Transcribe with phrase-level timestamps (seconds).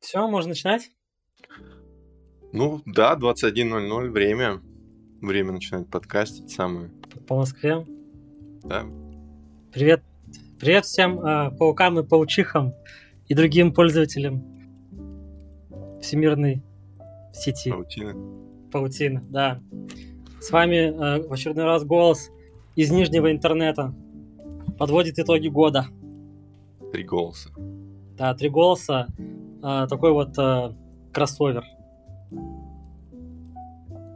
[0.00, 0.90] Все, можно начинать?
[2.52, 4.60] Ну, да, 21.00, время.
[5.20, 6.90] Время начинать подкастить самое.
[7.26, 7.86] По Москве.
[8.62, 8.84] Да.
[9.72, 10.02] Привет.
[10.60, 12.74] Привет всем э, паукам и паучихам
[13.26, 14.44] и другим пользователям
[16.00, 16.62] всемирной
[17.32, 17.70] сети.
[17.70, 18.14] Паутина.
[18.70, 19.60] Паутина, да.
[20.40, 22.30] С вами э, в очередной раз голос
[22.76, 23.94] из Нижнего интернета.
[24.78, 25.86] Подводит итоги года.
[26.92, 27.50] Три голоса.
[28.16, 29.08] Да, три голоса.
[29.64, 30.72] Э, такой вот э,
[31.12, 31.64] кроссовер.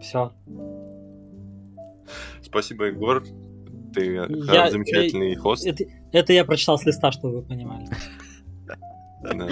[0.01, 0.33] Все.
[2.43, 3.25] Спасибо, Егор.
[3.95, 5.67] Ты Я- замечательный хост.
[5.67, 7.87] Это, это я прочитал с листа, чтобы вы понимали.
[9.23, 9.49] Да.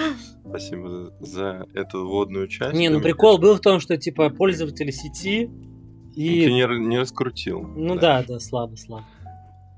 [0.48, 2.74] Спасибо за, эту вводную часть.
[2.76, 5.64] Не, ну прикол был в том, что типа пользователи сети кажется,
[6.14, 6.52] Ты и...
[6.52, 7.62] не, не раскрутил.
[7.62, 9.04] Ну да, да, слабо, слабо.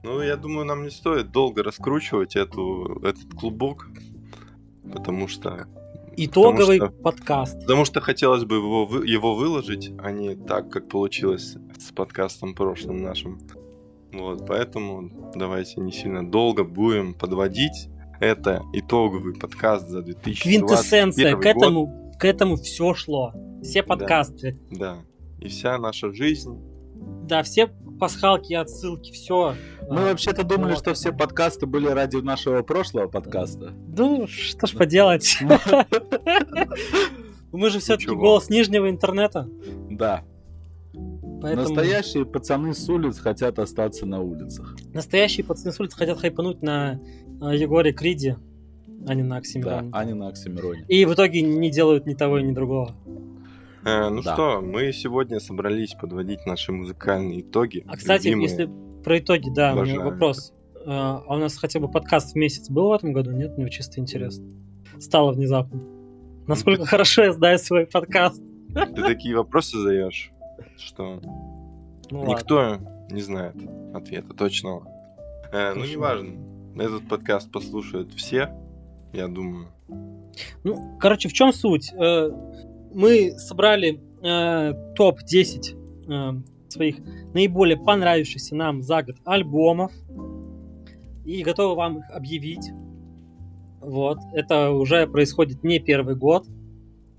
[0.04, 3.88] Ну, я думаю, нам не стоит долго раскручивать эту, этот клубок,
[4.92, 5.66] потому что,
[6.20, 7.60] Итоговый Потому подкаст.
[7.60, 13.02] потому что хотелось бы его, его выложить, а не так, как получилось с подкастом прошлым
[13.02, 13.38] нашим.
[14.12, 17.88] Вот, поэтому давайте не сильно долго будем подводить.
[18.20, 21.36] Это итоговый подкаст за 2021 Квинтэссенция.
[21.36, 21.46] К год.
[21.46, 23.32] этому, к этому все шло.
[23.62, 24.58] Все подкасты.
[24.72, 24.96] Да.
[25.38, 26.58] И вся наша жизнь.
[27.28, 29.54] Да, все пасхалки, отсылки, все.
[29.88, 30.78] Мы вообще-то думали, вот.
[30.78, 33.72] что все подкасты были ради нашего прошлого подкаста.
[33.96, 35.38] Ну, что ж поделать.
[37.52, 39.48] Мы же все-таки голос нижнего интернета.
[39.90, 40.24] Да.
[41.40, 44.74] Поэтому Настоящие пацаны с улиц хотят остаться на улицах.
[44.92, 47.00] настоящие пацаны с улицы хотят хайпануть на
[47.40, 48.36] э, Егоре Криде,
[49.06, 49.90] а не на Да, Оксимироне.
[49.92, 50.84] а не на Оксимироне.
[50.88, 52.96] И в итоге не делают ни того, ни другого.
[53.84, 54.34] Э, ну Да.
[54.34, 57.84] что, мы сегодня собрались подводить наши музыкальные итоги.
[57.86, 58.50] А кстати, Любимые.
[58.50, 58.70] если
[59.04, 60.10] про итоги, да, у меня Обожаю.
[60.10, 60.52] вопрос.
[60.74, 63.30] Э, А у нас хотя бы подкаст в месяц был в этом году?
[63.32, 64.46] Нет, мне чисто интересно.
[64.98, 65.80] Стало внезапно.
[66.46, 68.42] Насколько хорошо я знаю свой подкаст.
[68.74, 70.30] Ты такие вопросы задаешь,
[70.78, 71.20] что
[72.10, 72.32] Ну ладно.
[72.32, 72.78] никто
[73.10, 73.54] не знает
[73.94, 74.86] ответа точного.
[75.52, 76.30] Э, ну, неважно.
[76.76, 78.50] Этот подкаст послушают все,
[79.12, 79.68] я думаю.
[80.64, 81.92] Ну, короче, в чем суть?
[82.92, 86.96] Мы собрали э, топ-10 э, своих
[87.34, 89.92] наиболее понравившихся нам за год альбомов
[91.24, 92.70] и готовы вам их объявить.
[93.80, 94.18] Вот.
[94.32, 96.46] Это уже происходит не первый год.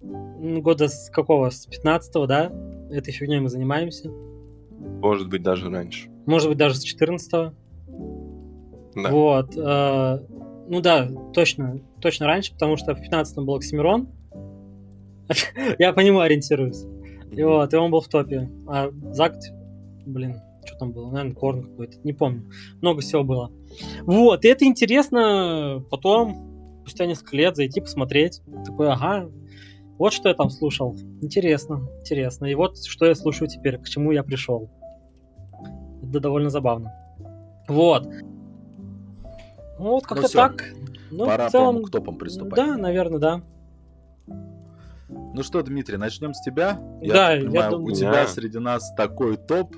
[0.01, 1.49] Года с какого?
[1.49, 2.51] С 15 да?
[2.91, 4.09] Этой фигней мы занимаемся.
[5.01, 6.09] Может быть, даже раньше.
[6.25, 7.51] Может быть, даже с 14 Да.
[8.95, 9.55] Вот.
[9.55, 10.19] э,
[10.69, 14.07] ну да, точно, точно раньше, потому что в 15-м был Оксимирон.
[15.79, 16.85] Я по нему ориентируюсь.
[17.31, 18.49] И вот, и он был в топе.
[18.67, 19.51] А Закт,
[20.05, 21.11] блин, что там было?
[21.11, 22.49] Наверное, Корн какой-то, не помню.
[22.81, 23.51] Много всего было.
[24.01, 28.41] Вот, и это интересно потом, спустя несколько лет, зайти посмотреть.
[28.65, 29.29] Такой, ага,
[29.99, 30.95] вот что я там слушал.
[31.21, 32.45] Интересно, интересно.
[32.45, 34.69] И вот что я слушаю теперь, к чему я пришел.
[36.01, 36.93] Это довольно забавно.
[37.67, 38.07] Вот.
[39.77, 40.73] Ну, вот как-то всё, так.
[41.11, 42.55] Ну, Пора в целом, к топам приступать.
[42.55, 43.41] да, наверное, да.
[45.09, 46.79] Ну что, Дмитрий, начнем с тебя.
[47.01, 48.27] Я Да, так я понимаю, думаю- у тебя Да.
[48.27, 49.75] среди нас такой топ,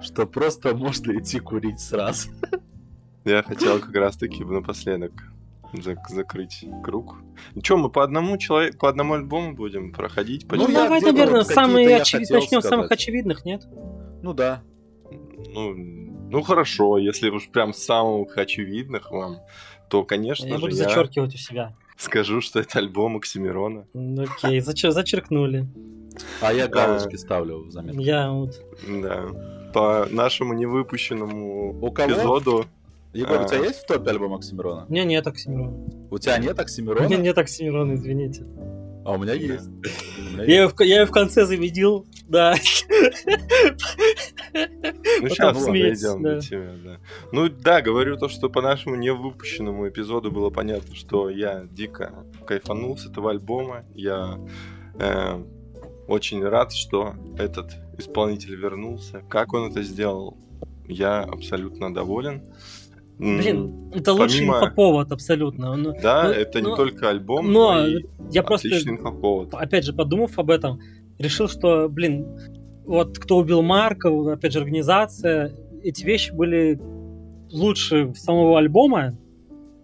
[0.00, 2.30] что просто можно идти курить сразу.
[3.24, 5.12] Я хотел как раз-таки напоследок
[5.74, 7.18] зак- закрыть круг.
[7.54, 10.48] Ну что, мы по одному человеку, по одному альбому будем проходить?
[10.48, 12.98] по Ну, Ну, давай, наверное, самые хотел Начнем с самых сказать.
[13.00, 13.62] очевидных, нет?
[14.22, 14.62] Ну да.
[15.54, 15.74] Ну,
[16.30, 19.38] ну хорошо, если уж прям самых очевидных вам,
[19.88, 21.76] то, конечно Я же, буду я зачеркивать у себя.
[22.02, 23.86] Скажу, что это альбом Оксимирона.
[23.94, 25.66] Ну, Окей, зачер- зачеркнули.
[26.42, 28.00] А я галочки ставлю в заметку.
[28.00, 28.60] Я вот...
[28.86, 29.24] Да.
[29.72, 32.12] По нашему невыпущенному У кого?
[32.12, 32.66] эпизоду.
[33.14, 33.64] Егор, у тебя А.
[33.64, 34.86] есть в топе альбом Оксимирона?
[34.88, 35.76] У меня нет Оксимирона.
[36.10, 37.06] У тебя нет У Оксимирона?
[37.06, 38.44] меня нет Оксимирона, извините.
[39.04, 39.68] А у меня есть.
[39.68, 42.54] У меня Я ее, в, я её в конце заведил, да.
[44.54, 46.34] Ну, сейчас дойдем да.
[46.34, 47.00] до тебя, да.
[47.32, 52.96] Ну, да, говорю то, что по нашему невыпущенному эпизоду было понятно, что я дико кайфанул
[52.98, 53.84] с этого альбома.
[53.94, 54.38] Я
[54.98, 55.42] э,
[56.06, 59.22] очень рад, что этот исполнитель вернулся.
[59.28, 60.36] Как он это сделал,
[60.86, 62.42] я абсолютно доволен.
[63.18, 65.76] Блин, это лучший помимо- инфоповод абсолютно.
[65.76, 69.54] Ну, Да, ну, это не ну, только альбом, но но и я просто, инфоповод.
[69.54, 70.80] опять же, подумав об этом,
[71.18, 72.26] решил, что, блин,
[72.86, 75.54] вот кто убил Марка, опять же, организация,
[75.84, 76.80] эти вещи были
[77.52, 79.16] лучше самого альбома.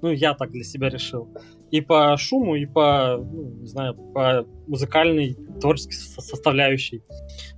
[0.00, 1.28] Ну, я так для себя решил.
[1.70, 7.02] И по шуму, и по, ну, не знаю, по музыкальной, творческой со- составляющей.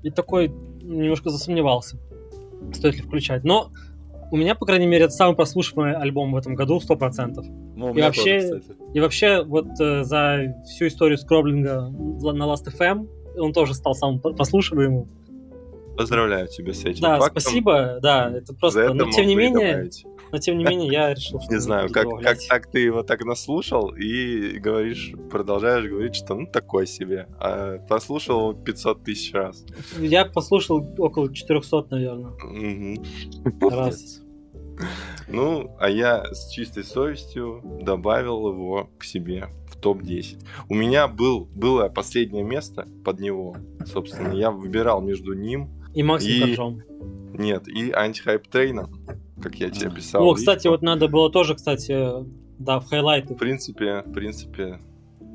[0.03, 0.49] И такой
[0.83, 1.97] немножко засомневался,
[2.73, 3.45] стоит ли включать.
[3.45, 3.71] Но
[4.31, 7.43] У меня, по крайней мере, это самый прослушиваемый альбом в этом году, 100%.
[7.77, 8.79] Ну, И вообще, тоже, кстати.
[8.95, 15.09] и вообще, вот э, за всю историю скроблинга на Last.fm он тоже стал самым прослушиваемым.
[16.01, 17.43] Поздравляю тебя с этим Да, фактом.
[17.43, 18.81] спасибо, да, это просто...
[18.81, 20.07] это Но тем не менее, добавить.
[20.33, 22.07] но тем не менее, я решил, что Не знаю, как,
[22.49, 27.29] так ты его так наслушал и говоришь, продолжаешь говорить, что ну такой себе.
[27.39, 29.63] А послушал его 500 тысяч раз.
[29.99, 32.33] Я послушал около 400, наверное,
[33.61, 34.23] раз.
[35.29, 40.43] Ну, а я с чистой совестью добавил его к себе в топ-10.
[40.71, 43.55] У меня был, было последнее место под него.
[43.85, 46.83] Собственно, я выбирал между ним, И Максим И- Коржом.
[47.35, 48.91] нет, и антихайп трейном,
[49.43, 50.25] как я тебе писал.
[50.27, 51.97] О, кстати, вот надо было тоже, кстати,
[52.59, 53.35] да, в хайлайты.
[53.35, 54.79] В принципе, в принципе,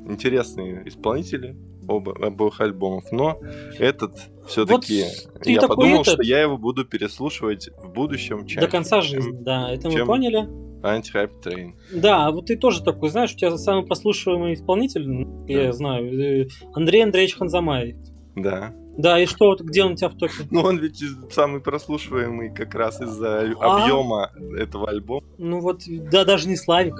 [0.08, 1.56] интересные исполнители
[1.88, 3.38] оба, обоих альбомов, но
[3.78, 4.12] этот
[4.46, 5.04] все-таки
[5.42, 8.60] ты я подумал, этот- что я его буду переслушивать в будущем чаще.
[8.60, 10.48] До конца жизни, да, это мы чем- поняли.
[10.82, 11.74] Антихайп трейн.
[11.92, 15.72] Да, а вот ты тоже такой, знаешь, у тебя самый прослушиваемый исполнитель, ну, я Да.
[15.72, 17.96] знаю, э, Андрей Андреевич Ханзамай.
[18.36, 18.72] Да.
[18.98, 20.32] Да, и что, вот где он у тебя в топе?
[20.50, 23.82] Ну, он ведь самый прослушиваемый как раз из-за А?
[23.82, 25.26] объема этого альбома.
[25.38, 26.94] Ну вот, да, даже не Славик.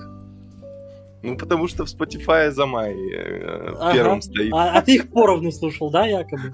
[1.23, 3.93] Ну, потому что в Spotify за май э, Ага.
[3.95, 4.53] первым стоит.
[4.53, 6.53] А, а ты их поровну слушал, да, якобы?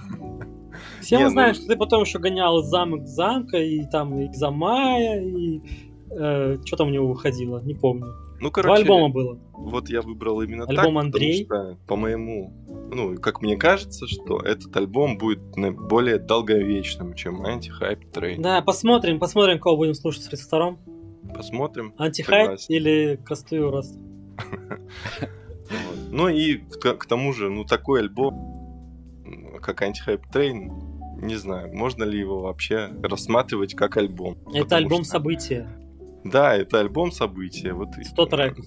[1.01, 4.33] Все мы ну- знаем, что ты потом еще гонял из замок замка, и там и
[4.35, 5.61] Замая, и
[6.65, 8.15] что там у него выходило, не помню.
[8.43, 9.39] Ну, Два короче, альбома было.
[9.53, 11.47] вот я выбрал именно Альбом так, Андрей.
[11.47, 12.53] потому что, по моему,
[12.93, 15.39] ну, как мне кажется, что этот альбом будет
[15.89, 18.43] более долговечным, чем антихайп трейн.
[18.43, 20.79] Да, посмотрим, посмотрим, кого будем слушать в 32-м.
[21.33, 21.95] Посмотрим.
[21.97, 23.97] Антихайп или Костую Рост?
[24.37, 26.11] Вот.
[26.11, 29.15] Ну и к, тому же, ну, такой альбом,
[29.63, 30.73] как антихайп трейн,
[31.23, 34.37] не знаю, можно ли его вообще рассматривать как альбом.
[34.53, 35.69] Это Потому альбом события.
[36.25, 37.73] Да, это альбом события.
[37.73, 38.65] Вот и- 100 треков.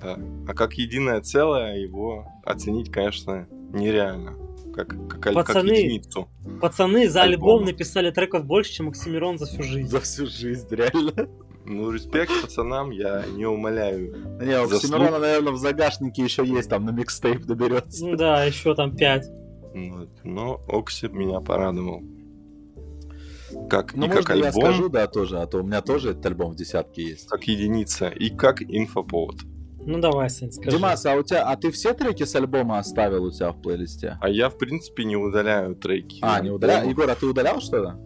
[0.00, 0.18] Да.
[0.48, 4.34] А как единое целое его оценить, конечно, нереально.
[4.74, 6.28] Как, как, аль- как Пацаны, единицу.
[6.60, 7.52] Пацаны за Альбома.
[7.52, 9.88] альбом написали треков больше, чем Оксимирон за всю жизнь.
[9.88, 11.28] За всю жизнь, реально.
[11.66, 14.14] Ну, респект пацанам, я не умоляю.
[14.42, 14.64] Не, у.
[14.64, 18.04] Оксимирона, наверное, в загашнике еще есть, там на микстейп доберется.
[18.06, 19.26] Ну да, еще там 5.
[19.74, 20.10] Вот.
[20.24, 22.02] Но Окси меня порадовал.
[23.68, 26.26] Как, Ну, и как я альбом, скажу, да, тоже, а то у меня тоже этот
[26.26, 27.28] альбом в десятке есть.
[27.28, 29.36] как единица, и как инфоповод.
[29.86, 30.76] Ну давай, Сань, скажи.
[30.76, 34.16] Димас, а у тебя, а ты все треки с альбома оставил у тебя в плейлисте?
[34.20, 36.18] А я, в принципе, не удаляю треки.
[36.22, 36.86] А, не альбомов.
[36.86, 37.98] Егор, а ты удалял что-то?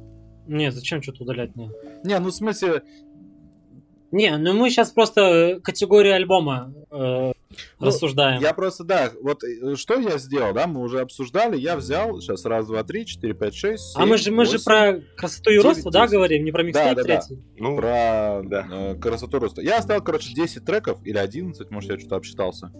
[0.48, 1.54] Не, зачем что-то удалять?
[1.56, 1.70] Не,
[2.04, 2.82] Не, ну в смысле,
[4.10, 7.32] не ну мы сейчас просто э, категории альбома э,
[7.80, 8.40] Ну, рассуждаем.
[8.40, 12.44] я просто, да, вот э, что я сделал, да, мы уже обсуждали, я взял, сейчас,
[12.44, 15.58] раз, два, три, четыре, пять, шесть, а мы же, мы же восемь, про красоту и
[15.58, 17.02] рост, да, говорим, не про микстейп да, да.
[17.02, 17.42] третий.
[17.58, 18.66] Ну, про Да.
[18.70, 19.60] э, красоту роста.
[19.62, 22.72] Я оставил, короче, 10 треков или 11, может, я что-то обсчитался.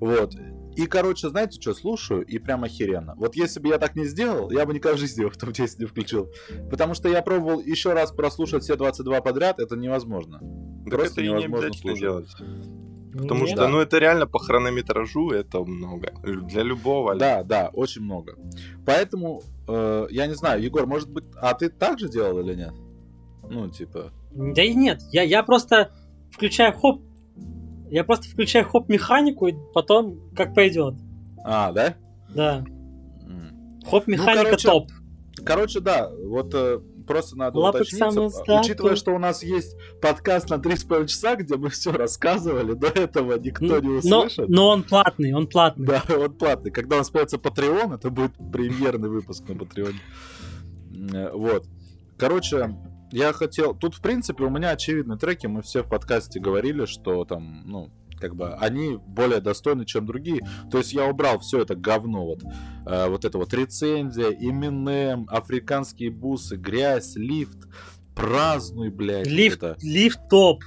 [0.00, 0.34] Вот.
[0.76, 3.14] И, короче, знаете, что, слушаю, и прям охеренно.
[3.16, 5.68] Вот если бы я так не сделал, я бы никогда в жизни его в топ-10
[5.78, 6.30] не включил.
[6.70, 10.40] Потому что я пробовал еще раз прослушать все 22 подряд, это невозможно.
[10.84, 12.00] так просто это и не невозможно обязательно слушать.
[12.00, 12.36] делать.
[13.12, 13.48] Потому Нет.
[13.50, 13.68] что, Да.
[13.68, 16.12] ну, это реально по хронометражу это много.
[16.24, 17.14] Для любого.
[17.14, 18.34] Да, да, очень много.
[18.84, 22.72] Поэтому, э, я не знаю, Егор, может быть, а ты так же делал или нет?
[23.48, 24.10] Ну, типа...
[24.32, 25.92] Да и нет, я, я просто
[26.32, 27.02] включаю хоп,
[27.94, 30.94] я просто включаю хоп-механику, и потом как пойдет.
[31.44, 31.94] А, да?
[32.34, 32.64] Да,
[33.88, 34.90] хоп-механика Ну, короче, топ.
[35.44, 40.50] Короче, да, вот э, просто надо Лапы уточниться, а, учитывая, что у нас есть подкаст
[40.50, 44.48] на 3,5 часа, где мы все рассказывали, до этого никто не но, услышит.
[44.48, 45.86] но он платный, он платный.
[45.86, 46.72] Да, он платный.
[46.72, 50.00] Когда у нас появится Patreon, это будет премьерный выпуск на Патреоне.
[51.12, 51.64] Э, Вот.
[52.16, 52.74] Короче,
[53.14, 53.74] я хотел...
[53.74, 55.46] Тут, в принципе, у меня очевидные треки.
[55.46, 60.40] Мы все в подкасте говорили, что там, ну, как бы они более достойны, чем другие.
[60.70, 62.42] То есть я убрал все это говно, вот,
[62.86, 67.68] э, вот это вот рецензия, Eminem, африканские бусы, грязь, лифт,
[68.14, 69.26] празднуй, блядь.
[69.26, 69.76] Лифт, это.
[69.82, 70.64] лифт топ,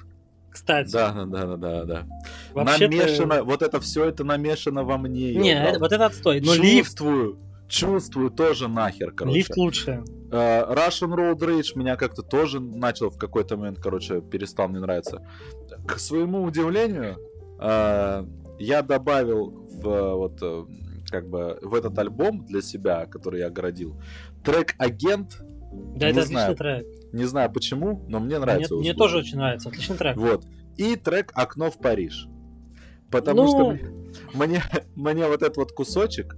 [0.50, 0.92] кстати.
[0.92, 2.08] Да, да, да, да, да, да.
[2.54, 5.34] Вообще-то- намешано, вот это все это намешано во мне.
[5.36, 6.42] Не, это- вот это отстой.
[6.42, 7.00] Но лифт,
[7.67, 9.38] чувствую, тоже нахер, короче.
[9.38, 10.03] лифт лучше.
[10.31, 15.25] Э, Russian Road Rage меня как-то тоже начал в какой-то момент, короче, перестал мне нравиться.
[15.88, 17.17] К своему удивлению,
[17.59, 18.25] э,
[18.59, 20.67] я добавил в э, вот
[21.09, 24.01] как бы в этот альбом для себя, который я огородил,
[24.43, 25.38] трек Агент.
[25.95, 27.13] Да, Не это знаю, отличный трек.
[27.13, 28.75] Не знаю почему, но мне Мне, нравится.
[28.75, 28.97] мне слушать.
[28.97, 30.17] тоже очень нравится, отличный трек.
[30.17, 30.45] Вот.
[30.77, 32.27] И трек Окно в Париж.
[33.12, 33.47] Потому ну...
[33.47, 33.77] что
[34.33, 34.62] мне,
[34.95, 36.36] мне вот этот вот кусочек,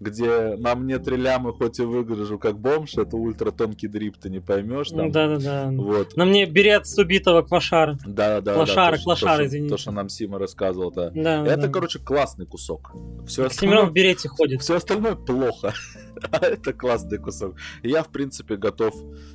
[0.00, 4.30] где на мне три лямы, хоть и выгляжу как бомж, это ультра тонкий дрип, ты
[4.30, 4.88] не поймешь.
[4.88, 5.12] Там.
[5.12, 5.70] Да-да-да.
[5.70, 6.16] Вот.
[6.16, 7.98] На мне берет с убитого квашара.
[8.06, 8.54] Да-да-да.
[8.54, 9.74] Клашара, да, клашара, извините.
[9.74, 11.10] То, что нам Сима рассказывал, да.
[11.10, 11.68] да это, да.
[11.68, 12.92] короче, классный кусок.
[13.26, 13.84] Все остальное...
[13.84, 14.62] в берете ходит.
[14.62, 15.74] Все остальное плохо.
[16.30, 17.56] а это классный кусок.
[17.82, 18.94] Я, в принципе, готов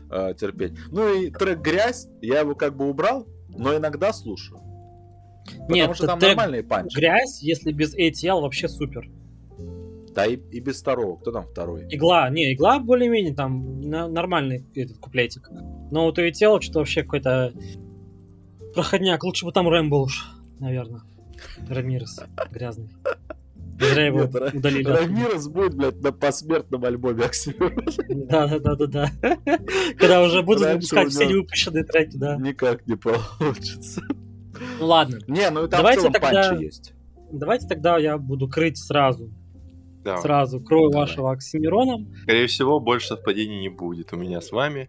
[0.10, 0.74] э, терпеть.
[0.92, 4.60] Ну и трек «Грязь», я его как бы убрал, но иногда слушаю.
[5.46, 6.96] Потому Нет, что там трек нормальные панчи.
[6.96, 9.08] Грязь, если без ATL, вообще супер.
[10.16, 11.18] Да и, и без второго.
[11.18, 11.86] Кто там второй?
[11.90, 12.30] Игла.
[12.30, 15.50] Не, игла более-менее там на, нормальный этот куплетик.
[15.92, 17.52] Но вот ATL что-то вообще какой-то
[18.74, 19.24] проходняк.
[19.24, 20.26] Лучше бы там Рэм был уж,
[20.60, 21.02] наверное.
[21.68, 22.90] Рамирес грязный.
[23.78, 24.88] Зря его Нет, удалили.
[24.88, 27.84] Рамирес будет, блядь, на посмертном альбоме Оксимирона.
[28.08, 29.38] Да, да, да, да, да.
[29.98, 32.38] Когда уже будут выпускать все невыпущенные треки, да.
[32.38, 34.02] Никак не получится.
[34.80, 35.20] Ну ладно.
[35.28, 36.94] Не, ну и там Давайте в целом тогда- панчи есть.
[37.34, 39.30] Давайте тогда я буду крыть сразу.
[40.06, 40.18] Да.
[40.18, 41.08] Сразу крою Давай.
[41.08, 42.14] вашего Оксимироном.
[42.22, 44.88] Скорее всего, больше совпадений не будет у меня с вами.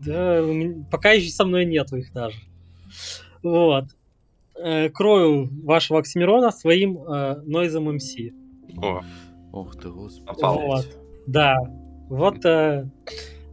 [0.00, 2.36] Да, меня- пока еще со мной нету их даже.
[3.44, 3.84] Вот.
[4.56, 8.32] Э, крою вашего Оксимирона своим э, Noise MC.
[8.82, 9.02] О,
[9.52, 10.26] Ох ты, господи.
[10.26, 10.58] попал.
[10.60, 10.98] Вот.
[11.28, 11.54] Да.
[12.08, 12.90] Вот э,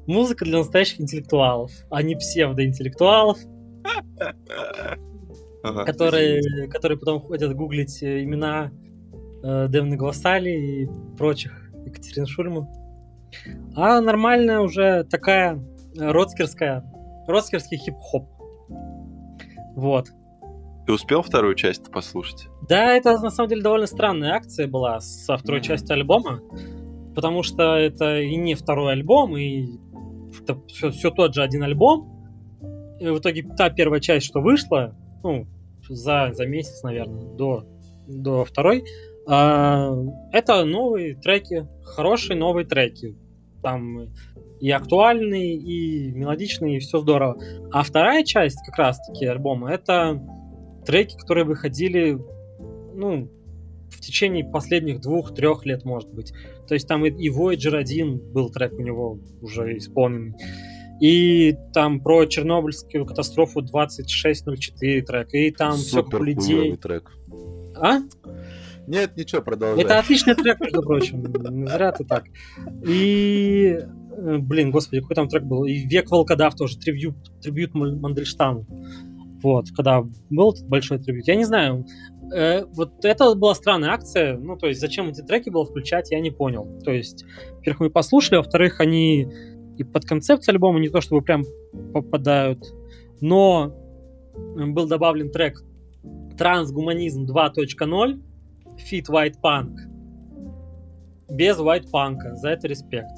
[0.08, 3.38] музыка для настоящих интеллектуалов, а не псевдоинтеллектуалов,
[5.63, 8.72] Ага, которые, которые потом ходят гуглить э, имена
[9.44, 12.67] э, Дэвна Глоссали и прочих Екатерин Шульман.
[13.75, 15.63] А нормальная уже такая
[15.98, 16.84] э, родскерская,
[17.27, 18.29] родскерский хип-хоп.
[19.75, 20.08] Вот.
[20.86, 22.48] Ты успел вторую часть послушать?
[22.67, 25.67] Да, это на самом деле довольно странная акция была со второй Мгм.
[25.67, 26.41] частью альбома,
[27.13, 29.67] потому что это и не второй альбом, и
[30.41, 32.13] это все, тот же один альбом.
[33.00, 35.46] И в итоге та первая часть, что вышла, ну,
[35.89, 37.65] за, за месяц, наверное, до,
[38.08, 38.84] до второй,
[39.28, 43.16] это новые треки, хорошие новые треки.
[43.62, 44.10] Там
[44.60, 47.38] и актуальные, и мелодичные, и все здорово.
[47.72, 50.22] А вторая часть как раз-таки альбома, это
[50.86, 52.18] треки, которые выходили,
[52.96, 53.30] ну,
[53.90, 56.34] в течение последних двух-трех лет, может быть.
[56.68, 60.36] То есть там и, Voyager 1 был трек у него уже исполненный.
[61.00, 65.34] И там про Чернобыльскую катастрофу 2604 трек.
[65.34, 66.78] И там все как Супер у людей.
[66.78, 67.12] трек.
[67.76, 68.00] А?
[68.88, 69.84] Нет, ничего, продолжай.
[69.84, 71.24] Это отличный трек, между прочим.
[71.67, 72.24] Зря ты так.
[72.88, 73.77] И...
[74.17, 75.65] э, Блин, господи, какой там трек был?
[75.65, 78.65] И Век Волкодав тоже, трибют Ман- Мандельштаму.
[79.44, 81.27] Вот, когда был этот большой трибют.
[81.27, 81.86] Я не знаю,
[82.34, 84.38] э, вот это была странная акция.
[84.38, 86.79] Ну, то есть, зачем эти треки было включать, я не понял.
[86.84, 87.24] То есть,
[87.58, 89.27] во-первых, мы послушали, во-вторых, они
[89.77, 91.44] и под концепцию альбома не то чтобы прям
[91.94, 92.63] попадают,
[93.22, 93.75] но
[94.34, 95.62] э, был добавлен трек
[96.38, 98.22] Трансгуманизм 2.0
[98.78, 99.76] Fit White Punk.
[101.30, 102.18] Без White Punk.
[102.36, 103.12] За это респект.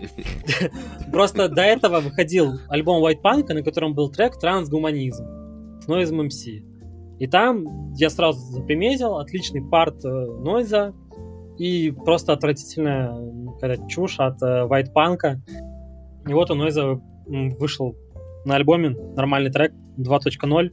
[1.12, 5.24] Просто до этого выходил альбом White Punk, на котором был трек Трансгуманизм
[5.80, 6.72] с Noize MC.
[7.18, 10.92] И там я сразу заприметил отличный part э, Нойза
[11.58, 13.14] и просто отвратительная
[13.54, 15.38] какая-то чушь от э, White Punk.
[16.26, 17.96] И вот у Нойза вышел
[18.44, 20.70] на альбоме нормальный трек 2.0,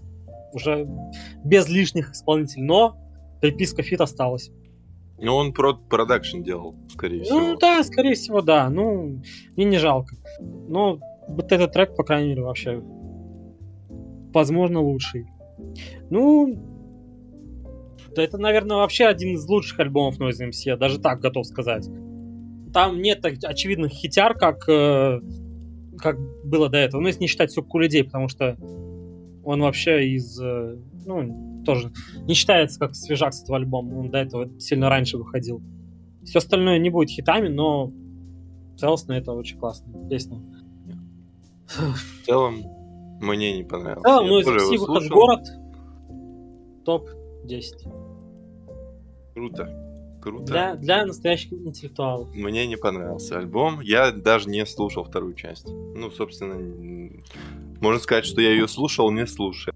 [0.54, 0.88] уже
[1.44, 2.98] без лишних исполнителей, но
[3.42, 4.52] приписка feat осталась.
[5.22, 7.56] Ну, он про продакшн делал, скорее Ну всего.
[7.58, 8.70] да, скорее всего, да.
[8.70, 9.22] Ну,
[9.56, 10.16] мне не жалко.
[10.40, 12.82] Но вот этот трек, по крайней мере, вообще
[14.34, 15.28] возможно лучший.
[16.10, 16.56] Ну,
[18.16, 21.88] да это, наверное, вообще один из лучших альбомов Noise MC, я даже так готов сказать.
[22.74, 25.20] Там нет очевидных хитяр, как, э,
[25.98, 27.02] как было до этого.
[27.02, 28.56] Ну, если не считать все людей, потому что
[29.44, 30.40] он вообще из...
[30.42, 31.92] э, ну, тоже
[32.24, 34.00] не считается как свежак с этого альбома.
[34.00, 35.62] Он до этого сильно раньше выходил.
[36.24, 37.92] Все остальное не будет хитами, но
[38.78, 40.42] целостно это очень классная песня.
[41.68, 42.64] В целом,
[43.22, 44.04] мне не понравилось.
[44.04, 45.48] Да, ну MC выход в город.
[46.86, 48.10] Топ-10.
[49.34, 49.86] Круто.
[50.22, 50.46] Круто.
[50.46, 52.34] Для, для настоящих интеллектуалов.
[52.34, 53.80] Мне не понравился альбом.
[53.82, 55.68] Я даже не слушал вторую часть.
[55.68, 56.56] Ну, собственно,
[57.80, 59.74] можно сказать, что я ее слушал, не слушая.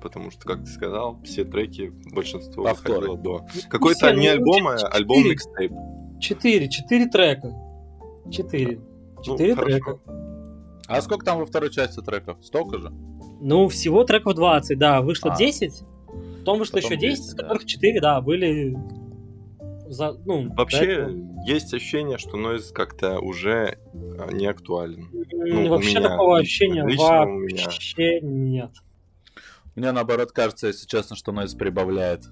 [0.00, 2.94] Потому что, как ты сказал, все треки, большинство Повторы.
[2.94, 3.46] выходило до.
[3.68, 5.72] Какой-то все, не ну, альбом, а альбом микстейп.
[6.20, 6.68] Четыре.
[6.68, 7.52] Четыре трека.
[8.30, 8.80] Четыре.
[9.16, 9.70] Ну, Четыре хорошо.
[9.78, 9.98] трека.
[10.86, 12.38] А сколько там во второй части треков?
[12.42, 12.92] Столько же?
[13.40, 15.02] Ну, всего треков 20, да.
[15.02, 15.36] Вышло А.
[15.38, 15.82] 10.
[16.40, 17.42] Потом вышло Потом еще 10, 10, из да.
[17.42, 18.76] которых 4, да, были...
[19.88, 21.08] За, ну, Вообще,
[21.46, 23.78] есть ощущение, что Нойз как-то уже
[24.20, 25.08] а, не актуален.
[25.32, 28.70] М, у вообще такого ощущения лично вообще нет.
[29.74, 32.24] Мне наоборот кажется, если честно, что Нойз прибавляет.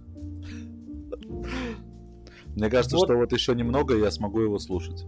[2.54, 3.06] Мне кажется, вот.
[3.06, 5.04] что вот еще немного, и я смогу его слушать.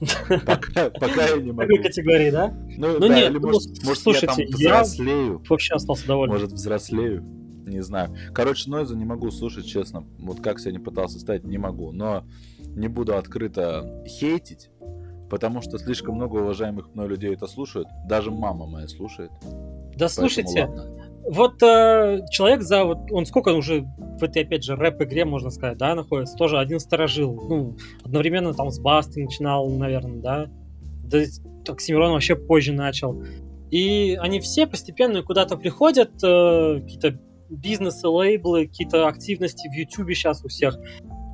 [0.46, 1.62] Пока, пока я не могу.
[1.62, 2.54] Такой категории, да?
[2.76, 5.42] Ну, ну да, нет, или ну, может, может слушайте, я там взрослею.
[5.48, 6.32] вообще остался доволен.
[6.32, 7.22] Может, взрослею.
[7.66, 8.14] Не знаю.
[8.32, 10.06] Короче, Нойза не могу слушать, честно.
[10.18, 11.90] Вот как себя не пытался ставить, не могу.
[11.90, 12.24] Но
[12.60, 14.70] не буду открыто хейтить,
[15.28, 17.88] потому что слишком много уважаемых мной людей это слушают.
[18.06, 19.32] Даже мама моя слушает.
[19.96, 21.07] Да слушайте, ладно.
[21.24, 25.50] Вот э, человек за вот он сколько уже в этой опять же рэп игре можно
[25.50, 30.46] сказать, да, находится, тоже один сторожил, ну одновременно там с Бастой начинал, наверное, да,
[31.04, 31.22] да
[31.68, 33.22] Оксимирон вообще позже начал.
[33.70, 37.18] И они все постепенно куда-то приходят, э, какие-то
[37.50, 40.78] бизнесы, лейблы, какие-то активности в Ютубе сейчас у всех.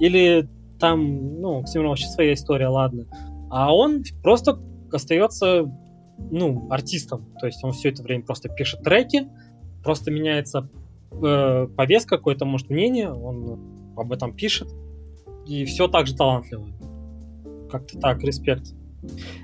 [0.01, 0.49] Или
[0.81, 3.07] там, ну, Оксимирон вообще своя история, ладно.
[3.51, 4.59] А он просто
[4.93, 5.71] остается
[6.31, 7.33] ну, артистом.
[7.41, 9.29] То есть он все это время просто пишет треки,
[9.85, 10.69] просто меняется
[11.13, 14.69] э, повестка, какое-то, может, мнение, он об этом пишет,
[15.47, 16.67] и все так же талантливо.
[17.71, 18.75] Как-то так, респект.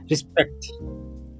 [0.08, 0.64] Респект.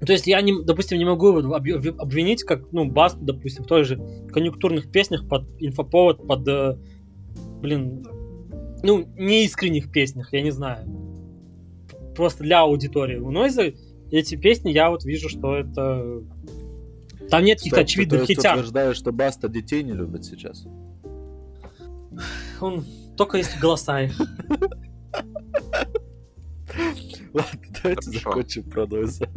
[0.04, 4.00] То есть я, не, допустим, не могу обвинить, как, ну, Басту, допустим, в той же
[4.32, 6.76] конъюнктурных песнях под инфоповод, под, э,
[7.60, 8.06] блин,
[8.82, 10.88] ну, неискренних песнях, я не знаю.
[12.16, 13.16] Просто для аудитории.
[13.16, 13.72] У Нойза
[14.10, 16.22] эти песни я вот вижу, что это...
[17.28, 18.54] Там нет каких-то очевидных хитяр.
[18.54, 20.64] Ты утверждаешь, что Баста детей не любит сейчас?
[22.60, 22.84] Он
[23.16, 24.18] только есть голоса их.
[27.32, 29.28] Ладно, давайте закончим про Нойза.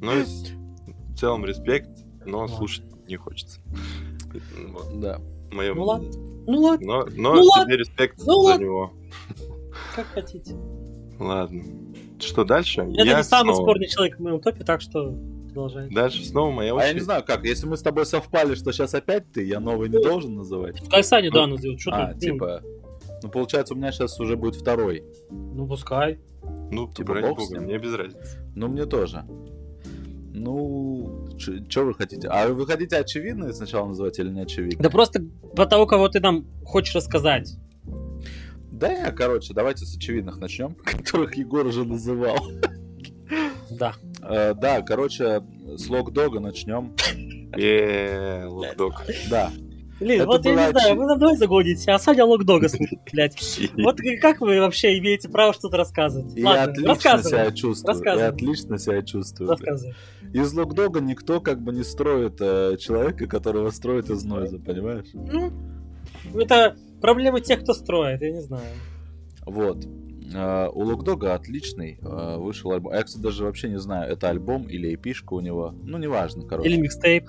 [0.00, 1.90] Ну, в целом респект,
[2.24, 3.60] но слушать не хочется.
[4.94, 5.20] Да.
[5.50, 6.10] Мое ну ладно.
[6.46, 6.86] Ну ладно.
[6.86, 7.72] Но, но ну, тебе ладно.
[7.72, 8.62] респект ну, за ладно.
[8.62, 8.92] него.
[9.94, 10.54] Как хотите.
[11.18, 11.64] Ладно.
[12.20, 12.82] Что дальше?
[12.82, 13.66] Это я не самый снова...
[13.66, 15.14] спорный человек в моем топе, так что
[15.48, 15.90] продолжай.
[15.90, 16.86] Дальше снова моя очередь.
[16.86, 19.60] А я не знаю как, если мы с тобой совпали, что сейчас опять ты, я
[19.60, 20.78] новый не должен называть?
[20.78, 21.80] Пускай Саня, да, назовет.
[21.80, 22.20] Что а, ты?
[22.20, 22.62] типа...
[23.22, 25.02] Ну, получается, у меня сейчас уже будет второй.
[25.30, 26.20] Ну, пускай.
[26.70, 28.38] Ну, типа, ради бога, мне без разницы.
[28.54, 29.24] Ну, мне тоже.
[30.32, 32.28] Ну, что вы хотите?
[32.28, 34.82] А вы хотите очевидное сначала называть или не очевидно?
[34.82, 35.24] Да просто
[35.56, 37.56] по того, кого ты нам хочешь рассказать.
[38.70, 42.36] Да, я, короче, давайте с очевидных начнем, которых Егор уже называл.
[43.70, 43.94] Да.
[44.20, 45.42] Uh, да, короче,
[45.76, 46.94] с Локдога начнем.
[47.56, 49.02] Еее, Локдог.
[49.30, 49.50] Да.
[50.00, 53.36] Блин, вот я не знаю, вы на мной загоните, а Саня Локдога слушает, блядь.
[53.76, 56.32] Вот как вы вообще имеете право что-то рассказывать?
[56.36, 58.02] Я Ладно, отлично себя чувствую.
[58.04, 59.50] Я отлично себя чувствую.
[59.50, 59.94] Рассказывай.
[60.32, 65.06] Из Локдога никто как бы не строит э, человека, которого строит из Нойза, понимаешь?
[65.14, 65.50] Ну,
[66.34, 68.68] это проблемы тех, кто строит, я не знаю.
[69.46, 69.84] Вот.
[70.28, 72.92] Uh, у Локдога отличный uh, вышел альбом.
[72.92, 75.74] Я, кстати, даже вообще не знаю, это альбом или эпишка у него.
[75.82, 76.68] Ну, неважно, короче.
[76.68, 77.28] Или микстейп.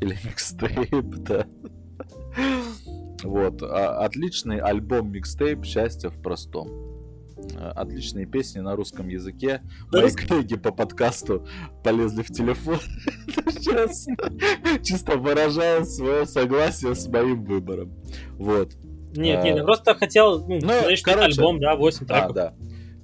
[0.00, 1.46] Или микстейп, да.
[3.22, 3.62] Вот.
[3.62, 6.68] А, отличный альбом микстейп «Счастье в простом».
[7.56, 9.62] А, отличные песни на русском языке.
[9.92, 10.28] Мои русском...
[10.28, 11.46] коллеги по подкасту
[11.84, 12.78] полезли в телефон
[13.50, 14.06] сейчас,
[14.82, 17.92] чисто выражая свое согласие с моим выбором.
[18.34, 18.74] Вот.
[19.14, 22.30] Нет, нет, я просто хотел, ну, ну сказать, короче, альбом, да, 8 треков.
[22.30, 22.54] А, да.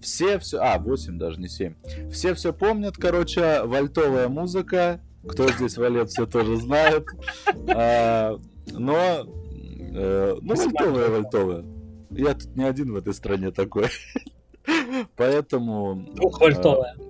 [0.00, 1.74] Все все, а, 8 даже, не 7.
[2.10, 5.00] Все все помнят, короче, вальтовая музыка.
[5.28, 7.08] Кто здесь валет, все тоже знают.
[7.68, 8.36] А,
[8.70, 9.26] но,
[9.96, 11.64] э, ну, вальтовая, вальтовая.
[12.10, 13.88] Я тут не один в этой стране такой.
[15.16, 16.06] Поэтому...
[16.14, 16.94] Двухвольтовая.
[16.96, 17.02] Э,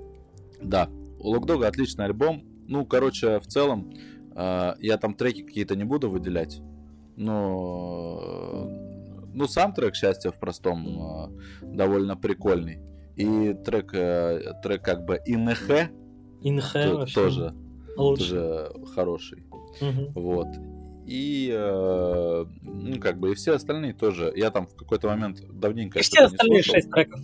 [0.62, 0.88] да.
[1.18, 2.44] У Локдога отличный альбом.
[2.66, 3.92] Ну, короче, в целом,
[4.35, 6.61] э, я там треки какие-то не буду выделять.
[7.16, 8.68] Но...
[9.33, 11.31] Ну, сам трек «Счастье в простом»
[11.62, 12.81] э, довольно прикольный.
[13.16, 15.90] И трек, э, трек как бы «Инхэ»
[16.42, 17.55] Инхэ тоже,
[17.96, 19.44] тоже хороший.
[19.81, 20.20] Угу.
[20.20, 20.48] Вот
[21.07, 24.33] и э, ну как бы и все остальные тоже.
[24.35, 26.00] Я там в какой-то момент давненько.
[26.00, 27.20] И все остальные шесть треков.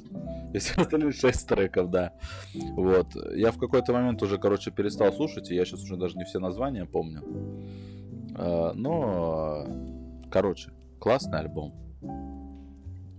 [0.55, 2.12] И все остальные шесть треков, да.
[2.55, 3.09] Вот.
[3.35, 6.38] Я в какой-то момент уже, короче, перестал слушать, и я сейчас уже даже не все
[6.38, 7.22] названия помню.
[8.37, 9.66] Э, но,
[10.31, 11.75] короче, классный альбом.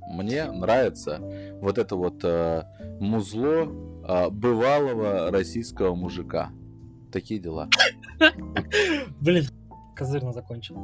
[0.09, 1.19] Мне нравится
[1.61, 2.63] вот это вот э,
[2.99, 3.67] музло
[4.07, 6.51] э, бывалого российского мужика.
[7.11, 7.69] Такие дела.
[9.21, 9.45] Блин,
[9.95, 10.77] козырно закончил.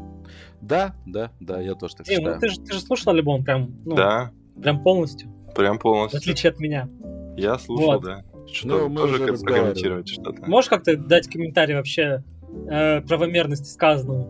[0.61, 2.35] Да, да, да, я тоже так считаю.
[2.35, 4.31] Ну, ты, же, ты же слушал альбом прям, ну, да.
[4.61, 5.29] прям полностью?
[5.55, 6.19] Прям полностью.
[6.19, 6.89] В отличие от меня.
[7.37, 8.03] Я слушал, вот.
[8.03, 8.23] да.
[8.51, 10.45] Что, ну, тоже как прокомментировать что-то.
[10.49, 12.23] Можешь как-то дать комментарий вообще
[12.69, 14.27] э, правомерности сказанного?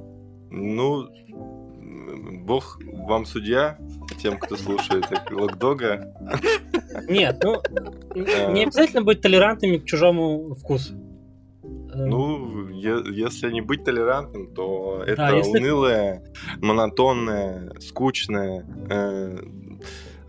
[0.52, 1.08] Ну,
[2.46, 3.78] бог вам судья,
[4.22, 6.14] тем, кто слушает Локдога.
[7.08, 7.62] Нет, ну,
[8.54, 10.96] не обязательно быть толерантными к чужому вкусу.
[11.94, 15.60] Э, ну, если не быть толерантным, то это да, если...
[15.60, 16.24] унылое,
[16.58, 19.38] монотонное, скучное, э,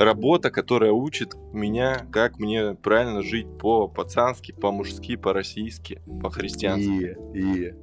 [0.05, 7.17] работа, которая учит меня, как мне правильно жить по-пацански, по-мужски, по-российски, по-христиански.
[7.35, 7.75] И, и.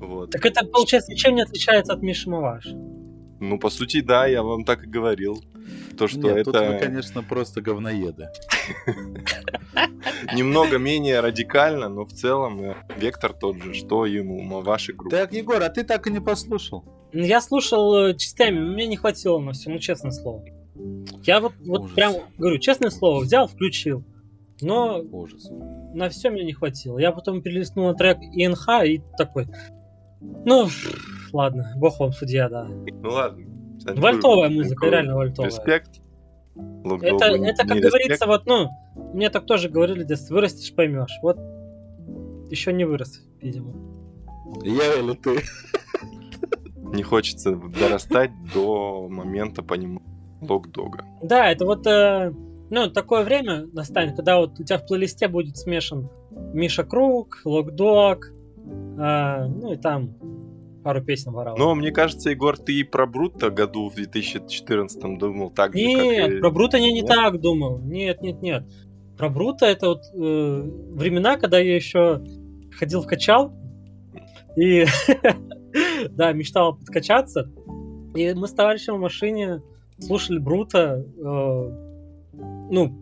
[0.00, 0.30] Вот.
[0.30, 2.66] Так это, получается, ничем не отличается от Миши Маваш.
[3.40, 5.42] Ну, по сути, да, я вам так и говорил.
[5.96, 8.28] То, что Нет, это тут вы, конечно, просто говноеды.
[10.34, 15.16] немного менее радикально, но в целом э, вектор тот же, что ему Маваши группы.
[15.16, 16.84] Так, Егор, а ты так и не послушал?
[17.12, 20.44] Ну, Я слушал э, частями, мне не хватило на все, ну честное слово.
[21.22, 21.94] Я вот, вот Ужас.
[21.94, 24.04] прям говорю, честное слово, взял, включил.
[24.60, 25.48] Но Ужас.
[25.94, 26.98] на все мне не хватило.
[26.98, 29.48] Я потом перелистнул на трек ИНХ и такой.
[30.20, 30.68] Ну,
[31.32, 32.64] ладно, бог вам судья, да.
[32.64, 33.46] Ну ладно.
[33.84, 35.50] Был- музыка, такой реально вальтовая.
[35.50, 36.00] Респект.
[37.02, 38.68] Это, это как говорится, вот, ну,
[39.12, 41.18] мне так тоже говорили, детстве, вырастешь, поймешь.
[41.20, 41.36] Вот
[42.50, 43.74] еще не вырос, видимо.
[44.62, 45.40] Я или ты?
[46.94, 50.13] Не хочется дорастать до момента понимания
[50.48, 51.04] лок-дога.
[51.22, 52.32] Да, это вот, э,
[52.70, 56.08] ну, такое время настанет, когда вот у тебя в плейлисте будет смешан
[56.52, 60.14] Миша Круг, Локдог, э, ну и там
[60.84, 61.56] пару песен ворал.
[61.56, 66.24] Но мне кажется, Егор, ты и про Брутто году в 2014 думал так же, Нет,
[66.24, 66.40] как и...
[66.40, 67.06] про Брута я не Нет?
[67.06, 67.78] так думал.
[67.78, 68.64] Нет, нет, нет.
[69.16, 72.22] Про Брута это вот э, времена, когда я еще
[72.78, 73.52] ходил в качал
[74.56, 74.84] и
[76.10, 77.50] да, мечтал подкачаться.
[78.14, 79.62] И мы с товарищем в машине
[79.98, 81.04] слушали Брута.
[81.16, 81.70] э,
[82.70, 82.92] ну,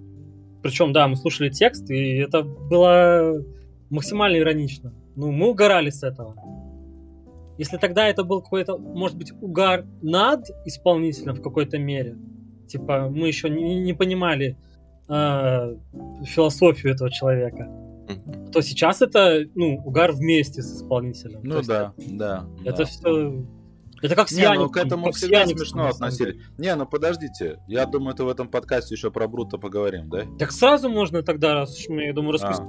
[0.63, 3.43] причем, да, мы слушали текст, и это было
[3.91, 4.93] максимально иронично.
[5.17, 6.37] Ну, мы угорали с этого.
[7.59, 12.17] Если тогда это был какой-то, может быть, угар над исполнителем в какой-то мере,
[12.67, 14.57] типа мы еще не, не понимали
[15.09, 15.77] э,
[16.25, 17.69] философию этого человека,
[18.53, 21.43] то сейчас это ну угар вместе с исполнителем.
[21.43, 22.47] То Ну есть да, да.
[22.65, 22.85] Это да.
[22.85, 23.45] все.
[24.03, 26.33] Это как с Не, ну Яником, к этому как всегда Яником, смешно на самом относили.
[26.33, 26.45] деле.
[26.59, 30.25] Не, ну подождите, я думаю, ты в этом подкасте еще про Бруто поговорим, да?
[30.39, 32.67] Так сразу можно тогда, раз уж мы, я думаю, А, распустим,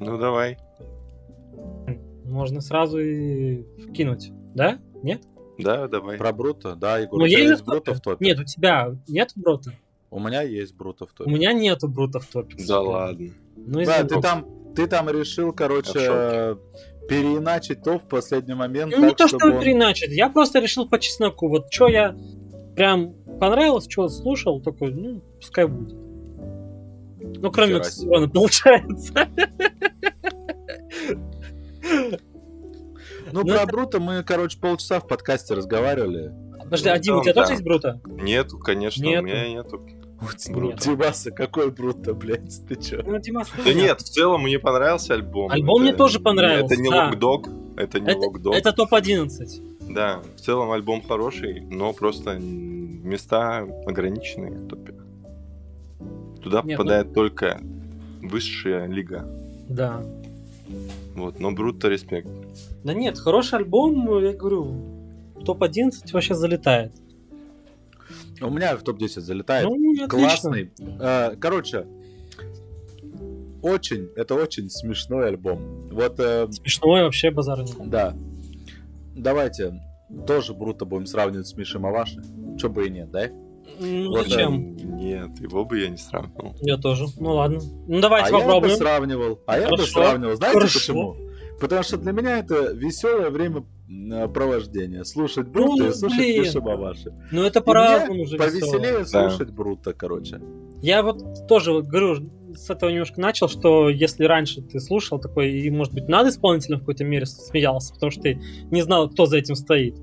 [0.00, 0.56] Ну давай.
[2.24, 4.78] можно сразу и вкинуть, да?
[5.02, 5.22] Нет?
[5.58, 6.16] Да, давай.
[6.16, 7.92] про Бруто, да, Егор, Ну, у тебя есть есть топе?
[7.92, 8.24] в топе?
[8.24, 9.72] Нет, у тебя нет Брута?
[10.10, 11.30] У меня есть Бруто в У топе.
[11.30, 12.56] меня нету Брута в топе.
[12.66, 13.30] Да ладно.
[13.56, 16.56] Ну, Да, ты там, ты там решил, короче,
[17.08, 20.10] переиначить то в последний момент, Ну, не так, то, чтобы что он- переиначить.
[20.12, 21.48] Я просто решил по чесноку.
[21.48, 22.16] Вот что я
[22.76, 25.94] прям понравилось, что слушал, такой, ну, пускай будет.
[27.38, 29.28] Ну, кроме оксимирона, получается.
[33.32, 36.32] Ну, Ну, про Бруто мы, короче, полчаса в подкасте разговаривали.
[36.64, 38.00] Подожди, а Дим, у тебя тоже есть Брута?
[38.06, 39.86] Нету, конечно, у меня нету.
[40.48, 40.78] Нет.
[40.78, 43.02] Димаса, какой Бруто, блядь, ты чё?
[43.04, 45.50] Ну, Димас, Да нет, в целом мне понравился альбом.
[45.50, 47.06] Альбом мне тоже понравился, Это не да.
[47.08, 48.54] локдог, это не Это, локдог.
[48.54, 49.92] это топ-11.
[49.94, 54.94] Да, в целом альбом хороший, но просто места ограниченные в топе.
[56.42, 57.60] Туда Нет, ну- попадает только
[58.22, 59.26] высшая лига.
[59.68, 60.02] Да.
[61.14, 62.28] Вот, но Брутто респект.
[62.84, 64.74] Да нет, хороший альбом, я говорю,
[65.44, 66.92] топ-11 вообще залетает.
[68.42, 69.64] У меня в топ-10 залетает.
[69.68, 69.74] Ну,
[70.04, 70.08] отлично.
[70.08, 70.72] Классный.
[71.00, 71.86] Э, Короче,
[73.62, 75.88] очень, это очень смешной альбом.
[75.90, 77.76] Вот, э, Смешной вообще базар нет.
[77.88, 78.14] да.
[79.14, 79.80] Давайте
[80.26, 82.22] тоже Бруто будем сравнивать с Мишей Маваши.
[82.58, 83.28] Чё бы и нет, да?
[83.78, 84.74] Ну, Вот, зачем?
[84.96, 86.54] Нет, его бы я не сравнил.
[86.60, 87.06] Я тоже.
[87.18, 87.60] Ну ладно.
[87.86, 88.76] Ну давайте а я бы попробуем.
[88.76, 89.40] сравнивал.
[89.46, 89.92] А я бы Хорошо.
[89.92, 90.36] сравнивал.
[90.36, 90.78] Знаете Хорошо.
[90.78, 91.16] почему?
[91.60, 93.64] Потому что для меня это веселое время
[94.32, 95.04] провождения.
[95.04, 96.42] Слушать Бруто Ну, и слушать блин.
[96.42, 97.12] Миши Маваши.
[97.30, 99.28] Ну это по-разному уже повеселее весело.
[99.28, 100.40] слушать Бруто, короче.
[100.80, 105.70] Я вот тоже говорю, с этого немножко начал, что если раньше ты слушал такой, и,
[105.70, 108.40] может быть, над исполнителем в какой-то мере смеялся, потому что ты
[108.70, 109.96] не знал, кто за этим стоит.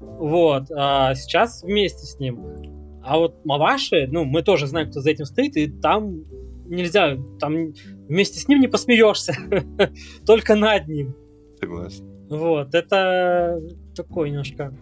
[0.00, 0.70] Вот.
[0.70, 2.40] А сейчас вместе с ним.
[3.04, 6.24] А вот Маваши, ну, мы тоже знаем, кто за этим стоит, и там
[6.66, 7.72] нельзя, там
[8.08, 9.34] вместе с ним не посмеешься,
[10.26, 11.14] только над ним.
[11.60, 12.11] Согласен.
[12.38, 13.60] Вот, это
[13.94, 14.72] такое немножко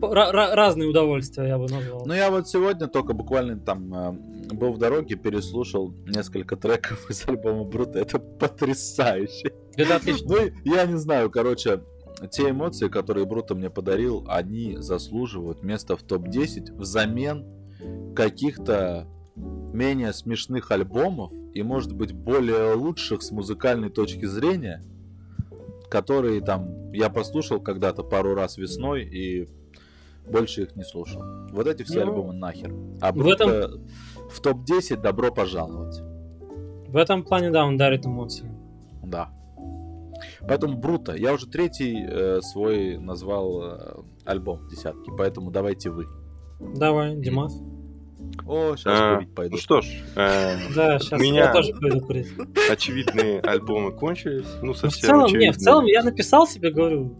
[0.00, 2.04] ра- ра- разные удовольствия, я бы назвал.
[2.06, 4.12] Ну, я вот сегодня только буквально там э,
[4.52, 7.98] был в дороге, переслушал несколько треков из альбома Брута.
[7.98, 9.52] Это потрясающе.
[9.76, 10.28] Это отлично.
[10.28, 11.80] Ну, я не знаю, короче,
[12.30, 17.44] те эмоции, которые Бруто мне подарил, они заслуживают места в топ-10 взамен
[18.14, 24.82] каких-то менее смешных альбомов и, может быть, более лучших с музыкальной точки зрения,
[25.94, 29.48] которые там я послушал когда-то пару раз весной и
[30.28, 31.22] больше их не слушал.
[31.52, 32.74] Вот эти все Ну, альбомы нахер.
[33.00, 33.70] А в Бруто
[34.28, 36.00] в топ-10 добро пожаловать.
[36.88, 38.50] В этом плане, да, он дарит эмоции.
[39.04, 39.30] Да.
[40.40, 41.14] Поэтому Бруто.
[41.14, 46.06] Я уже третий э, свой назвал э, альбом десятки, поэтому давайте вы.
[46.58, 47.56] Давай, Димас.
[48.46, 49.52] О, сейчас А, курить пойду.
[49.56, 52.28] Ну что ж, э, Да, сейчас меня я тоже пойду курить.
[52.70, 54.46] очевидные альбомы кончились.
[54.60, 55.52] Ну, Ну, в совсем целом, не, в очевидные.
[55.54, 57.16] целом я написал себе, говорю,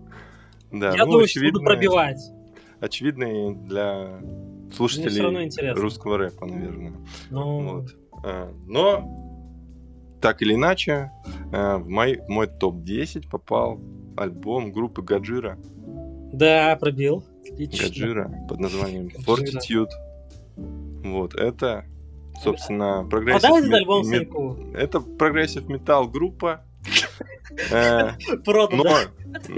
[0.73, 2.19] Да, я ну, думаю, что буду очевидные- пробивать.
[2.81, 4.21] Очевидные для
[4.75, 6.93] слушателей русского рэпа, наверное.
[7.31, 7.95] Ну, Вот.
[8.25, 11.11] А, Но, так или иначе,
[11.53, 13.81] э, в мой, в мой топ-10 попал
[14.17, 15.59] альбом группы Гаджира.
[16.33, 17.25] да, пробил.
[17.53, 17.87] Отлично.
[17.89, 19.09] Гаджира под названием.
[19.27, 19.89] Fortitude.
[21.05, 21.85] Вот, это,
[22.43, 23.43] собственно, А прогрессив...
[23.43, 24.59] дай этот ме- альбом Саньку.
[24.75, 26.65] Это progressive metal группа.
[27.71, 28.13] Э,
[28.73, 28.97] Но,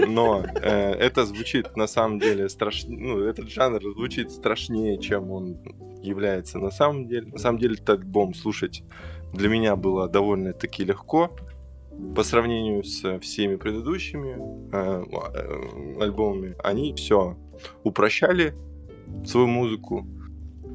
[0.07, 5.57] но э, это звучит на самом деле страшнее, ну, этот жанр звучит страшнее, чем он
[6.03, 7.27] является на самом деле.
[7.31, 8.83] На самом деле этот альбом слушать
[9.33, 11.31] для меня было довольно-таки легко
[12.15, 14.37] по сравнению с всеми предыдущими
[14.71, 16.55] э, э, альбомами.
[16.63, 17.35] Они все
[17.83, 18.53] упрощали
[19.25, 20.05] свою музыку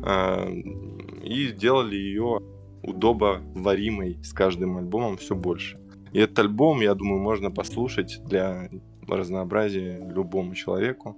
[0.05, 2.41] и делали ее
[2.83, 5.79] удобоваримой с каждым альбомом все больше.
[6.13, 8.69] И этот альбом, я думаю, можно послушать для
[9.09, 11.17] разнообразия любому человеку.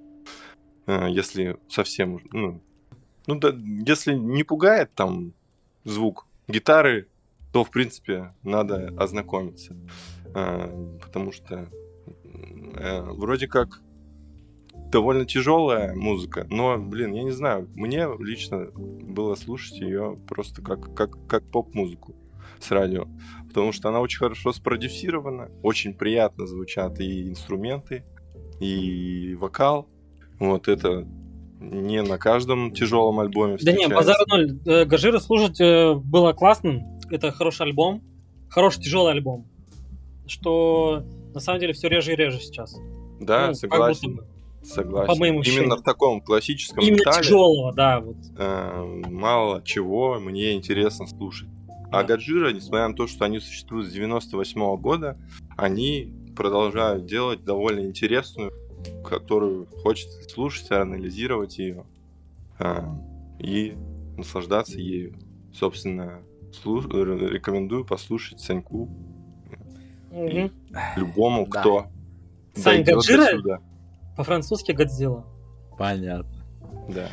[0.86, 2.60] Э, Если совсем, ну,
[3.26, 3.54] ну да,
[3.86, 5.32] если не пугает там
[5.84, 7.08] звук гитары,
[7.52, 9.76] то, в принципе, надо ознакомиться.
[10.34, 11.68] Э, Потому что
[12.74, 13.80] э, вроде как
[14.94, 20.94] довольно тяжелая музыка, но, блин, я не знаю, мне лично было слушать ее просто как,
[20.94, 22.14] как, как поп-музыку
[22.60, 23.08] с радио,
[23.48, 28.04] потому что она очень хорошо спродюсирована, очень приятно звучат и инструменты,
[28.60, 29.88] и вокал.
[30.38, 31.04] Вот это
[31.58, 34.60] не на каждом тяжелом альбоме Да не, базар ноль.
[34.64, 37.00] Э, Гажира слушать э, было классным.
[37.10, 38.00] Это хороший альбом.
[38.48, 39.48] Хороший тяжелый альбом.
[40.28, 41.04] Что
[41.34, 42.76] на самом деле все реже и реже сейчас.
[43.20, 44.16] Да, Ну, согласен.
[44.16, 44.33] будто.
[44.64, 45.06] Согласен.
[45.12, 48.16] по моим Именно в таком классическом Именно металле тяжелого, да, вот.
[48.36, 51.48] э, мало чего мне интересно слушать.
[51.92, 52.02] А.
[52.02, 55.16] Гаджира, несмотря на то, что они существуют с 98 года,
[55.56, 58.52] они продолжают делать довольно интересную,
[59.04, 61.84] которую хочется слушать, анализировать ее
[63.38, 63.74] и
[64.16, 65.14] наслаждаться ею.
[65.52, 66.20] Собственно,
[66.64, 68.88] слу- р- рекомендую послушать Саньку,
[70.10, 70.50] Мгм.
[70.96, 71.60] любому, Да.
[71.60, 71.86] кто
[72.54, 73.60] Сань дойдет Гаджира?
[74.16, 75.26] По-французски Годзилла.
[75.78, 76.44] Понятно.
[76.88, 77.08] Да.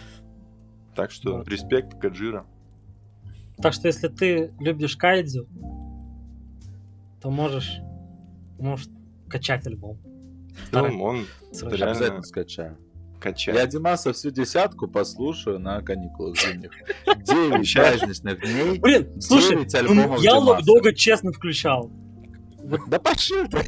[0.96, 1.48] Так что Вот.
[1.48, 2.46] респект Гаджира.
[3.58, 5.48] Так что если ты любишь кайдзю,
[7.22, 7.80] то можешь,
[8.60, 8.88] можешь
[9.30, 9.98] качать альбом.
[10.68, 10.92] Старый.
[10.96, 11.76] Ну, он Сразу.
[11.76, 12.78] реально Обязательно скачаю.
[13.20, 13.58] качает.
[13.60, 16.72] Я Димаса всю десятку послушаю на каникулах зимних.
[17.24, 18.80] Девять праздничных дней.
[18.80, 20.40] Блин, слушай, я Димаса.
[20.40, 21.92] Локдога честно включал.
[22.88, 23.60] Да пошли ты.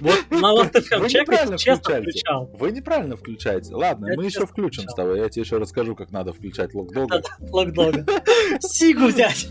[0.00, 1.82] Вот на Last.fm честно включаете.
[2.10, 2.50] включал.
[2.58, 3.74] Вы неправильно включаете.
[3.74, 4.92] Ладно, Я мы еще включим включал.
[4.92, 5.18] с тобой.
[5.20, 7.22] Я тебе еще расскажу, как надо включать локдога.
[7.40, 8.04] Локдога.
[8.60, 9.48] Сигу взять.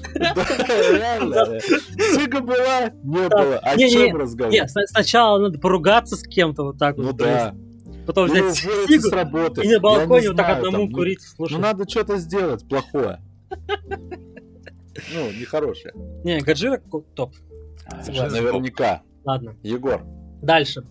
[1.19, 3.57] Сига была, не было.
[3.59, 4.51] О чем разговор?
[4.53, 7.17] Нет, сначала надо поругаться с кем-то вот так Ну вот.
[7.17, 7.55] да.
[8.07, 9.63] Потом Ну, взять Сигу с работы.
[9.63, 11.53] и на балконе не вот так одному там, ну, курить, слушай.
[11.53, 13.19] Ну надо что-то сделать плохое.
[15.13, 15.93] Ну, нехорошее.
[16.23, 16.81] Не, Гаджира
[17.15, 17.33] топ.
[18.03, 18.31] Согласен.
[18.33, 19.01] Наверняка.
[19.23, 20.03] Ладно, Егор.
[20.41, 20.83] Дальше.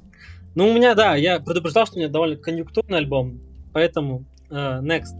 [0.54, 3.40] Ну, у меня, да, я предупреждал, что у меня довольно конъюнктурный альбом,
[3.72, 5.14] поэтому э, next.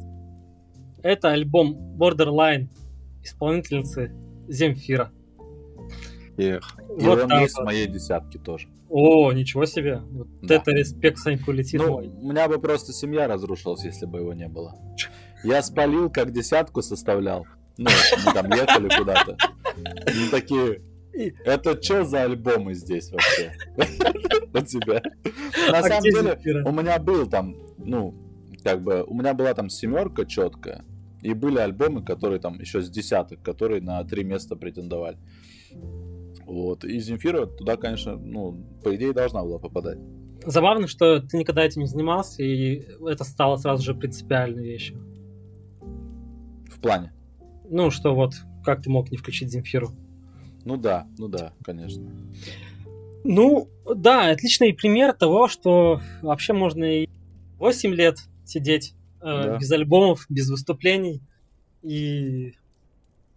[1.02, 2.68] Это альбом Borderline
[3.22, 4.12] исполнительницы
[4.48, 5.10] Земфира.
[6.36, 6.76] Эх.
[6.98, 7.66] И Вот он так есть вот.
[7.66, 8.68] моей десятке тоже.
[8.88, 10.00] О, ничего себе.
[10.10, 10.56] Вот Да.
[10.56, 12.08] это респект Саньку летит Ну, мой.
[12.08, 14.76] у меня бы просто семья разрушилась, если бы его не было.
[15.44, 17.46] Я спалил, как десятку составлял.
[17.76, 17.90] Ну,
[18.26, 19.36] мы там ехали куда-то.
[19.76, 20.80] Ну, такие,
[21.44, 23.52] это что за альбомы здесь вообще?
[24.54, 25.02] У тебя.
[25.70, 28.14] На А самом деле, у меня был там, ну,
[28.62, 30.84] как бы, у меня была там семерка четкая,
[31.22, 35.18] и были альбомы, которые там еще с десяток, которые на три места претендовали.
[36.46, 36.84] Вот.
[36.84, 39.98] И Земфира туда, конечно, ну, по идее, должна была попадать.
[40.46, 44.98] Забавно, что ты никогда этим не занимался, и это стало сразу же принципиальной вещью.
[46.70, 47.12] В плане.
[47.68, 49.90] Ну, что вот, как ты мог не включить Земфиру?
[50.68, 52.04] Ну да, ну да, конечно.
[53.24, 57.08] Ну, да, отличный пример того, что вообще можно и
[57.58, 59.56] 8 лет сидеть э, Да.
[59.56, 61.22] без альбомов, без выступлений
[61.82, 62.52] и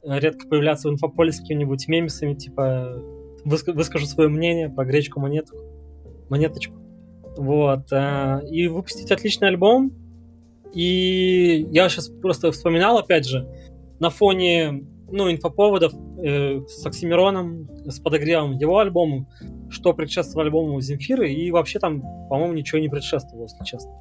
[0.03, 3.01] редко появляться в инфополе с какими-нибудь мемесами, типа
[3.45, 5.57] «Выска- выскажу свое мнение по гречку монетку,
[6.29, 6.75] монеточку.
[7.37, 7.91] Вот.
[7.93, 9.93] э, и выпустить отличный альбом.
[10.73, 13.47] И я сейчас просто вспоминал, опять же,
[13.99, 19.27] на фоне ну, инфоповодов э, с Оксимироном, с подогревом его альбома,
[19.69, 23.91] что предшествовало альбому Земфиры, и вообще там, по-моему, ничего не предшествовало, если честно.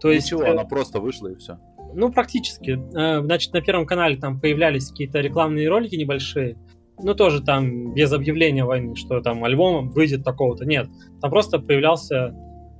[0.00, 1.58] То есть, Ничего, э, она просто вышла и все.
[1.94, 2.78] Ну, практически.
[2.96, 6.56] Э, значит, на Первом канале там появлялись какие-то рекламные ролики небольшие.
[7.02, 10.64] Ну, тоже там без объявления войны, что там альбом выйдет такого-то.
[10.64, 10.88] Нет.
[11.20, 12.34] Там просто появлялся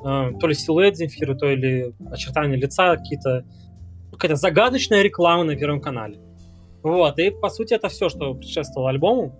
[0.04, 3.44] э, то ли силуэт Земфиры, то ли очертания лица, какие-то
[4.12, 6.20] какая-то загадочная реклама на Первом канале.
[6.82, 9.38] Вот, и по сути это все, что предшествовало альбому.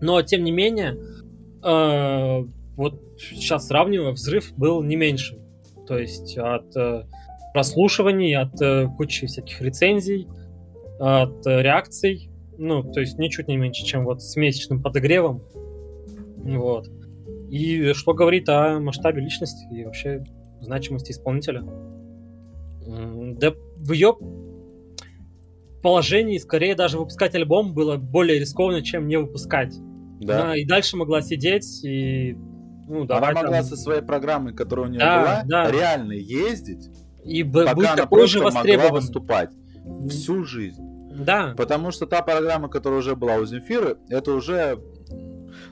[0.00, 0.96] Но, тем не менее,
[1.64, 2.44] э,
[2.76, 5.38] вот сейчас сравнивая, взрыв был не меньше.
[5.86, 7.04] То есть от э,
[7.52, 10.26] прослушиваний, от э, кучи всяких рецензий,
[10.98, 12.30] от э, реакций.
[12.58, 15.42] Ну, то есть ничуть не меньше, чем вот с месячным подогревом.
[16.36, 16.88] Вот.
[17.50, 20.24] И что говорит о масштабе личности и вообще
[20.60, 21.62] значимости исполнителя.
[22.84, 24.16] Да в ее
[25.82, 29.74] положении скорее даже выпускать альбом было более рискованно, чем не выпускать.
[30.20, 30.42] Да.
[30.42, 32.36] Она и дальше могла сидеть и
[32.86, 33.64] ну, она могла там...
[33.64, 35.70] со своей программой, которая у нее да, была, да.
[35.70, 36.90] реально ездить,
[37.24, 39.50] и пока быть она же могла выступать
[40.08, 40.82] всю жизнь.
[41.14, 41.54] Да.
[41.56, 44.78] Потому что та программа, которая уже была у Земфиры, это уже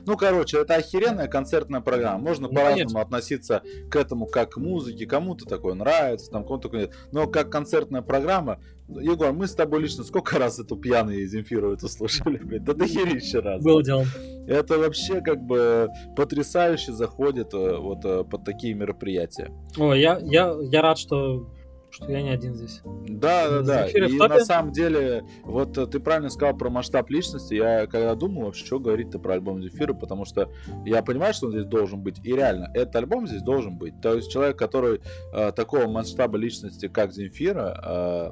[0.05, 2.19] ну, короче, это охеренная концертная программа.
[2.19, 5.05] Можно ну, по-разному относиться к этому как к музыке.
[5.05, 6.93] Кому-то такое нравится, там кому-то такое нет.
[7.11, 11.87] Но как концертная программа, Егор, мы с тобой лично сколько раз эту пьяные Земфиру эту
[11.87, 12.63] слушали, блядь?
[12.63, 13.63] Да дохерища раз.
[13.63, 14.05] Был дело.
[14.47, 19.51] Это вообще как бы потрясающе заходит э, вот э, под такие мероприятия.
[19.77, 21.47] О, я, я, я рад, что
[21.91, 22.81] что я не один здесь.
[23.07, 23.87] Да, да, да.
[23.87, 27.53] И на самом деле, вот э, ты правильно сказал про масштаб личности.
[27.53, 30.49] Я когда думал вообще, что говорить-то про альбом Земфира, потому что
[30.85, 32.19] я понимаю, что он здесь должен быть.
[32.23, 33.99] И реально, этот альбом здесь должен быть.
[34.01, 35.01] То есть человек, который
[35.33, 38.31] э, такого масштаба личности, как Земфира, э,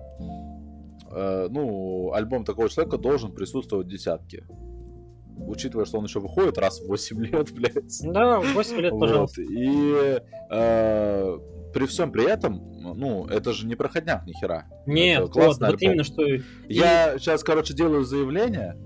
[1.11, 4.45] э, ну, альбом такого человека должен присутствовать в десятке
[5.47, 8.01] учитывая, что он еще выходит раз в 8 лет, блядь.
[8.03, 9.41] Да, 8 лет, пожалуйста.
[9.41, 9.51] Вот.
[9.51, 11.39] И э,
[11.73, 14.65] при всем при этом, ну, это же не проходняк ни хера.
[14.85, 16.23] Нет, это вот, вот именно что...
[16.67, 17.19] Я и...
[17.19, 18.77] сейчас, короче, делаю заявление.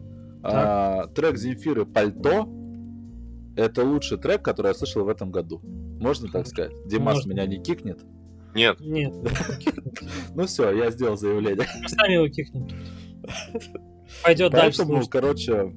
[0.43, 2.49] А, трек Земфиры «Пальто»—
[3.55, 5.61] это лучший трек, который я слышал в этом году.
[5.63, 6.73] Можно так сказать?
[6.85, 7.31] Димас Можно.
[7.31, 8.01] меня не кикнет?
[8.53, 8.79] Нет.
[8.79, 9.13] Нет.
[10.35, 11.67] Ну все, я сделал заявление.
[11.87, 12.67] Сами его кикнем.
[14.23, 14.79] Пойдет дальше.
[14.79, 15.73] Поэтому, короче,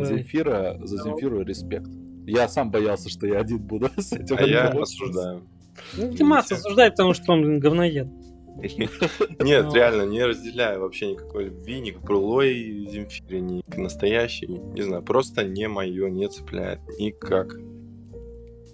[0.00, 1.90] Земфира, за Земфиру респект.
[2.26, 4.36] Я сам боялся, что я один буду с этим.
[4.38, 5.46] А я осуждаю.
[5.96, 8.08] Ну, Димас осуждает, потому что он говноед.
[9.38, 14.46] Нет, реально, не разделяю вообще никакой любви ни к былой Земфире, ни к настоящей.
[14.46, 17.54] Не знаю, просто не мое, не цепляет никак.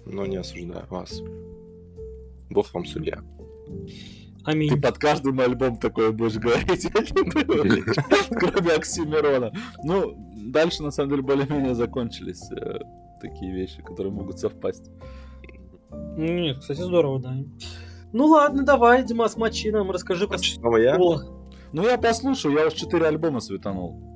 [0.05, 1.21] Но не осуждаю вас.
[2.49, 3.21] Бог вам судья.
[4.45, 4.69] Аминь.
[4.69, 6.87] Ты под каждым альбом такое будешь говорить,
[8.29, 9.53] кроме Оксимирона.
[9.83, 12.79] Ну, дальше, на самом деле, более-менее закончились э,
[13.21, 14.91] такие вещи, которые могут совпасть.
[15.93, 17.35] Ну, нет, кстати, здорово, да.
[18.11, 20.37] Ну ладно, давай, Димас, мочи нам, расскажи про...
[20.37, 20.97] Снова я?
[20.97, 24.13] Ну я послушаю, я уж четыре альбома светанул.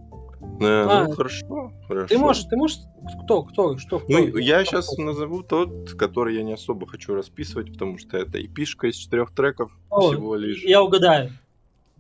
[0.61, 2.07] А, ну, хорошо, хорошо.
[2.07, 2.79] Ты можешь, ты можешь,
[3.23, 3.99] кто, кто, что?
[3.99, 5.01] Кто, ну, я кто, сейчас кто?
[5.01, 9.71] назову тот, который я не особо хочу расписывать, потому что это эпишка из четырех треков
[9.89, 10.63] О, всего лишь.
[10.63, 11.31] Я угадаю.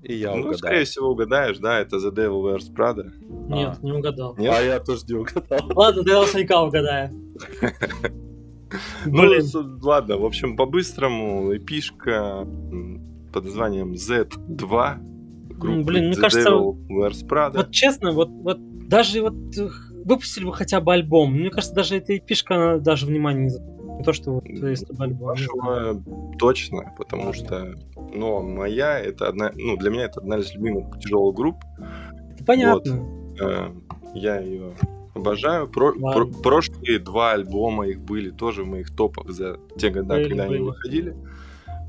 [0.03, 0.57] И я ну, угадаю.
[0.57, 3.11] скорее всего, угадаешь, да, это The Devil Wears Prada.
[3.49, 3.85] Нет, а.
[3.85, 4.35] не угадал.
[4.37, 4.53] Нет?
[4.55, 5.59] А я тоже не угадал.
[5.75, 7.11] Ладно, да я наверняка угадаю.
[9.05, 9.23] Ну,
[9.81, 12.47] ладно, в общем, по-быстрому, эпишка
[13.33, 14.97] под названием Z2.
[15.83, 19.69] Блин, мне кажется, вот честно, вот, вот даже вот э,
[20.05, 23.49] выпустили бы хотя бы альбом, мне кажется, даже эта эпишка, она даже внимания
[23.97, 25.29] не то, что вот есть альбом.
[25.29, 26.01] Вашего
[26.37, 27.73] точно, потому что,
[28.13, 31.57] ну, моя, это одна, ну, для меня это одна из любимых тяжелых групп.
[32.33, 32.95] Это понятно.
[32.95, 33.41] Вот.
[33.41, 33.71] Э,
[34.13, 34.73] я ее
[35.17, 35.67] Обожаю.
[35.67, 40.29] Про, про, прошлые два альбома их были тоже в моих топах за те годы, были,
[40.29, 40.57] когда были.
[40.57, 41.15] они выходили.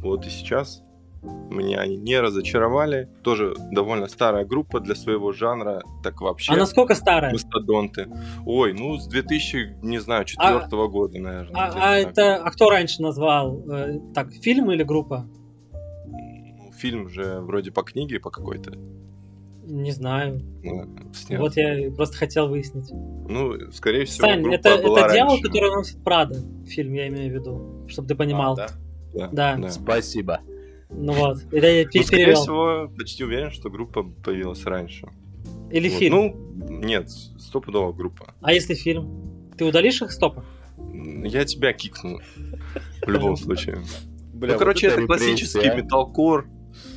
[0.03, 0.83] Вот и сейчас
[1.23, 3.09] меня они не разочаровали.
[3.23, 5.83] Тоже довольно старая группа для своего жанра.
[6.03, 6.53] Так вообще.
[6.53, 7.33] А насколько старая?
[7.33, 8.09] Мастодонты.
[8.47, 11.61] Ой, ну с 2000, не знаю, четвертого а, года, наверное.
[11.61, 13.63] А, а это, а кто раньше назвал?
[13.69, 15.29] Э, так, фильм или группа?
[16.07, 18.73] Ну, фильм же вроде по книге, по какой-то.
[19.69, 20.41] Не знаю.
[20.63, 20.87] Ну,
[21.39, 22.91] вот я просто хотел выяснить.
[22.91, 26.43] Ну, скорее всего, Сань, это, это дьявол, который носит Прада.
[26.67, 27.85] Фильм, я имею в виду.
[27.87, 28.55] Чтобы ты понимал.
[28.55, 28.69] А,
[29.13, 29.29] да?
[29.31, 29.57] Да.
[29.57, 29.71] да.
[29.71, 30.41] Спасибо.
[30.91, 31.45] Ну вот.
[31.53, 35.09] Это я ну, скорее всего, почти уверен, что группа появилась раньше.
[35.71, 35.99] Или вот.
[35.99, 36.15] фильм?
[36.15, 38.35] Ну, нет, стопудово группа.
[38.41, 39.51] А если фильм?
[39.59, 40.45] Ты удалишь их стопа?
[41.25, 42.21] Я тебя кикну.
[43.07, 43.83] В любом случае.
[44.33, 46.49] Бля, ну, короче, это классический металкор.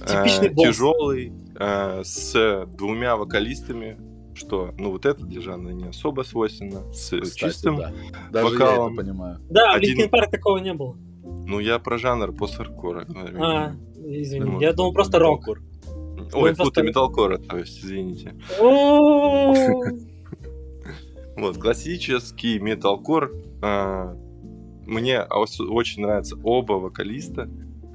[0.08, 3.98] Типичный э, тяжелый, э, с двумя вокалистами,
[4.34, 7.94] что, ну, вот это для жанра не особо свойственно, с Кстати, чистым да.
[8.32, 8.94] Даже вокалом.
[8.94, 9.40] я это понимаю.
[9.50, 9.96] Да, Один...
[9.96, 10.96] в Linkin Park такого не было.
[11.24, 13.08] Ну, я про жанр пост-хардкора.
[13.40, 15.48] А, извини, ну, я думал просто рок.
[16.34, 18.36] Ой, фу, ты металкора, то есть, извините.
[21.38, 23.32] Вот, классический металкор.
[23.62, 24.16] А,
[24.86, 27.50] мне очень нравятся оба вокалиста,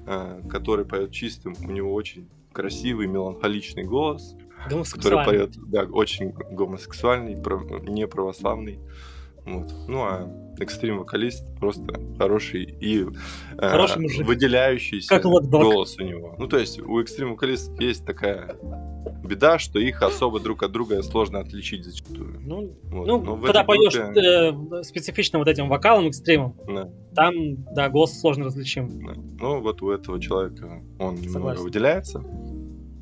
[0.06, 1.54] а, который поет чистым.
[1.60, 4.34] У него очень красивый, меланхоличный голос.
[4.94, 7.34] Который поет, да, очень гомосексуальный,
[7.82, 8.80] не православный.
[9.46, 9.72] Вот.
[9.86, 10.28] Ну, а
[10.58, 13.06] экстрим вокалист просто хороший и
[13.58, 16.34] хороший э, выделяющийся как голос у него.
[16.38, 18.56] Ну, то есть у экстрим вокалистов есть такая
[19.24, 22.40] беда, что их особо друг от друга сложно отличить зачастую.
[22.42, 23.06] Ну, вот.
[23.06, 24.80] ну когда поешь группе...
[24.80, 26.88] э, специфичным вот этим вокалом экстримом, да.
[27.14, 27.34] там,
[27.74, 29.06] да, голос сложно различим.
[29.06, 29.14] Да.
[29.14, 31.34] Ну, вот у этого человека он Согласен.
[31.34, 32.24] немного выделяется.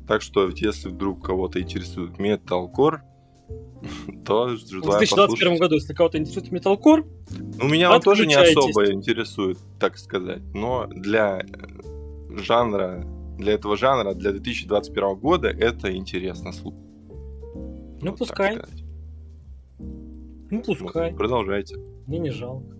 [0.07, 3.03] Так что, если вдруг кого-то интересует металкор,
[4.25, 8.91] то желаю В 2021 году, если кого-то интересует металкор, ну, меня он тоже не особо
[8.91, 10.41] интересует, так сказать.
[10.53, 13.05] Но для э, жанра,
[13.37, 16.79] для этого жанра, для 2021 года это интересно слушать.
[18.01, 18.59] Ну, вот пускай.
[19.79, 21.11] Ну, пускай.
[21.11, 21.77] Вот, продолжайте.
[22.07, 22.75] Мне не жалко.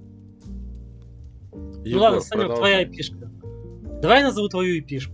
[1.84, 3.32] Егор, ну ладно, Санек, твоя эпишка.
[4.02, 5.14] Давай я назову твою эпишку.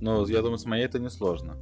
[0.00, 1.56] Ну, я думаю, с моей это несложно.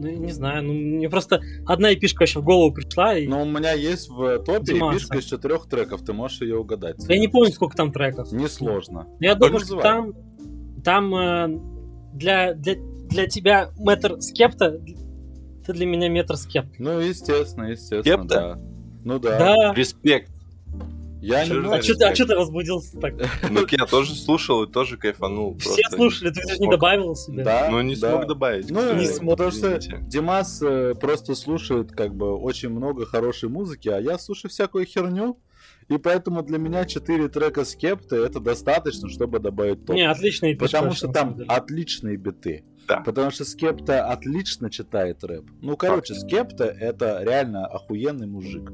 [0.00, 3.16] Ну, не знаю, ну, мне просто одна эпишка еще в голову пришла.
[3.16, 3.26] И...
[3.26, 4.96] Ну, у меня есть в топе Димаса.
[4.96, 6.96] эпишка из четырех треков, ты можешь ее угадать.
[7.06, 8.32] Я не помню, сколько там треков.
[8.32, 9.06] Несложно.
[9.20, 10.14] Я так думаю, что там,
[10.82, 11.60] там э,
[12.14, 12.76] для, для,
[13.08, 14.80] для тебя метр скепта,
[15.66, 16.72] ты для меня метр скепта.
[16.78, 18.28] Ну, естественно, естественно, Скепта?
[18.28, 18.58] да.
[19.04, 19.38] Ну да.
[19.38, 19.74] Да.
[19.74, 20.32] Респект.
[21.20, 23.14] Я не а что ты, а ты возбудился так?
[23.50, 25.56] Ну, я тоже слушал и тоже кайфанул.
[25.58, 27.44] Все слушали, ты же не добавил себе.
[27.44, 28.70] Да, Ну, не смог добавить.
[28.70, 33.88] Ну, не смог, потому что Димас э, просто слушает как бы очень много хорошей музыки,
[33.88, 35.38] а я слушаю всякую херню.
[35.88, 39.96] И поэтому для меня 4 трека скепта это достаточно, чтобы добавить топ.
[39.96, 40.64] Не, отличные биты.
[40.64, 42.64] Потому что там отличные биты.
[42.90, 43.00] Да.
[43.00, 45.44] Потому что Скепта отлично читает рэп.
[45.62, 48.72] Ну, короче, Скепта это реально охуенный мужик.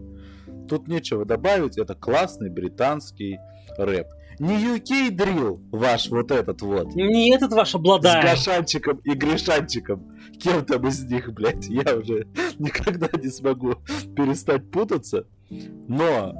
[0.68, 3.38] Тут нечего добавить, это классный британский
[3.76, 4.08] рэп.
[4.38, 6.94] Не UK дрил ваш вот этот вот.
[6.94, 8.22] Не этот ваш обладает.
[8.22, 10.14] С Гашанчиком и Гришанчиком.
[10.38, 12.26] Кем там из них, блядь, я уже
[12.58, 13.76] никогда не смогу
[14.14, 15.26] перестать путаться.
[15.88, 16.34] Но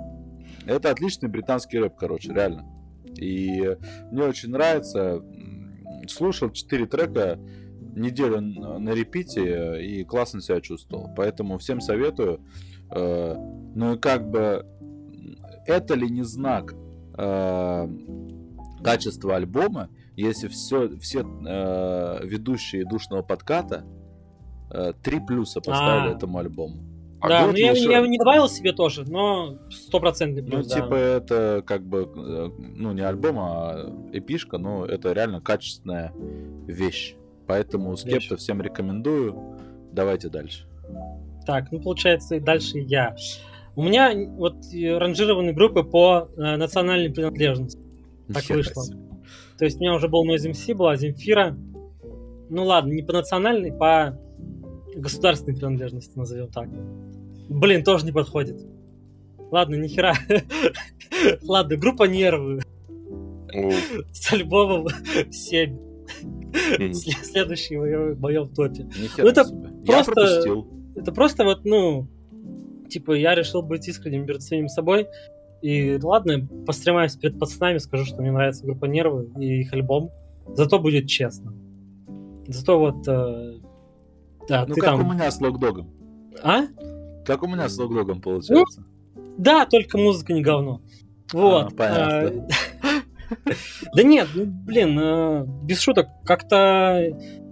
[0.66, 2.66] это отличный британский рэп, короче, реально.
[3.16, 3.76] И
[4.10, 5.22] мне очень нравится.
[6.06, 7.38] Слушал 4 трека
[7.96, 11.10] неделю на репите и классно себя чувствовал.
[11.16, 12.40] Поэтому всем советую.
[12.90, 13.36] Э,
[13.74, 14.64] ну и как бы
[15.66, 16.74] это ли не знак
[17.16, 17.88] э,
[18.82, 23.84] качества альбома, если все, все э, ведущие душного подката
[25.02, 26.16] три плюса поставили А-а-а.
[26.16, 26.82] этому альбому.
[27.20, 27.88] А да, ну я, еще...
[27.88, 30.66] я не добавил себе тоже, но стопроцентный плюс.
[30.66, 30.80] Ну, да.
[30.80, 32.04] типа, это как бы,
[32.58, 36.12] ну, не альбом, а эпишка, но это реально качественная
[36.66, 37.14] вещь.
[37.46, 39.56] Поэтому скепта всем рекомендую.
[39.92, 40.66] Давайте дальше.
[41.46, 43.14] Так, ну получается дальше я.
[43.76, 47.78] У меня вот ранжированы группы по э, национальной принадлежности.
[48.32, 48.82] Так Хер вышло.
[48.82, 48.98] Себе.
[49.58, 51.56] То есть у меня уже был Noise MC, была Земфира.
[52.48, 54.18] Ну ладно, не по национальной, по
[54.94, 56.68] государственной принадлежности, назовем так.
[57.48, 58.60] Блин, тоже не подходит.
[59.50, 60.14] Ладно, нихера.
[61.42, 62.62] Ладно, группа Нервы.
[64.12, 64.88] С альбомом
[65.30, 65.78] 7.
[66.92, 68.88] Следующий в моем топе.
[69.18, 69.44] Ну, это
[69.84, 70.64] просто...
[70.96, 72.08] Это просто вот, ну,
[72.88, 75.08] типа, я решил быть искренним перед самим собой.
[75.62, 80.10] И ладно, постремаюсь перед пацанами, скажу, что мне нравится группа Нервы и их альбом.
[80.48, 81.54] Зато будет честно.
[82.46, 83.08] Зато вот...
[83.08, 83.58] Э,
[84.48, 85.08] да, ну, ты как там...
[85.08, 85.90] у меня с Локдогом.
[86.42, 86.62] А?
[87.24, 88.84] Как у меня с Локдогом получается.
[89.14, 90.82] Ну, да, только музыка не говно.
[91.32, 91.72] Вот.
[91.72, 92.48] А, понятно.
[92.82, 93.52] А,
[93.94, 97.02] да нет, ну, блин, э, без шуток, как-то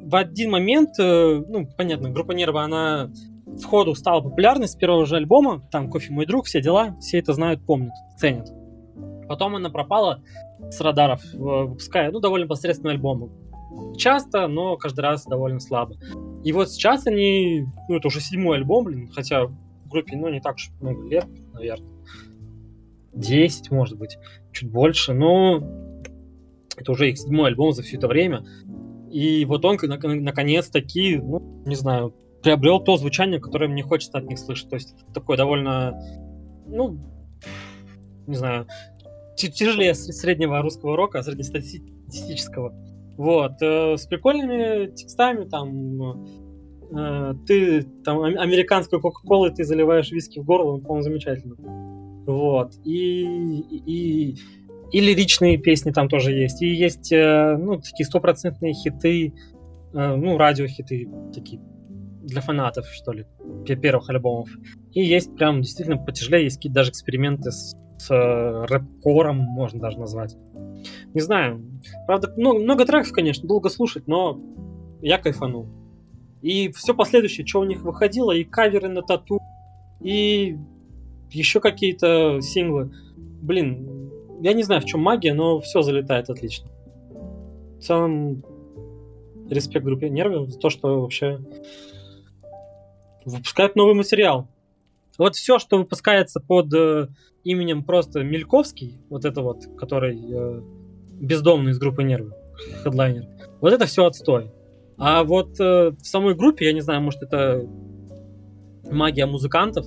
[0.03, 3.11] в один момент, э, ну, понятно, группа Нерва, она
[3.59, 7.33] сходу стала популярной с первого же альбома, там «Кофе мой друг», все дела, все это
[7.33, 8.51] знают, помнят, ценят.
[9.29, 10.23] Потом она пропала
[10.71, 13.31] с радаров, выпуская, ну, довольно посредственные альбомы.
[13.97, 15.97] Часто, но каждый раз довольно слабо.
[16.45, 20.41] И вот сейчас они, ну, это уже седьмой альбом, блин, хотя в группе, ну, не
[20.41, 21.91] так уж много лет, наверное.
[23.13, 24.19] Десять, может быть,
[24.53, 25.63] чуть больше, но
[26.77, 28.45] это уже их седьмой альбом за все это время.
[29.11, 34.39] И вот он наконец-таки, ну, не знаю, приобрел то звучание, которое мне хочется от них
[34.39, 34.69] слышать.
[34.69, 35.99] То есть такое довольно,
[36.67, 36.99] ну,
[38.27, 38.67] не знаю,
[39.37, 42.75] тяжелее среднего русского рока, среднестатистического.
[43.17, 46.29] Вот, э, с прикольными текстами, там,
[46.93, 51.55] э, ты, там, американской кока-колой ты заливаешь виски в горло, по-моему, замечательно.
[52.27, 54.37] Вот, и, и,
[54.91, 59.33] и лиричные песни там тоже есть, и есть, э, ну, такие стопроцентные хиты,
[59.93, 61.61] ну, радиохиты такие
[62.25, 63.27] для фанатов, что ли,
[63.67, 64.49] первых альбомов.
[64.93, 69.99] И есть прям действительно потяжелее, есть какие-то даже эксперименты с, с э, рэп-кором, можно даже
[69.99, 70.37] назвать.
[71.13, 71.65] Не знаю.
[72.07, 74.41] Правда, много, много треков, конечно, долго слушать, но
[75.01, 75.69] я кайфанул.
[76.43, 79.41] И все последующее, что у них выходило, и каверы на тату,
[80.01, 80.59] и
[81.31, 82.93] еще какие-то синглы.
[83.17, 84.11] Блин,
[84.41, 86.71] я не знаю, в чем магия, но все залетает отлично.
[87.79, 88.45] В целом,
[89.49, 91.41] респект группе Нервы за то, что вообще
[93.25, 94.49] выпускают новый материал.
[95.19, 97.09] Вот все, что выпускается под э,
[97.45, 100.63] именем просто Мельковский, вот это вот, который э,
[101.21, 102.35] бездомный из группы Нервы,
[102.83, 103.27] хедлайнер,
[103.61, 104.53] вот это все отстой.
[104.97, 107.65] А вот э, в самой группе, я не знаю, может это
[108.91, 109.87] магия музыкантов,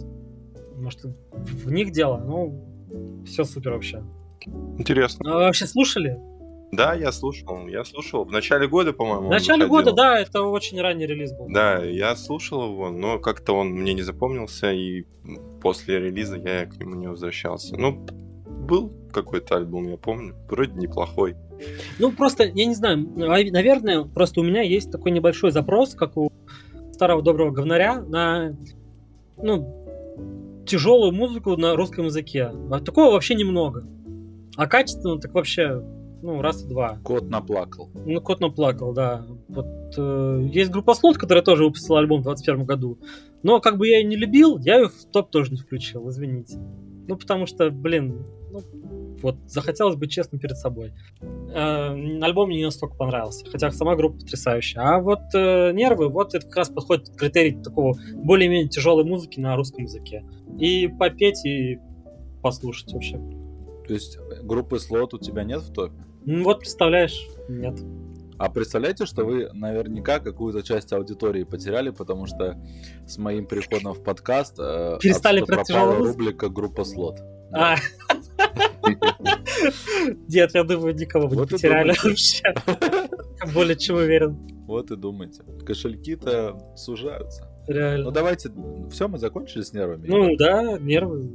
[0.76, 4.04] может в них дело, ну все супер вообще.
[4.78, 5.30] Интересно.
[5.30, 6.18] А вообще слушали?
[6.72, 7.68] Да, я слушал.
[7.68, 8.26] Я слушал.
[8.26, 9.28] В начале года, по-моему.
[9.28, 11.48] В начале года, да, это очень ранний релиз был.
[11.50, 15.06] Да, я слушал его, но как-то он мне не запомнился, и
[15.62, 17.78] после релиза я к нему не возвращался.
[17.78, 18.06] Ну,
[18.46, 20.36] был какой-то альбом, я помню.
[20.50, 21.36] Вроде неплохой.
[22.00, 26.32] Ну, просто, я не знаю, наверное, просто у меня есть такой небольшой запрос, как у
[26.92, 28.56] старого доброго говнаря, на,
[29.38, 32.52] ну, тяжелую музыку на русском языке.
[32.72, 33.88] А такого вообще немного.
[34.56, 35.82] А качественно так вообще
[36.22, 36.98] ну, раз и два.
[37.04, 37.90] Кот наплакал.
[37.94, 39.26] Ну, Кот наплакал, да.
[39.48, 43.00] Вот э, есть группа Слот, которая тоже выпустила альбом в 2021 году.
[43.44, 46.58] Но как бы я ее не любил, я ее в топ тоже не включил, извините.
[47.08, 48.62] Ну, потому что, блин, ну,
[49.22, 50.94] вот захотелось быть честным перед собой.
[51.22, 51.90] Э,
[52.22, 54.82] альбом мне не настолько понравился, хотя сама группа потрясающая.
[54.82, 59.56] А вот э, нервы, вот это как раз подходит критерий такого более-менее тяжелой музыки на
[59.56, 60.26] русском языке.
[60.60, 61.80] И попеть, и
[62.42, 63.18] послушать вообще.
[63.88, 66.07] То есть группы слот у тебя нет в топе?
[66.30, 67.80] Ну вот, представляешь, нет.
[68.38, 72.62] А представляете, что вы наверняка какую-то часть аудитории потеряли, потому что
[73.08, 77.22] с моим переходом в подкаст э, перестали пропала рубрика группа слот.
[77.54, 77.78] А.
[80.28, 82.54] Нет, я думаю, никого не потеряли вообще.
[83.54, 84.38] Более чем уверен.
[84.66, 85.44] Вот и думайте.
[85.66, 87.50] Кошельки-то сужаются.
[87.70, 88.04] Реально.
[88.04, 88.52] Ну давайте,
[88.92, 90.06] все, мы закончили с нервами.
[90.06, 91.32] Ну да, нервы.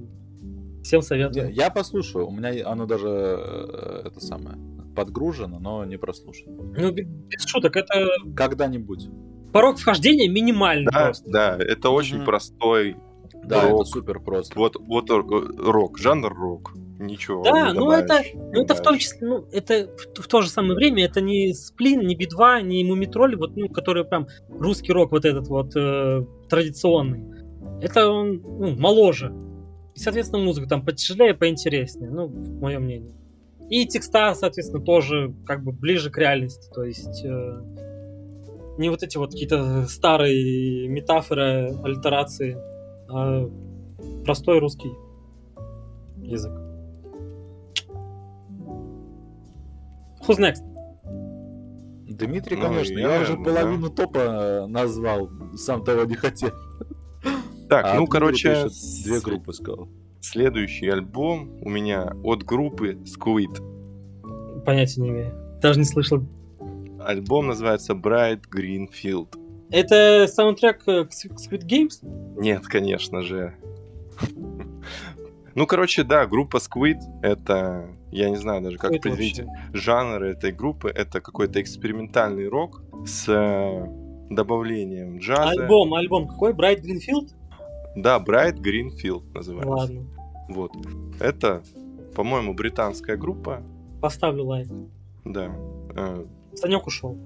[0.84, 1.46] Всем советую.
[1.46, 2.26] Я, я послушаю.
[2.26, 4.58] У меня оно даже э, это самое
[4.94, 6.62] подгружено, но не прослушано.
[6.76, 8.08] Ну, без шуток, это...
[8.36, 9.08] Когда-нибудь.
[9.52, 11.30] Порог вхождения минимальный да, просто.
[11.30, 12.24] Да, это очень mm-hmm.
[12.24, 12.96] простой
[13.44, 13.82] Да, рок.
[13.82, 14.58] это супер просто.
[14.58, 16.72] Вот, вот рок, жанр рок.
[16.98, 17.42] Ничего.
[17.42, 20.74] Да, ну это, ну это в том числе, ну это в, в то же самое
[20.74, 25.24] время это не сплин, не би-2, не мумитроль, вот, ну, который прям русский рок вот
[25.24, 27.24] этот вот э, традиционный.
[27.82, 29.34] Это он ну, моложе.
[29.94, 33.16] И, соответственно, музыка там потяжелее, поинтереснее, ну, в моем мнении.
[33.68, 36.70] И текста, соответственно, тоже как бы ближе к реальности.
[36.74, 37.60] То есть э,
[38.78, 42.56] не вот эти вот какие-то старые метафоры, альтерации,
[43.08, 43.48] а
[44.24, 44.92] простой русский
[46.18, 46.52] язык.
[50.26, 50.62] Who's next?
[52.06, 53.42] Дмитрий, ну, конечно, я, я уже да.
[53.42, 56.52] половину топа назвал, сам того не хотел.
[57.68, 58.68] Так, а ну, короче...
[59.04, 59.88] Две группы сказал.
[60.22, 64.62] Следующий альбом у меня от группы Squid.
[64.64, 65.34] Понятия не имею.
[65.60, 66.22] Даже не слышал.
[67.00, 69.36] Альбом называется Bright Green Field.
[69.70, 72.38] Это саундтрек к Squid Games?
[72.40, 73.54] Нет, конечно же.
[75.56, 79.42] Ну, короче, да, группа Squid— это, я не знаю даже, как определить
[79.72, 80.88] жанр этой группы.
[80.88, 83.86] Это какой-то экспериментальный рок с э,
[84.30, 85.50] добавлением джаза.
[85.50, 86.52] Альбом, альбом какой?
[86.52, 87.34] Bright Greenfield?
[87.96, 89.70] Да, Bright Greenfield называется.
[89.70, 90.06] Ладно.
[90.48, 90.72] Вот.
[91.20, 91.62] Это,
[92.14, 93.62] по-моему, британская группа.
[94.00, 94.68] Поставлю лайк.
[95.24, 95.54] Да.
[95.94, 96.24] Э,
[96.54, 97.18] Санек ушел.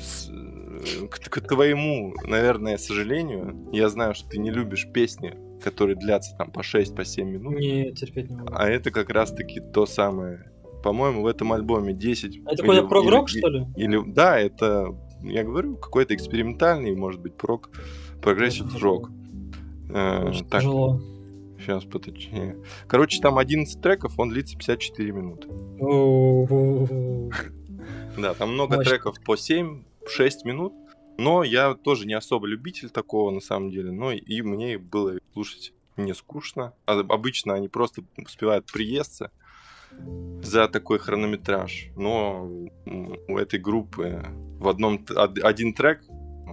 [0.00, 5.96] С, э, к, к твоему, наверное, сожалению, я знаю, что ты не любишь песни, которые
[5.96, 7.54] длятся там по 6-7 по минут.
[7.54, 8.52] Не, терпеть не могу.
[8.52, 10.50] А это как раз-таки то самое.
[10.82, 12.42] По-моему, в этом альбоме 10...
[12.44, 13.66] Это какой-то prog rock, что ли?
[13.76, 17.70] Или, да, это, я говорю, какой-то экспериментальный, может быть, prog,
[18.20, 19.10] progressive rock.
[19.88, 21.00] Э, так, тяжело.
[21.58, 22.56] Сейчас поточнее.
[22.86, 25.48] Короче, там 11 треков, он длится 54 минуты.
[28.18, 29.82] Да, там много треков по 7-6
[30.44, 30.72] минут.
[31.16, 33.92] Но я тоже не особо любитель такого, на самом деле.
[33.92, 36.74] Но и мне было слушать не скучно.
[36.86, 39.30] А обычно они просто успевают приесться
[40.42, 41.88] за такой хронометраж.
[41.96, 42.50] Но
[42.84, 44.24] у этой группы
[44.58, 45.04] в одном
[45.42, 46.02] один трек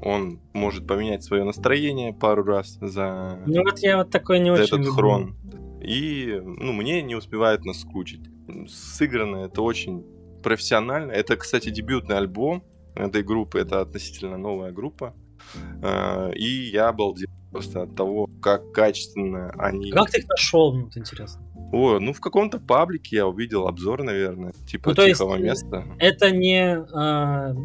[0.01, 4.63] он может поменять свое настроение пару раз за, ну, вот я вот такой не за
[4.63, 4.93] очень этот люблю.
[4.93, 5.35] хрон.
[5.81, 8.21] И ну, мне не успевает наскучить.
[8.67, 10.05] Сыграно это очень
[10.43, 11.11] профессионально.
[11.11, 12.63] Это, кстати, дебютный альбом
[12.95, 13.59] этой группы.
[13.59, 15.15] Это относительно новая группа.
[15.81, 19.91] Э, и я обалдел просто от того, как качественно они...
[19.91, 21.41] Как ты их нашел, ну, вот интересно?
[21.73, 25.85] О, ну в каком-то паблике я увидел обзор, наверное, типа ну, то тихого есть, места.
[25.99, 27.55] Это не а,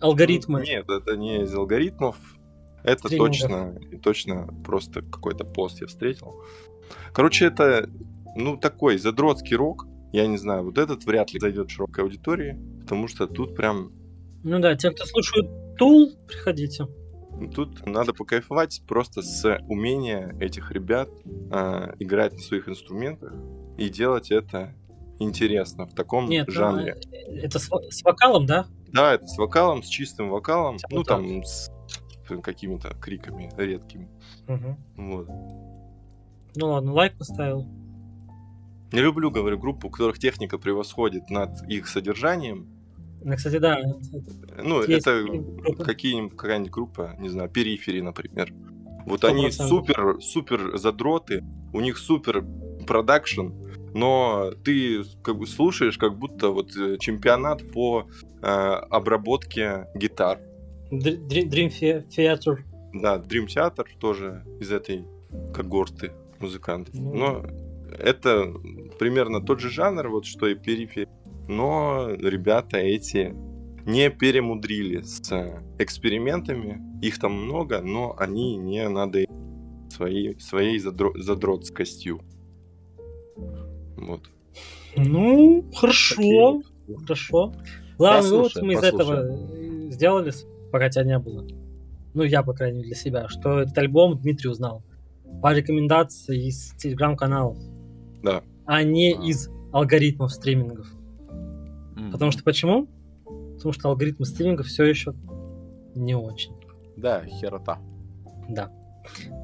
[0.00, 0.62] алгоритмы?
[0.62, 2.16] Нет, это не из алгоритмов.
[2.82, 6.42] Это точно, точно просто какой-то пост я встретил.
[7.12, 7.88] Короче, это,
[8.36, 9.86] ну, такой задротский рок.
[10.12, 13.92] Я не знаю, вот этот вряд ли зайдет широкой аудитории, потому что тут прям...
[14.44, 16.86] Ну да, те, кто слушают Тул, приходите.
[17.54, 23.34] Тут надо покайфовать просто с умения этих ребят э, играть на своих инструментах
[23.76, 24.74] и делать это
[25.18, 26.96] интересно в таком Нет, жанре.
[27.04, 28.66] Ну, это с, с вокалом, да?
[28.92, 30.78] Да, это с вокалом, с чистым вокалом.
[30.90, 31.70] Ну, там с
[32.42, 34.08] какими-то криками редкими.
[34.48, 34.76] Угу.
[34.96, 35.28] Вот.
[36.56, 37.66] Ну ладно, лайк поставил.
[38.92, 42.66] Не люблю, говорю, группу, у которых техника превосходит над их содержанием.
[43.22, 43.78] Ну, кстати, да.
[44.62, 45.24] Ну, это
[45.84, 48.52] какие-нибудь, какая-нибудь группа, не знаю, периферии, например.
[49.04, 49.28] Вот 100%.
[49.28, 52.44] они супер, супер задроты, у них супер
[52.86, 53.48] продакшн,
[53.96, 58.06] но ты как бы слушаешь, как будто вот э, чемпионат по
[58.42, 60.38] э, обработке гитар.
[60.90, 61.70] Dream
[62.16, 62.58] Theater.
[62.92, 65.04] Да, Dream Theater тоже из этой
[65.54, 66.94] когорты музыкантов.
[66.94, 67.14] Ну...
[67.14, 67.46] Но
[67.98, 68.52] это
[68.98, 71.08] примерно тот же жанр, вот что и периферия
[71.48, 73.34] но ребята эти
[73.84, 75.20] не перемудрили с
[75.78, 76.82] экспериментами.
[77.02, 79.24] Их там много, но они не надо
[79.90, 82.20] своей, своей задро, задротскостью.
[83.96, 84.20] Вот.
[84.96, 86.16] Ну, хорошо.
[86.16, 86.98] Такие.
[86.98, 87.52] Хорошо.
[87.98, 90.32] Главное, вот мы из этого сделали,
[90.70, 91.46] пока тебя не было.
[92.14, 94.82] Ну, я, по крайней мере, для себя, что этот альбом Дмитрий узнал.
[95.42, 97.58] По рекомендации из телеграм-каналов.
[98.22, 98.42] Да.
[98.64, 99.22] А не а.
[99.22, 100.86] из алгоритмов стримингов.
[102.12, 102.88] Потому что почему?
[103.56, 105.14] Потому что алгоритмы стриминга все еще
[105.94, 106.54] не очень.
[106.96, 107.78] Да, херота.
[108.48, 108.70] Да.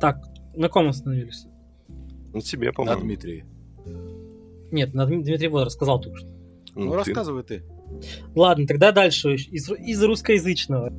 [0.00, 0.22] Так,
[0.54, 1.46] на ком остановились?
[2.32, 3.00] На тебе, по-моему.
[3.00, 3.44] На Дмитрии.
[4.72, 6.28] Нет, Дмитрий вот рассказал только что.
[6.74, 6.96] Ну, ну ты...
[6.96, 7.62] рассказывай ты.
[8.34, 9.34] Ладно, тогда дальше.
[9.34, 10.92] Из, из русскоязычного.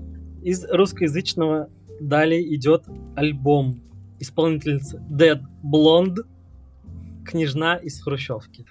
[0.43, 1.69] Из русскоязычного
[1.99, 3.81] далее идет альбом
[4.19, 6.25] исполнительницы Dead Blonde
[7.25, 8.65] «Княжна из Хрущевки».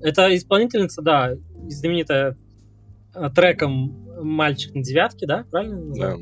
[0.00, 1.34] Это исполнительница, да,
[1.68, 2.36] знаменитая
[3.14, 5.94] э, треком «Мальчик на девятке», да, правильно?
[5.94, 6.16] Да.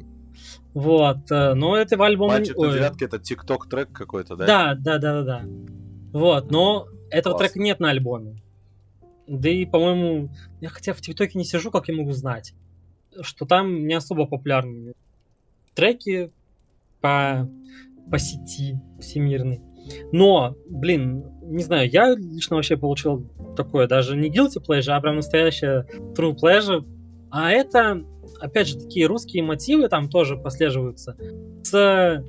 [0.75, 2.35] Вот, э, но этого альбома...
[2.35, 4.47] «Мальчик на девятке»— это тикток трек какой-то, да?
[4.47, 5.45] Да, да, да, да, да.
[6.13, 7.53] Вот, но этого Класс.
[7.53, 8.43] трека нет на альбоме.
[9.27, 12.55] Да и, по-моему, я хотя в ТикТоке не сижу, как я могу знать,
[13.21, 14.95] что там не особо популярные
[15.75, 16.31] треки
[17.01, 17.49] по,
[18.11, 19.61] по сети всемирной.
[20.13, 25.17] Но, блин, не знаю, я лично вообще получил такое, даже не guilty pleasure, а прям
[25.17, 26.85] настоящее true pleasure.
[27.31, 28.05] А это,
[28.41, 31.17] опять же, такие русские мотивы там тоже прослеживаются.
[31.63, 32.25] С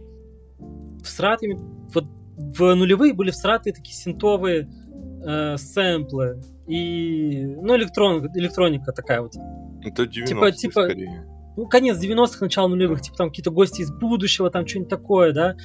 [1.03, 1.59] всратыми,
[1.93, 2.05] вот
[2.37, 4.69] в нулевые были всратые такие синтовые
[5.25, 6.41] э, сэмплы.
[6.67, 9.33] И, ну, электрон, электроника такая вот.
[9.83, 11.25] Это 90 типа, типа, скорее.
[11.57, 15.55] Ну, конец 90-х, начало нулевых, типа там какие-то гости из будущего, там что-нибудь такое, да.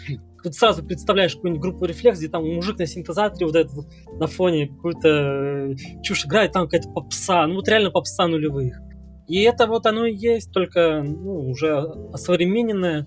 [0.43, 3.87] Тут сразу представляешь какую-нибудь группу рефлекс, где там мужик на синтезаторе вот этот
[4.19, 8.81] на фоне какую-то э, чушь играет, там какая-то попса, ну вот реально попса нулевых.
[9.31, 11.79] И это вот оно и есть, только ну, уже
[12.13, 13.07] осовремененное,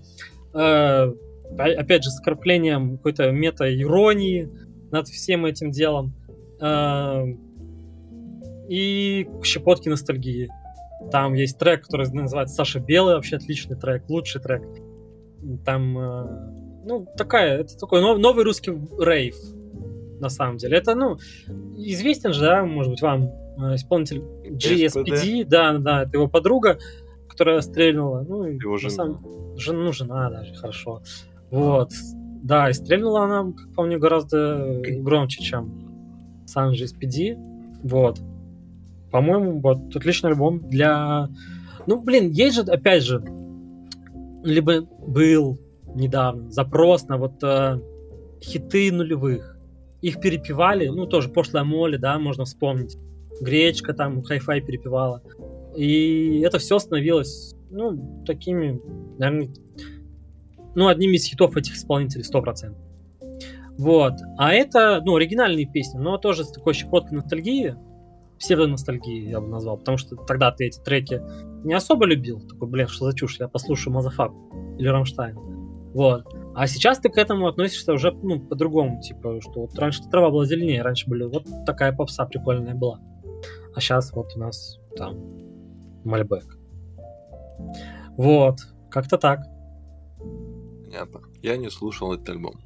[0.54, 1.14] э,
[1.58, 4.50] опять же, с краплением какой-то мета-иронии
[4.90, 6.14] над всем этим делом.
[6.62, 7.26] Э,
[8.70, 10.50] и щепотки ностальгии.
[11.12, 14.64] Там есть трек, который называется Саша Белый, вообще отличный трек, лучший трек.
[15.66, 19.36] Там э, ну, такая, это такой нов, новый русский рейв,
[20.22, 20.78] на самом деле.
[20.78, 21.18] Это, ну,
[21.76, 23.43] известен же, да, может быть, вам
[23.76, 26.80] исполнитель GSPD, да, да, это его подруга,
[27.28, 28.26] которая стрельнула.
[28.28, 28.94] Ну, его жена.
[28.94, 31.02] Сам, жен, ну, жена даже, хорошо.
[31.50, 31.92] Вот.
[32.44, 37.38] Да, и стрельнула она, как по мне, гораздо громче, чем сам GSPD.
[37.84, 38.20] Вот.
[39.12, 41.30] По-моему, вот отличный альбом для...
[41.86, 43.24] Ну, блин, есть же, опять же,
[44.44, 45.60] либо был
[45.96, 47.80] недавно запрос на вот э,
[48.42, 49.58] хиты нулевых.
[50.02, 52.98] Их перепевали, ну, тоже Пошлая Молли, да, можно вспомнить.
[53.44, 55.22] Гречка там, хай-фай перепевала.
[55.76, 58.80] И это все становилось, ну, такими,
[59.18, 59.54] наверное,
[60.76, 62.76] ну, одними из хитов этих исполнителей 100%.
[63.78, 64.14] Вот.
[64.38, 67.76] А это, ну, оригинальные песни, но тоже с такой щепоткой ностальгии,
[68.40, 71.22] псевдоностальгии я бы назвал, потому что тогда ты эти треки
[71.64, 72.42] не особо любил.
[72.42, 74.32] Такой, блин, что за чушь, я послушаю Мазафак
[74.78, 75.38] или Рамштайн.
[75.94, 76.26] Вот.
[76.56, 79.02] А сейчас ты к этому относишься уже ну, по-другому.
[79.02, 83.00] Типа, что вот раньше трава была зеленее, раньше были вот такая попса прикольная была.
[83.76, 85.18] А сейчас вот у нас там
[86.04, 86.58] Мальбек.
[88.18, 88.60] Вот,
[88.90, 89.40] как-то так.
[90.86, 91.22] Понятно.
[91.42, 92.60] Я не слушал этот альбом.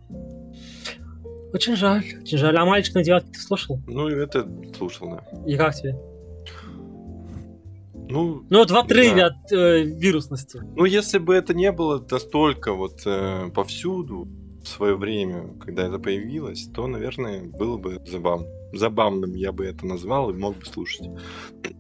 [1.54, 2.58] Очень жаль, очень жаль.
[2.58, 3.80] А мальчик на девятке ты слушал?
[3.88, 4.48] Ну, это
[4.78, 5.24] слушал, да.
[5.46, 5.98] И как тебе?
[8.10, 9.28] Ну, ну вот в отрыве да.
[9.28, 10.62] от э, вирусности.
[10.76, 14.28] Ну, если бы это не было настолько вот э, повсюду
[14.64, 18.48] в свое время, когда это появилось, то, наверное, было бы забавно.
[18.74, 21.08] Забавным я бы это назвал и мог бы слушать.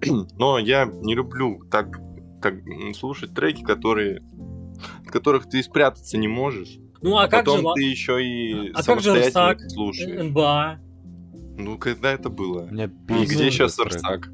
[0.37, 1.99] Но я не люблю так
[2.41, 2.55] как,
[2.95, 4.21] слушать треки, которые,
[5.05, 6.77] от которых ты спрятаться не можешь.
[7.01, 7.67] Ну а, а как потом же...
[7.75, 10.23] ты еще и а как же Рсак, слушаешь.
[10.23, 10.79] НБА?
[11.57, 12.67] Ну, когда это было?
[12.69, 14.29] Мне и где сейчас Рсак?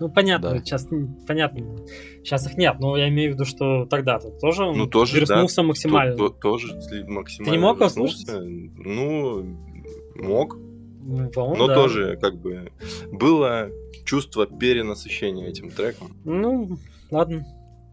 [0.00, 0.58] Ну, понятно, да.
[0.58, 0.86] сейчас
[1.26, 1.76] понятно.
[2.22, 5.56] Сейчас их нет, но я имею в виду, что тогда-то тоже он ну, тоже, вернулся
[5.56, 5.62] да.
[5.64, 6.16] максимально.
[6.16, 6.74] То, то, тоже
[7.08, 7.44] максимально.
[7.44, 8.28] Ты не мог его слушать?
[8.28, 9.58] Ну,
[10.14, 10.56] мог.
[11.08, 11.74] Ну, но да.
[11.74, 12.70] тоже, как бы,
[13.10, 13.70] было
[14.04, 16.14] чувство перенасыщения этим треком.
[16.24, 16.76] Ну,
[17.10, 17.46] ладно.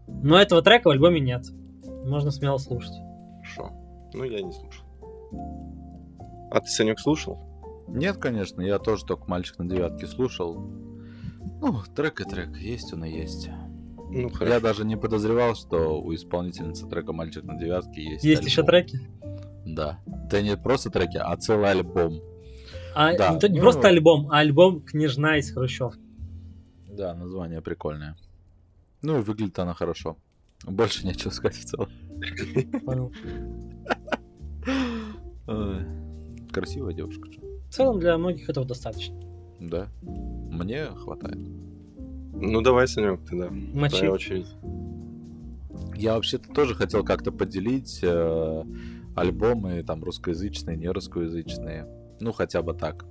[0.06, 1.46] Но этого трека в альбоме нет.
[2.04, 2.92] Можно смело слушать.
[3.38, 3.72] Хорошо.
[4.12, 4.84] Ну, я не слушал.
[6.50, 7.38] А ты, Санек, слушал?
[7.88, 10.54] Нет, конечно, я тоже только «Мальчик на девятке» слушал.
[11.62, 13.48] Ну, трек и трек, есть он и есть.
[14.10, 14.52] Ну, хорошо.
[14.52, 18.46] Я даже не подозревал, что у исполнительницы трека «Мальчик на девятке» есть Есть альбом.
[18.46, 19.00] еще треки?
[19.64, 20.00] Да.
[20.26, 22.20] Это не просто треки, а целый альбом.
[22.98, 26.00] А Да, это не ну- просто альбом, а альбом «Княжна из Хрущевки».
[26.88, 28.16] Да, название прикольное.
[29.02, 30.16] Ну и выглядит она хорошо.
[30.64, 31.90] Больше нечего сказать в целом.
[32.86, 33.12] Понял.
[36.50, 37.28] Красивая девушка.
[37.68, 39.14] В целом для многих этого достаточно.
[39.60, 39.88] Да.
[40.00, 41.36] Мне хватает.
[42.32, 43.50] Ну, давай, Санек, ты, да.
[43.50, 43.96] Мочи.
[43.96, 44.46] Твоя очередь.
[45.94, 48.64] Я вообще-то тоже хотел как-то поделить э,
[49.14, 51.86] альбомы там русскоязычные, не русскоязычные.
[52.20, 53.04] Ну, хотя бы так.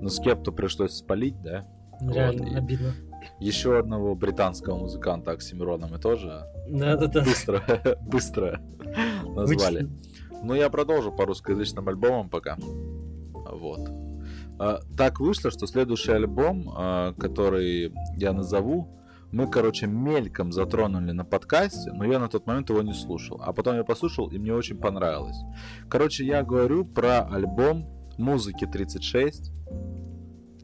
[0.00, 1.66] Но Скепту пришлось спалить, да?
[2.00, 2.92] Реально Вот, и- обидно.
[3.38, 7.20] Еще одного британского музыканта Оксимирона мы тоже Да-да-да.
[7.22, 7.62] быстро,
[8.00, 8.60] быстро
[9.36, 9.88] назвали.
[10.42, 12.56] Ну, я продолжу по русскоязычным альбомам пока.
[12.58, 13.90] Вот.
[14.58, 18.88] А, Так вышло, что следующий альбом, а, который я назову,
[19.32, 23.40] мы, короче, мельком затронули на подкасте, но я на тот момент его не слушал.
[23.44, 25.36] А потом я послушал, и мне очень понравилось.
[25.88, 27.86] Короче, я говорю про альбом
[28.20, 29.50] «Musica36»,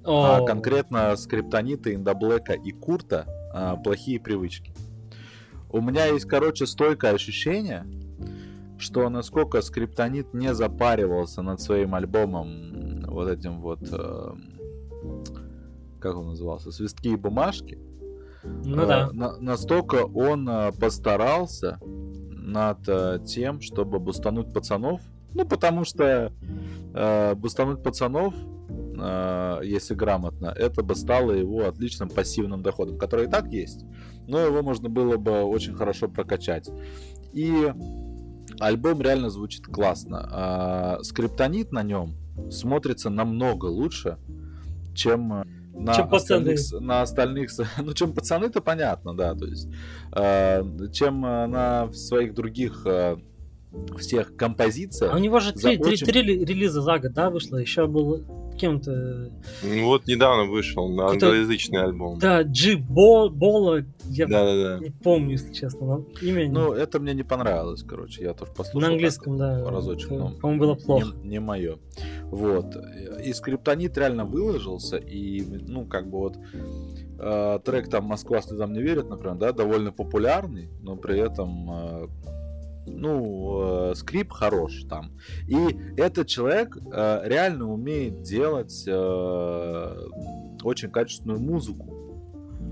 [0.04, 4.72] а О, конкретно Скриптонита, Indablack а и Курта а, «Плохие привычки».
[5.70, 7.84] У меня есть, короче, стойкое ощущение,
[8.78, 13.80] что насколько Скриптонит не запаривался над своим альбомом вот этим вот...
[13.90, 14.32] э,
[15.98, 16.70] как он назывался?
[16.70, 17.78] «Свистки и бумажки».
[18.64, 19.10] Ну Э, да.
[19.12, 25.00] на- настолько он э, постарался над э, тем, чтобы бустануть пацанов.
[25.36, 26.32] Ну, потому что
[26.94, 28.34] э, бустануть пацанов,
[28.98, 33.84] э, если грамотно, это бы стало его отличным пассивным доходом, который и так есть,
[34.26, 36.70] но его можно было бы очень хорошо прокачать.
[37.34, 37.70] И
[38.60, 40.26] альбом реально звучит классно.
[40.32, 42.14] А скриптонит на нем
[42.50, 44.16] смотрится намного лучше,
[44.94, 46.52] чем э, на Чем пацаны.
[46.52, 47.50] остальных, с- на остальных,
[47.84, 49.68] ну чем пацаны-то понятно, да, то есть,
[50.12, 50.62] э,
[50.94, 53.18] чем э, на своих других э,
[53.98, 55.12] всех композициях.
[55.12, 57.56] А у него же три, три- очень- три ре- релиза за год, да, вышло?
[57.56, 58.24] Еще был
[58.58, 59.30] кем-то...
[59.62, 62.18] Ну, вот недавно вышел на англоязычный альбом.
[62.18, 64.78] Да, Джи Бо, Бола, я Да-да-да.
[64.82, 68.80] не помню, если честно, но имя Ну, это мне не понравилось, короче, я тоже послушал.
[68.88, 69.62] на английском, да.
[69.70, 71.06] разочек, По- но По-моему, было плохо.
[71.22, 71.76] Не, не мое.
[72.30, 72.74] Вот.
[73.24, 76.38] И Скриптонит реально выложился, и, ну, как бы вот
[77.18, 82.08] э, трек там «Москва слезам не верит», например, да, довольно популярный, но при этом э,
[82.86, 85.12] ну, э, скрип хорош там.
[85.46, 85.56] И
[85.96, 89.96] этот человек э, реально умеет делать э,
[90.62, 91.92] очень качественную музыку.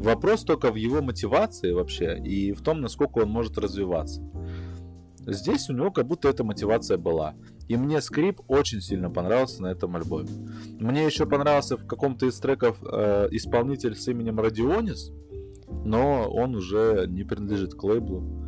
[0.01, 4.23] Вопрос только в его мотивации вообще и в том, насколько он может развиваться.
[5.27, 7.35] Здесь у него как будто эта мотивация была.
[7.69, 10.29] И мне скрип очень сильно понравился на этом альбоме.
[10.79, 15.11] Мне еще понравился в каком-то из треков э, исполнитель с именем Радионис,
[15.85, 18.43] но он уже не принадлежит к лейблу.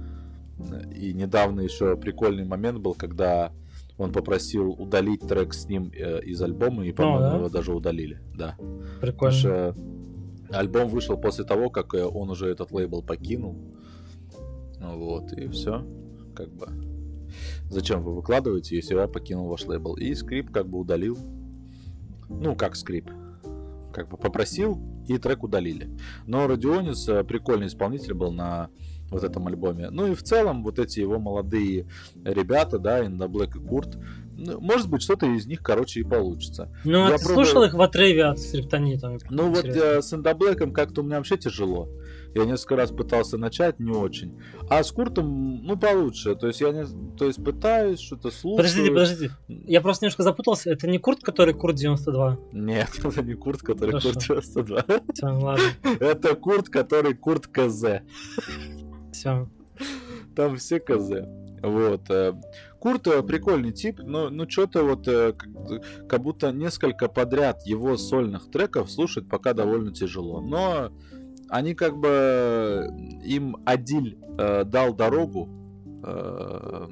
[0.95, 3.53] И недавно еще прикольный момент был, когда
[3.99, 7.37] он попросил удалить трек с ним э, из альбома, и, по-моему, да?
[7.37, 8.21] его даже удалили.
[8.35, 8.57] Да.
[9.01, 9.13] Прикольно.
[9.13, 9.75] Потому что
[10.51, 13.57] альбом вышел после того, как э, он уже этот лейбл покинул.
[14.81, 15.85] Вот, и все.
[16.35, 16.69] Как бы.
[17.69, 19.95] Зачем вы выкладываете, если я покинул ваш лейбл?
[19.95, 21.19] И скрип как бы удалил.
[22.29, 23.11] Ну, как скрип.
[23.93, 24.79] Как бы попросил,
[25.09, 25.89] и трек удалили.
[26.27, 28.69] Но Радионис э, прикольный исполнитель был на
[29.11, 29.91] вот этом альбоме.
[29.91, 31.87] Ну и в целом вот эти его молодые
[32.25, 33.99] ребята, да, Инда Блэк и Курт,
[34.39, 36.71] ну, может быть, что-то из них, короче, и получится.
[36.85, 39.17] Ну, а ты пробую- слушал их в отрыве от скриптонита?
[39.31, 41.89] Ну вот э, с Эндоблэком как-то у меня вообще тяжело.
[42.35, 44.39] Я несколько раз пытался начать, не очень.
[44.69, 46.35] А с Куртом, ну, получше.
[46.35, 46.85] То есть я не...
[47.17, 48.59] То есть пытаюсь, что-то слушаю.
[48.59, 49.31] Подождите, подождите.
[49.49, 50.71] Я просто немножко запутался.
[50.71, 52.39] Это не Курт, который Курт 92?
[52.53, 54.13] Нет, это не Курт, который Хорошо.
[54.13, 54.85] Курт 92.
[55.15, 55.65] Все, ладно.
[56.01, 58.03] Это Курт, который Курт КЗ.
[59.17, 59.49] Все.
[60.37, 61.27] Там все КЗ.
[61.63, 62.11] Вот.
[62.11, 62.35] э,
[62.79, 65.33] Курт э, прикольный тип, но ну что-то вот э,
[66.07, 70.43] как, будто несколько подряд его сольных треков слушать пока довольно тяжело.
[70.43, 70.93] Но
[71.49, 72.89] они как бы
[73.25, 75.49] им Адиль э, дал дорогу
[76.05, 76.89] э,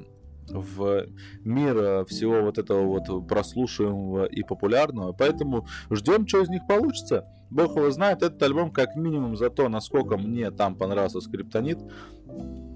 [0.47, 1.05] в
[1.43, 7.27] мир всего вот этого вот прослушиваемого и популярного, поэтому ждем, что из них получится.
[7.49, 11.79] Бог его знает, этот альбом как минимум за то, насколько мне там понравился скриптонит,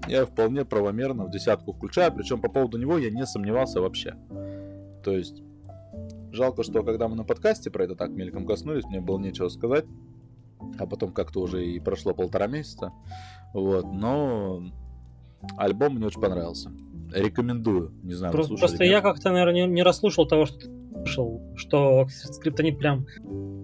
[0.08, 4.16] я вполне правомерно в десятку включаю, причем по поводу него я не сомневался вообще.
[5.04, 5.42] То есть,
[6.30, 9.84] жалко, что когда мы на подкасте про это так мельком коснулись, мне было нечего сказать,
[10.78, 12.92] а потом как-то уже и прошло полтора месяца,
[13.52, 14.62] вот, но
[15.56, 16.70] альбом мне очень понравился.
[17.14, 20.66] Рекомендую, не знаю, Просто, просто я как-то, наверное, не, не расслушал того, что ты
[21.04, 23.06] слушал, что скриптонит прям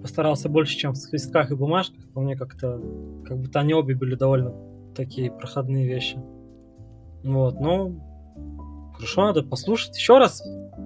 [0.02, 2.08] постарался больше, чем в свистках и бумажках.
[2.14, 2.80] По мне как-то,
[3.26, 4.54] как будто они обе были довольно
[4.94, 6.18] такие проходные вещи.
[7.24, 8.00] Вот, ну,
[8.94, 10.42] хорошо, надо послушать еще раз.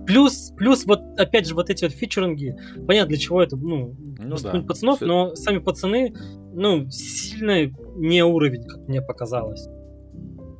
[0.06, 2.56] Плюс, плюс вот, опять же, вот эти вот фичеринги.
[2.86, 6.14] Понятно, для чего это, ну, Ну да, пацанов, всё- но сами пацаны,
[6.52, 9.68] ну, сильно не уровень, как мне показалось.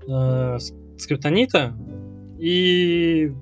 [0.08, 0.58] Э,
[0.98, 1.74] Скриптонита.
[2.40, 3.32] И,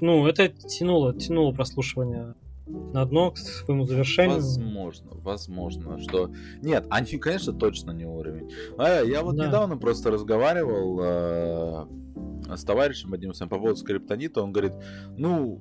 [0.00, 2.34] ну, это тянуло, тянуло прослушивание
[2.66, 4.36] на дно к своему завершению.
[4.36, 6.30] Возможно, возможно, что...
[6.62, 8.50] Нет, они, конечно, точно не уровень.
[8.78, 9.46] А, я вот Да.
[9.46, 14.42] недавно просто разговаривал э, с товарищем одним своим по поводу скриптонита.
[14.42, 14.72] Он говорит,
[15.16, 15.60] ну,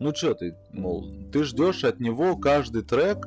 [0.00, 3.26] ну что ты, мол, ты ждешь от него каждый трек,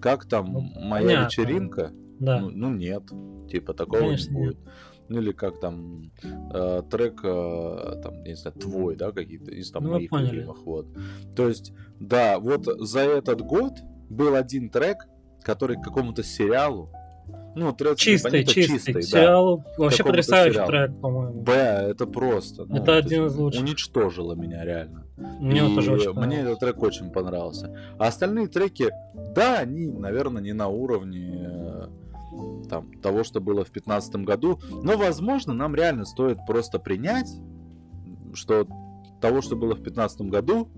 [0.00, 1.24] как там Ну, моя понятно.
[1.26, 1.92] вечеринка?
[2.20, 2.40] Да.
[2.40, 3.02] Ну, ну нет,
[3.50, 4.56] типа такого Конечно, не нет.
[5.08, 9.70] Ну или как там э, трек, э, там, я не знаю, твой, да, какие-то из
[9.70, 10.36] там Ну, моих поняли.
[10.36, 10.86] любимых, вот.
[11.36, 13.72] То есть, да, вот за этот год
[14.08, 15.06] был один трек,
[15.42, 16.90] который к какому-то сериалу,
[17.54, 18.92] ну, трек Чистый, Скриптонита чистый.
[18.94, 19.02] да.
[19.02, 20.70] Сериал вообще потрясающий сериалу.
[20.70, 21.40] трек, по-моему.
[21.42, 22.64] Б, это просто.
[22.64, 23.62] ну, Это то один из лучших.
[23.62, 25.06] Уничтожило меня реально.
[25.38, 27.78] Мне И тоже очень Мне этот трек очень понравился.
[27.98, 28.90] А остальные треки,
[29.34, 31.53] да, они, наверное, не на уровне
[32.68, 34.60] там, того, что было в 2015 году.
[34.82, 37.28] Но, возможно, нам реально стоит просто принять,
[38.32, 38.66] что
[39.20, 40.68] того, что было в 2015 году,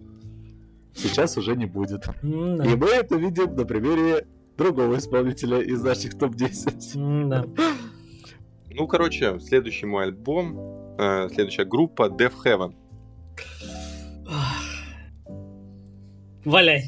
[0.95, 2.07] сейчас уже не будет.
[2.22, 4.26] И мы это видим на примере
[4.57, 6.97] другого исполнителя из наших топ-10.
[6.97, 7.47] М, да.
[8.70, 10.59] Ну, короче, следующий мой альбом,
[10.99, 12.74] э, следующая группа Death Heaven.
[16.45, 16.84] Валяй.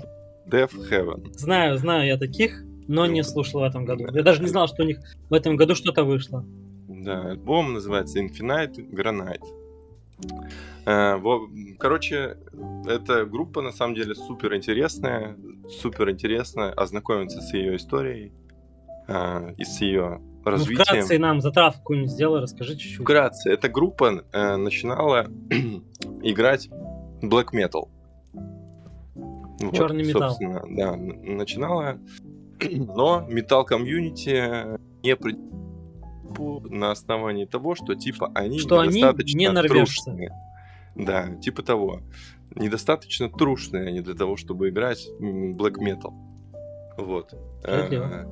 [0.47, 1.33] Death Heaven.
[1.35, 4.07] Знаю, знаю я таких, но Ну, не слушал в этом году.
[4.13, 4.99] Я даже не знал, что у них
[5.31, 6.45] в этом году что-то вышло.
[6.89, 9.45] Да, альбом называется Infinite Granite.
[10.87, 11.19] Э,
[11.79, 12.39] Короче,
[12.87, 15.37] эта группа на самом деле супер интересная,
[15.69, 18.33] супер интересно ознакомиться с ее историей
[19.07, 20.83] э, и с ее Ну, развитием.
[20.85, 23.01] вкратце нам затравку какую-нибудь сделай, расскажи чуть-чуть.
[23.03, 25.27] Вкратце, эта группа э, начинала
[26.23, 26.69] играть
[27.23, 27.89] black metal.
[29.61, 30.37] Вот, Чёрный металл.
[30.71, 31.99] Да, начинала,
[32.63, 35.17] но металл комьюнити не
[36.71, 40.05] на основании того, что типа они Что они недостаточно не норвежцы.
[40.05, 40.31] трушные.
[40.95, 42.01] Да, типа того.
[42.55, 46.13] Недостаточно трушные они для того, чтобы играть black metal.
[46.97, 47.35] Вот.
[47.61, 48.27] Справедливо.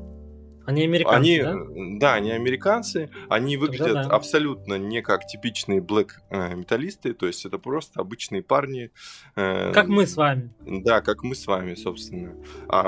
[0.66, 1.52] Э, Они американцы, они, да?
[1.54, 4.14] э, да, они американцы, они Тогда выглядят да.
[4.16, 6.54] абсолютно не как типичные блэк э,
[7.14, 8.90] то есть это просто обычные парни.
[9.36, 10.50] э, Как мы с вами.
[10.64, 12.34] Да, как мы с вами, собственно.
[12.68, 12.82] А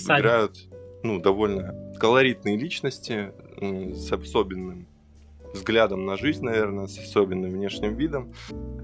[0.00, 0.20] Саня.
[0.20, 0.56] играют,
[1.02, 4.86] ну, довольно колоритные личности м, с особенным
[5.52, 8.32] взглядом на жизнь, наверное, с особенным внешним видом,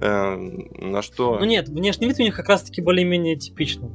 [0.00, 1.38] э, на что...
[1.38, 3.90] Ну нет, внешний вид у них как раз-таки более-менее типичный.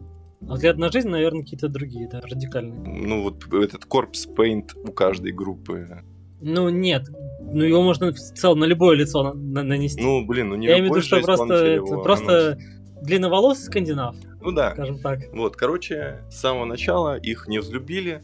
[0.47, 2.79] А взгляд на жизнь, наверное, какие-то другие, да, радикальные.
[3.07, 6.03] Ну, вот этот корпс paint у каждой группы.
[6.41, 7.03] Ну нет,
[7.39, 10.01] ну его можно в целом на любое лицо на- на- нанести.
[10.01, 12.57] Ну, блин, ну не Я имею в виду, что просто, это просто
[13.03, 14.41] длинноволосый скандинав, наносит.
[14.41, 15.19] Ну да, скажем так.
[15.33, 18.23] Вот, короче, с самого начала их не взлюбили,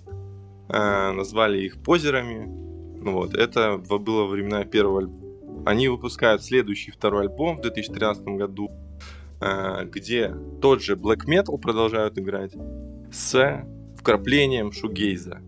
[0.69, 2.45] э, назвали их позерами.
[2.99, 5.63] Ну Вот, это было времена первого альбома.
[5.67, 8.71] Они выпускают следующий второй альбом в 2013 году,
[9.39, 12.53] где тот же Black Metal продолжают играть
[13.11, 13.65] с
[13.97, 15.41] вкраплением шугейза.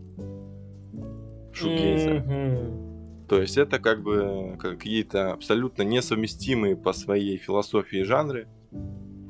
[1.53, 2.09] Шугейза.
[2.09, 3.27] Мгм.
[3.27, 8.47] То есть это как бы какие-то абсолютно несовместимые по своей философии жанры.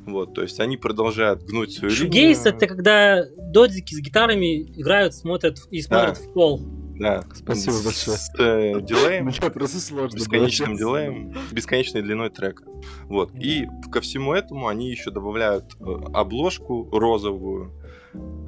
[0.05, 5.59] Вот, то есть они продолжают гнуть свою Шугейс это когда додики с гитарами играют, смотрят
[5.69, 6.23] и смотрят да.
[6.23, 6.61] в пол.
[6.99, 7.23] Да.
[7.33, 8.17] Спасибо с, большое.
[8.17, 9.25] С э, дилеем.
[9.25, 10.17] Мне просто сложно.
[10.17, 12.63] Бесконечным дилеем, бесконечной длиной трека.
[13.05, 13.31] Вот.
[13.33, 17.71] И ко всему этому они еще добавляют э, обложку розовую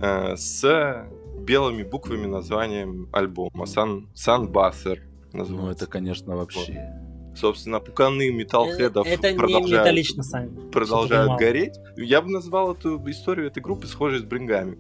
[0.01, 1.07] э, с
[1.39, 3.63] белыми буквами названием альбома.
[3.63, 4.99] Sun, Sunbather
[5.31, 5.65] называется.
[5.65, 6.73] Ну, это, конечно, вообще...
[6.73, 7.37] Вот.
[7.37, 10.69] Собственно, пуканы металлхедов это продолжают, не металлично сами.
[10.69, 11.75] продолжают гореть.
[11.95, 14.77] Я бы назвал эту историю этой группы схожей с Брингами.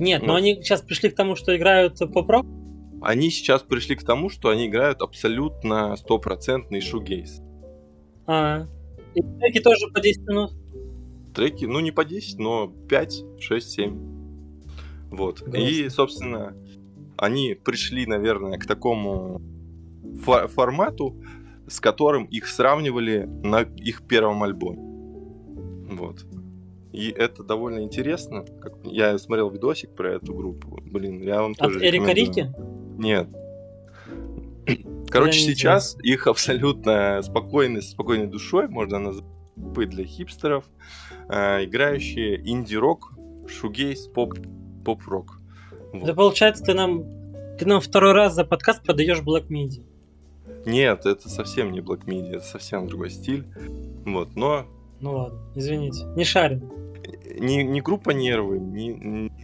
[0.00, 0.28] Нет, ну.
[0.28, 2.46] но они сейчас пришли к тому, что играют поп-рок?
[3.00, 7.40] Они сейчас пришли к тому, что они играют абсолютно стопроцентный шугейс.
[8.26, 8.66] А,
[9.14, 10.52] и треки тоже по 10 минут?
[11.34, 14.18] Треки, ну не по 10, но 5, 6, 7.
[15.10, 15.40] Вот.
[15.40, 15.56] Грустно.
[15.56, 16.56] И, собственно,
[17.16, 19.40] они пришли, наверное, к такому
[20.24, 21.22] фо- формату,
[21.66, 24.78] с которым их сравнивали на их первом альбоме.
[25.90, 26.26] Вот.
[26.98, 28.44] И это довольно интересно.
[28.60, 28.72] Как...
[28.82, 30.80] Я смотрел видосик про эту группу.
[30.82, 32.52] Блин, я вам тоже От Эрика Рики?
[32.98, 33.28] Нет.
[35.08, 40.64] Короче, сейчас их абсолютно спокойной, спокойной душой можно назвать для хипстеров,
[41.28, 43.12] э, играющие инди-рок,
[43.46, 44.34] шугейс, поп,
[44.84, 45.40] поп-рок.
[45.92, 46.04] Вот.
[46.04, 47.04] Да получается, ты нам,
[47.60, 49.84] ты нам второй раз за подкаст подаешь Black Midi.
[50.66, 53.46] Нет, это совсем не Black Midi, это совсем другой стиль.
[54.04, 54.66] Вот, но...
[55.00, 56.78] Ну ладно, извините, не шарим
[57.40, 58.88] не, не группа нервы, не,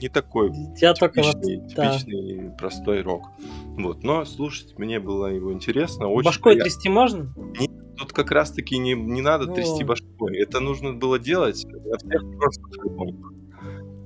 [0.01, 2.55] не такой Я типичный, вот, типичный да.
[2.57, 3.29] простой рок.
[3.77, 4.03] Вот.
[4.03, 6.09] Но слушать мне было его интересно.
[6.09, 6.71] Очень Башкой приятно.
[6.71, 7.35] трясти можно?
[7.59, 9.55] Нет, тут как раз таки не, не надо ну...
[9.55, 10.39] трясти башкой.
[10.39, 12.23] Это нужно было делать всех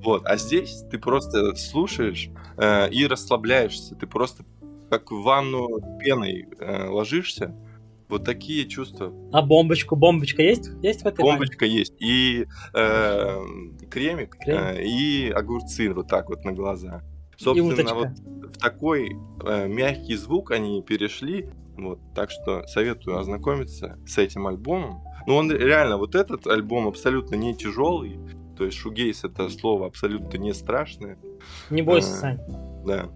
[0.02, 0.26] Вот.
[0.26, 3.94] А здесь ты просто слушаешь э, и расслабляешься.
[3.94, 4.44] Ты просто
[4.90, 7.54] как в ванну пеной э, ложишься
[8.08, 9.12] вот такие чувства.
[9.32, 9.96] А бомбочку?
[9.96, 10.70] Бомбочка есть?
[10.82, 11.78] Есть в этой Бомбочка бане?
[11.78, 11.94] есть.
[12.00, 13.40] И э,
[13.90, 14.58] кремик, Крем?
[14.58, 17.02] э, и огурцы вот так вот на глаза.
[17.36, 18.08] Собственно, вот
[18.54, 21.48] в такой э, мягкий звук они перешли.
[21.76, 25.04] Вот, так что советую ознакомиться с этим альбомом.
[25.28, 28.18] Ну, он реально, вот этот альбом абсолютно не тяжелый.
[28.56, 31.18] То есть шугейс это слово абсолютно не страшное.
[31.70, 32.40] Не бойся, э, Сань.
[32.84, 33.08] Да.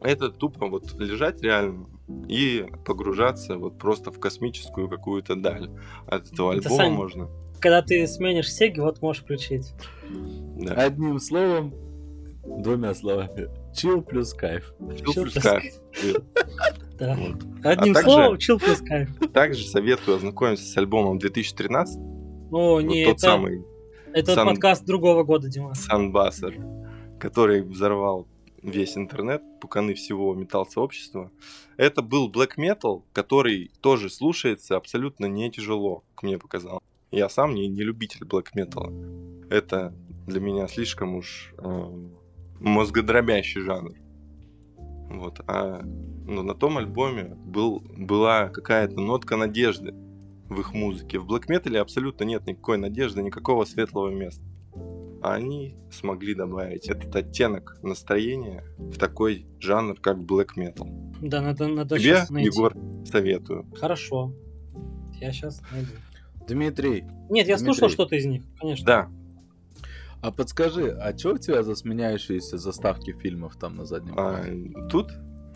[0.00, 1.86] Это тупо вот лежать реально
[2.28, 5.70] и погружаться вот просто в космическую какую-то даль.
[6.06, 7.28] От этого альбома Сань, можно.
[7.60, 9.74] Когда ты сменишь сеги, вот можешь включить.
[10.56, 10.74] Да.
[10.74, 11.74] Одним словом,
[12.44, 13.48] двумя словами.
[13.74, 14.72] Чил плюс кайф.
[14.96, 15.74] Чил плюс кайф.
[16.98, 17.16] Да.
[17.62, 19.10] Одним а словом, чил плюс кайф.
[19.32, 21.98] Также советую ознакомиться с альбомом 2013.
[22.50, 23.64] О, не, тот самый.
[24.12, 25.74] Это подкаст другого года, Дима.
[25.74, 26.56] Санбассер,
[27.20, 28.26] который взорвал
[28.62, 31.30] весь интернет, пуканы всего металл-сообщества.
[31.76, 36.82] Это был black metal, который тоже слушается абсолютно не тяжело, как мне показалось.
[37.10, 39.48] Я сам не, не любитель black metal.
[39.50, 39.94] Это
[40.26, 42.08] для меня слишком уж э,
[42.60, 43.94] мозгодробящий жанр.
[45.10, 45.40] Вот.
[45.46, 45.82] А
[46.28, 49.94] но на том альбоме был, была какая-то нотка надежды
[50.50, 51.18] в их музыке.
[51.18, 54.44] В black metal абсолютно нет никакой надежды, никакого светлого места
[55.22, 61.14] они смогли добавить этот оттенок настроения в такой жанр, как black metal.
[61.20, 62.48] Да, надо, надо Тебе, найти.
[62.48, 63.66] Егор, советую.
[63.74, 64.32] Хорошо.
[65.20, 65.90] Я сейчас найду.
[66.46, 67.04] Дмитрий.
[67.30, 67.74] Нет, я Дмитрий.
[67.74, 68.86] слушал что-то из них, конечно.
[68.86, 69.08] Да.
[70.20, 74.44] А подскажи, а что у тебя за сменяющиеся заставки фильмов там на заднем а,
[74.88, 75.12] Тут?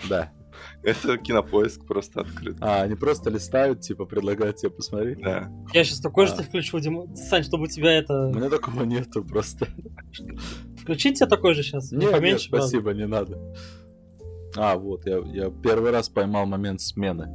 [0.08, 0.32] Да.
[0.82, 2.56] Это кинопоиск просто открыт.
[2.60, 5.20] А, они просто листают, типа, предлагают тебе посмотреть?
[5.20, 5.50] Да.
[5.72, 6.28] Я сейчас такой а.
[6.28, 7.14] же включу, Дима.
[7.16, 8.28] Сань, чтобы у тебя это...
[8.28, 9.68] У меня такого нету просто.
[10.80, 11.92] Включить тебе такой же сейчас?
[11.92, 13.38] Нет, поменьше, нет, спасибо, не надо.
[14.56, 17.30] А, вот, я, я первый раз поймал момент смены.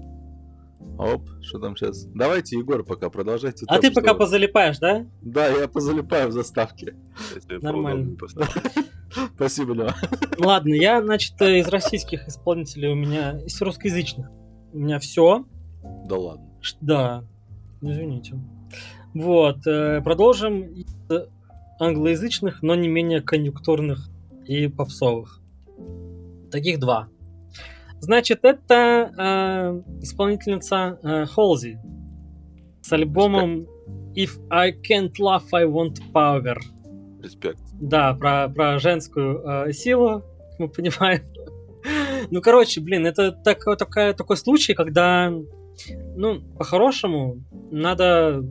[0.97, 2.05] Оп, что там сейчас?
[2.05, 3.65] Давайте, Егор, пока продолжайте.
[3.67, 5.05] А ты пока позалипаешь, да?
[5.21, 6.95] Да, я позалипаю в заставке.
[7.49, 8.17] Нормально.
[9.35, 9.95] Спасибо, Лева.
[10.37, 14.29] Ладно, я, значит, из российских исполнителей у меня, из русскоязычных,
[14.73, 15.45] у меня все.
[16.05, 16.47] Да ладно.
[16.81, 17.23] Да,
[17.81, 18.39] извините.
[19.13, 20.87] Вот, э, продолжим из
[21.79, 24.09] англоязычных, но не менее конъюнктурных
[24.45, 25.41] и попсовых.
[26.51, 27.09] Таких два.
[27.99, 31.79] Значит, это э, исполнительница э, Холзи
[32.81, 33.67] с альбомом
[34.15, 36.57] If I Can't Love, I Want Power.
[37.21, 37.61] Респект.
[37.79, 40.23] Да, про, про женскую э, силу,
[40.59, 41.21] мы понимаем.
[42.31, 45.33] ну, короче, блин, это такой, такой, такой случай, когда,
[46.15, 48.43] ну, по-хорошему, надо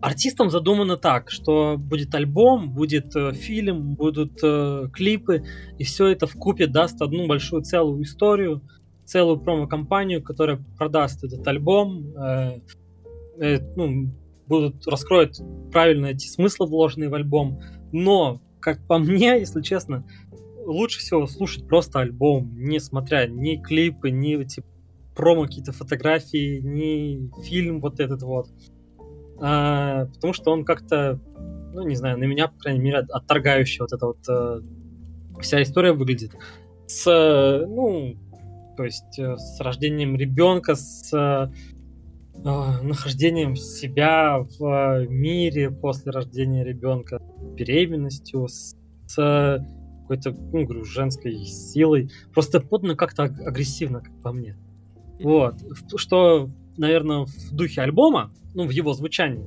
[0.00, 5.44] артистам задумано так, что будет альбом, будет э, фильм, будут э, клипы,
[5.78, 8.62] и все это в купе даст одну большую целую историю,
[9.04, 12.60] целую промо-компанию, которая продаст этот альбом, э,
[13.40, 14.12] э, ну,
[14.48, 15.38] будут раскроют
[15.72, 17.60] правильно эти смыслы, вложенные в альбом.
[17.92, 20.04] Но, как по мне, если честно,
[20.64, 24.62] лучше всего слушать просто альбом, не смотря ни клипы, ни эти
[25.14, 28.48] промо какие-то фотографии, ни фильм вот этот вот.
[29.40, 31.20] А, потому что он как-то,
[31.72, 34.60] ну, не знаю, на меня, по крайней мере, отторгающий вот эта вот э,
[35.40, 36.32] вся история выглядит.
[36.86, 37.04] С,
[37.68, 38.16] ну,
[38.76, 41.50] то есть э, с рождением ребенка, с
[42.44, 47.20] нахождением себя в мире после рождения ребенка,
[47.54, 48.76] беременностью, с,
[49.06, 49.64] с
[50.02, 52.10] какой-то, ну, говорю, женской силой.
[52.32, 54.56] Просто подано как-то агрессивно, как по мне.
[55.20, 55.56] Вот.
[55.96, 59.44] Что, наверное, в духе альбома, ну, в его звучании.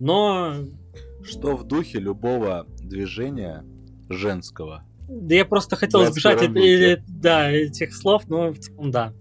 [0.00, 0.54] Но...
[1.22, 3.64] Что в духе любого движения
[4.10, 4.84] женского.
[5.08, 6.40] Да я просто хотел избежать
[7.20, 9.12] да, этих слов, но в целом да.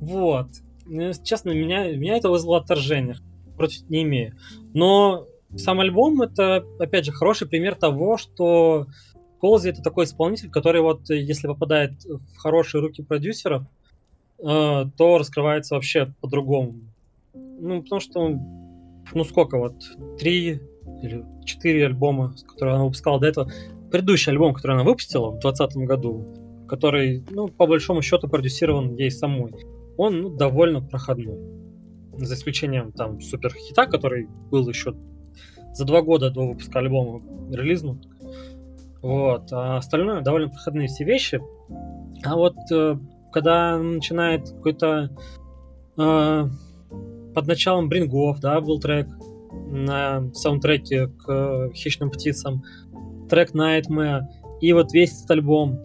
[0.00, 0.48] Вот.
[0.86, 3.16] Ну, честно, меня, меня это вызвало отторжение.
[3.56, 4.34] Против не имею.
[4.74, 5.26] Но
[5.56, 8.86] сам альбом это, опять же, хороший пример того, что
[9.40, 13.64] Колзи это такой исполнитель, который вот, если попадает в хорошие руки продюсеров,
[14.38, 16.80] э, то раскрывается вообще по-другому.
[17.34, 18.38] Ну, потому что
[19.14, 19.74] ну сколько вот,
[20.18, 20.60] три
[21.02, 23.50] или четыре альбома, которые она выпускала до этого.
[23.90, 29.10] Предыдущий альбом, который она выпустила в 2020 году, который, ну, по большому счету продюсирован ей
[29.10, 29.52] самой,
[29.96, 31.38] он ну, довольно проходной.
[32.18, 34.94] За исключением там супер хита, который был еще
[35.72, 38.06] за два года до выпуска альбома релизнут.
[39.00, 39.52] Вот.
[39.52, 41.40] А остальное довольно проходные все вещи.
[42.24, 42.96] А вот э,
[43.32, 45.10] когда начинает какой-то
[45.96, 46.48] э,
[47.34, 49.08] под началом Брингов, да, был трек
[49.70, 52.62] на саундтреке к э, Хищным птицам,
[53.28, 54.22] трек Nightmare,
[54.60, 55.80] и вот весь этот альбом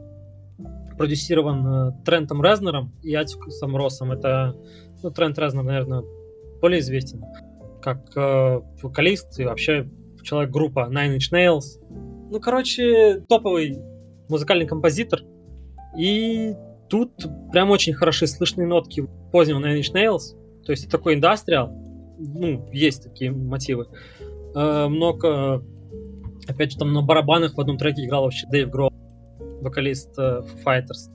[0.98, 4.12] продюсирован э, Трентом Резнером и Атикусом Россом.
[4.12, 4.56] Это
[5.04, 6.04] ну, Трент Резнер, наверное,
[6.62, 7.24] более известен
[7.82, 9.90] как э, вокалист и вообще
[10.24, 11.80] человек группа Nine Inch Nails.
[12.30, 13.80] Ну, короче, топовый
[14.28, 15.22] музыкальный композитор.
[15.98, 16.54] И
[16.90, 17.14] тут
[17.52, 20.36] прям очень хорошие слышные нотки позднего Nine Inch Nails.
[20.66, 21.72] То есть такой индастриал.
[22.20, 23.88] Ну, есть такие мотивы.
[24.56, 25.64] Э, много...
[26.48, 28.92] Опять же, там на барабанах в одном треке играл вообще Дэйв Гроу,
[29.62, 31.10] вокалист э, Fighters.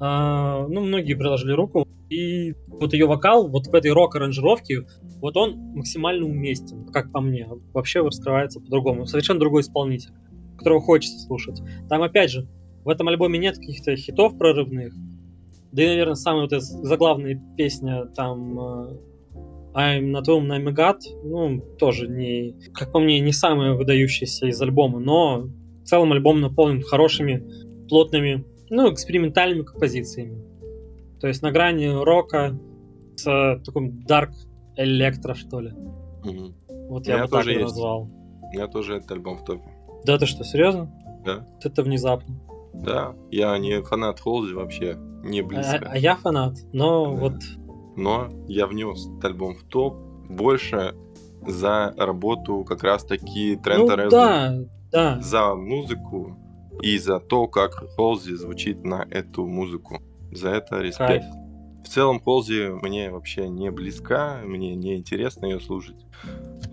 [0.00, 1.86] Э, ну, многие приложили руку.
[2.08, 4.86] И вот ее вокал вот в этой рок-аранжировке,
[5.20, 7.48] вот он максимально уместен, как по мне.
[7.72, 9.06] Вообще раскрывается по-другому.
[9.06, 10.12] Совершенно другой исполнитель
[10.56, 11.62] которого хочется слушать.
[11.88, 12.48] Там, опять же,
[12.84, 14.94] в этом альбоме нет каких-то хитов прорывных.
[15.72, 18.96] Да и, наверное, самая вот эта заглавная песня там э,
[19.74, 24.60] I'm not home, I'm god, ну, тоже не, как по мне, не самая выдающаяся из
[24.62, 25.48] альбома, но
[25.82, 27.44] в целом альбом наполнен хорошими,
[27.88, 30.42] плотными, ну, экспериментальными композициями.
[31.20, 32.58] То есть на грани рока
[33.16, 34.32] с таким дарк
[34.76, 35.72] электро, что ли.
[36.24, 36.54] Угу.
[36.88, 38.02] Вот я бы так его назвал.
[38.42, 39.70] У меня тоже этот альбом в топе.
[40.04, 40.92] Да ты что, серьезно?
[41.24, 41.46] Да.
[41.62, 42.36] Это внезапно.
[42.74, 45.78] Да, я не фанат Холзи вообще, не близко.
[45.78, 47.20] А, а я фанат, но да.
[47.20, 47.34] вот...
[47.96, 49.96] Но я внес этот альбом в топ
[50.28, 50.94] больше
[51.46, 54.54] за работу как раз-таки Трента ну, да,
[54.92, 55.20] да.
[55.22, 56.36] За музыку
[56.82, 60.02] и за то, как Холзи звучит на эту музыку.
[60.32, 61.08] За это респект.
[61.08, 61.24] Кайф.
[61.84, 66.04] В целом Холзи мне вообще не близка, мне не интересно ее слушать.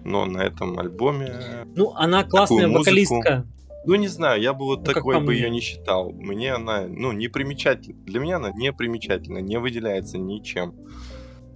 [0.03, 1.65] Но на этом альбоме...
[1.75, 2.79] Ну, она классная музыку...
[2.79, 3.45] вокалистка.
[3.85, 6.11] Ну, не знаю, я бы вот ну, такой бы ее не считал.
[6.11, 8.01] Мне она, ну, не примечательна.
[8.05, 10.73] Для меня она не примечательна, не выделяется ничем.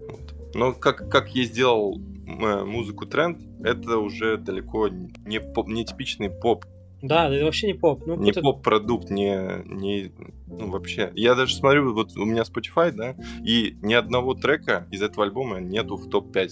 [0.07, 0.35] Вот.
[0.53, 6.29] Но как, как я сделал э, музыку тренд, это уже далеко не, поп, не типичный
[6.29, 6.65] поп
[7.01, 8.05] да, это вообще не поп.
[8.05, 10.11] Ну, не поп-продукт, не, не...
[10.47, 11.11] Ну, вообще.
[11.15, 15.59] Я даже смотрю, вот у меня Spotify, да, и ни одного трека из этого альбома
[15.59, 16.49] нету в топ-5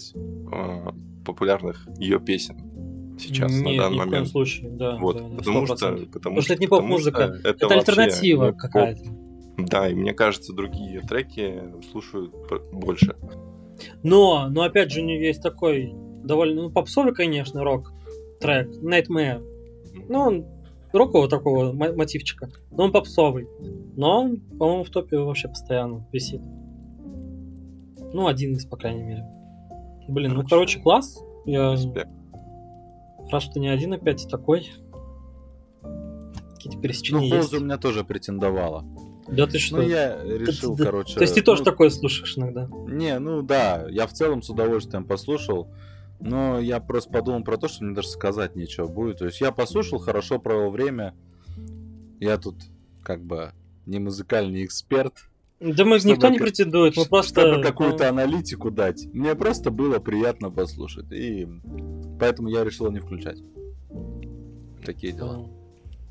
[0.51, 0.91] э,
[1.26, 2.57] популярных ее песен
[3.17, 4.07] сейчас, Нет, на данный ни момент.
[4.07, 4.97] в коем случае, да.
[4.97, 9.03] Вот, да, потому, что, потому, потому что это не поп-музыка, это, это альтернатива какая-то.
[9.57, 12.34] Да, и мне кажется, другие треки слушают
[12.72, 13.15] больше.
[14.03, 15.93] Но, но опять же, у нее есть такой
[16.23, 17.93] довольно, ну, попсовый, конечно, рок
[18.39, 19.43] трек, Nightmare,
[20.07, 20.45] ну, он
[20.93, 23.47] рокового такого мотивчика, но он попсовый.
[23.95, 26.41] Но он, по-моему, в топе вообще постоянно висит.
[28.13, 29.26] Ну, один из, по крайней мере.
[30.07, 31.23] Блин, короче, ну, короче, класс.
[31.45, 32.09] Я респект.
[33.31, 34.72] рад, что не один опять такой.
[36.53, 37.53] Какие-то пересечения ну, есть.
[37.53, 38.85] у меня тоже претендовала.
[39.27, 39.77] Да ты что?
[39.77, 41.15] Ну, я решил, ты, короче...
[41.15, 42.69] То есть ты тоже ну, такое слушаешь иногда?
[42.88, 45.67] Не, ну да, я в целом с удовольствием послушал.
[46.20, 49.20] Но я просто подумал про то, что мне даже сказать нечего будет.
[49.20, 51.14] То есть я послушал, хорошо провел время.
[52.20, 52.56] Я тут
[53.04, 53.52] как бы
[53.86, 55.30] не музыкальный эксперт.
[55.60, 57.42] Да мы никто не претендует, мы просто...
[57.42, 59.08] Чтобы какую-то аналитику дать.
[59.14, 61.12] Мне просто было приятно послушать.
[61.12, 61.48] И
[62.20, 63.38] Поэтому я решил не включать.
[64.84, 65.48] Такие дела.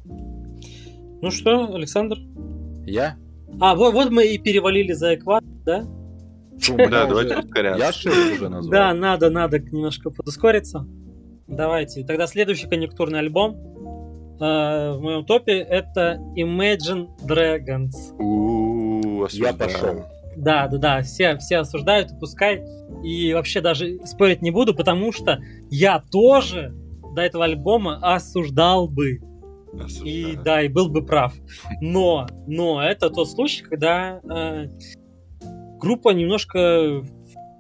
[0.05, 2.19] Ну что, Александр?
[2.87, 3.17] Я?
[3.61, 5.87] А, вот, вот мы и перевалили за экватор, да?
[6.91, 7.85] Да, давайте ускоряться.
[7.85, 8.71] Я 6 уже назвал.
[8.71, 10.87] Да, надо, надо немножко подускориться.
[11.47, 12.05] Давайте.
[12.05, 13.57] Тогда следующий конъюнктурный альбом
[14.41, 18.15] э, в моем топе это Imagine Dragons.
[18.19, 20.05] У-у-у, Я пошел.
[20.37, 22.65] Да, да, да, все, все осуждают, и пускай.
[23.05, 25.39] И вообще даже спорить не буду, потому что
[25.71, 26.75] я тоже
[27.15, 29.21] до этого альбома осуждал бы.
[29.75, 30.43] И Осуждаю.
[30.45, 31.35] да, и был бы прав.
[31.81, 34.67] Но, но это тот случай, когда э,
[35.85, 37.05] группа немножко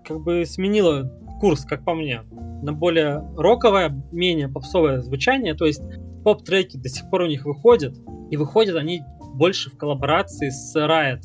[0.04, 2.22] как бы сменила курс, как по мне,
[2.62, 5.54] на более роковое, менее попсовое звучание.
[5.54, 5.82] То есть
[6.24, 7.94] поп-треки до сих пор у них выходят,
[8.30, 9.02] и выходят они
[9.34, 11.22] больше в коллаборации с Riot,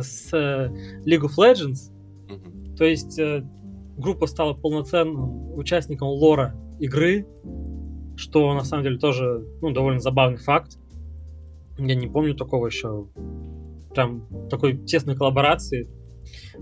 [0.00, 0.70] с э,
[1.06, 1.92] League of Legends.
[2.76, 3.44] То есть э,
[3.98, 7.26] группа стала полноценным участником лора игры,
[8.16, 10.78] что на самом деле тоже ну, довольно забавный факт.
[11.76, 13.08] Я не помню такого еще
[13.94, 15.88] прям такой тесной коллаборации.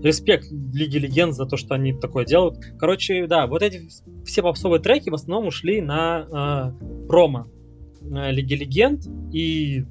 [0.01, 2.57] Респект Лиги Легенд за то, что они такое делают.
[2.79, 3.87] Короче, да, вот эти
[4.25, 7.47] все попсовые треки в основном ушли на э, промо
[8.01, 9.05] э, Лиги Легенд.
[9.31, 9.85] И,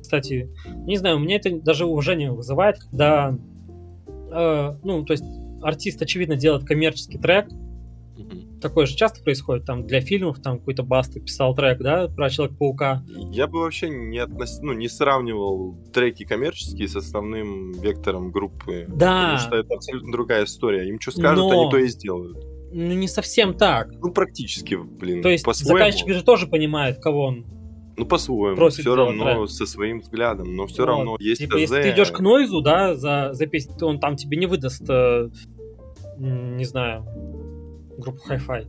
[0.00, 0.50] кстати,
[0.86, 3.36] не знаю, у меня это даже уважение вызывает, когда
[4.06, 5.24] э, ну, то есть
[5.62, 7.48] артист, очевидно, делает коммерческий трек.
[8.60, 13.02] Такое же часто происходит там для фильмов, там какой-то Басты писал трек, да, про Человека-паука.
[13.30, 14.60] Я бы вообще не, относ...
[14.60, 18.86] ну, не сравнивал треки коммерческие с основным вектором группы.
[18.88, 19.22] Да.
[19.22, 20.88] Потому что это абсолютно другая история.
[20.88, 22.38] Им что скажут, Но- они то и сделают.
[22.74, 23.90] Ну, не совсем так.
[24.00, 27.46] Ну, практически, блин, То есть заказчик же тоже понимает, кого он.
[27.98, 28.56] Ну, по-своему.
[28.56, 29.50] просит Все равно трек.
[29.50, 30.88] со своим взглядом, но все Вот.
[30.88, 34.16] равно есть Типа, если ты идешь к Нойзу, да, за, за песню, то он там
[34.16, 35.28] тебе не выдаст, э,
[36.18, 37.04] не знаю,
[38.02, 38.66] группу Hi-Fi.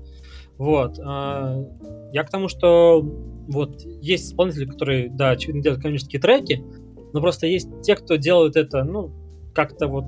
[0.57, 0.99] Вот.
[1.03, 1.57] а,
[2.11, 6.64] я к тому, что вот есть исполнители, которые, да, очевидно, делают коммерческие треки,
[7.14, 9.11] но просто есть те, кто делают это, ну,
[9.53, 10.05] как-то вот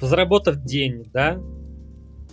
[0.00, 1.40] заработав денег, да,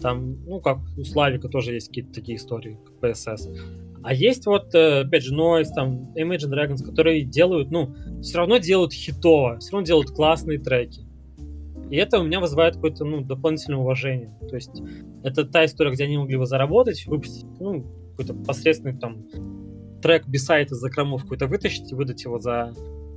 [0.01, 3.57] там, ну, как у Славика тоже есть какие-то такие истории, как PSS.
[4.03, 8.57] А есть вот, э, опять же, Noise, там, Imagine Dragons, которые делают, ну, все равно
[8.57, 11.06] делают хитово, все равно делают классные треки.
[11.89, 14.37] И это у меня вызывает какое-то, ну, дополнительное уважение.
[14.49, 14.81] То есть
[15.23, 19.25] это та история, где они могли бы заработать, выпустить, ну, какой-то посредственный там
[20.01, 22.73] трек бисайт из закромов какой-то вытащить и выдать его за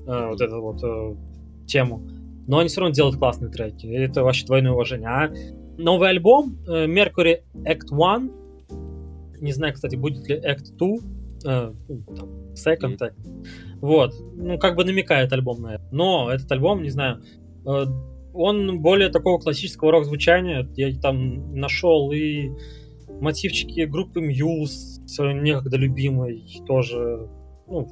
[0.07, 1.17] э, вот эту вот э,
[1.67, 2.07] тему.
[2.47, 3.87] Но они все равно делают классные треки.
[3.87, 5.09] И это вообще двойное уважение.
[5.09, 5.33] А
[5.79, 8.41] новый альбом э, Mercury Act 1
[9.41, 10.89] не знаю, кстати, будет ли Act 2,
[11.45, 13.15] э, ну, там, Second Act.
[13.81, 14.15] Вот.
[14.37, 15.85] Ну, как бы намекает альбом на это.
[15.91, 17.23] Но этот альбом, не знаю,
[17.67, 17.85] э,
[18.33, 20.69] он более такого классического рок-звучания.
[20.77, 22.51] Я там нашел и
[23.21, 27.29] мотивчики группы Muse, своей некогда любимой, тоже,
[27.67, 27.89] ну,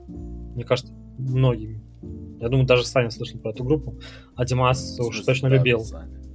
[0.55, 1.83] мне кажется, многими.
[2.41, 3.99] Я думаю, даже Саня слышал про эту группу,
[4.37, 5.85] а Димас уж точно любил.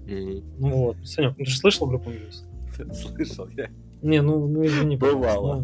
[0.05, 0.43] Мгм.
[0.59, 2.43] Ну вот, ну ты же слышал группу Muse?
[2.93, 3.69] Слышал я.
[4.01, 4.97] Не, ну, ну извини.
[4.97, 5.63] Бывало.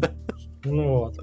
[0.64, 1.16] Ну, ну вот.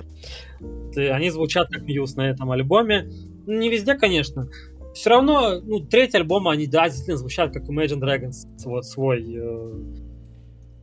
[0.93, 3.09] Ты- они звучат как Muse на этом альбоме.
[3.47, 4.49] Не везде, конечно.
[4.97, 8.47] Все равно, ну, третий альбом, они, да, действительно звучат как Imagine Dragons.
[8.65, 9.73] Вот свой, э,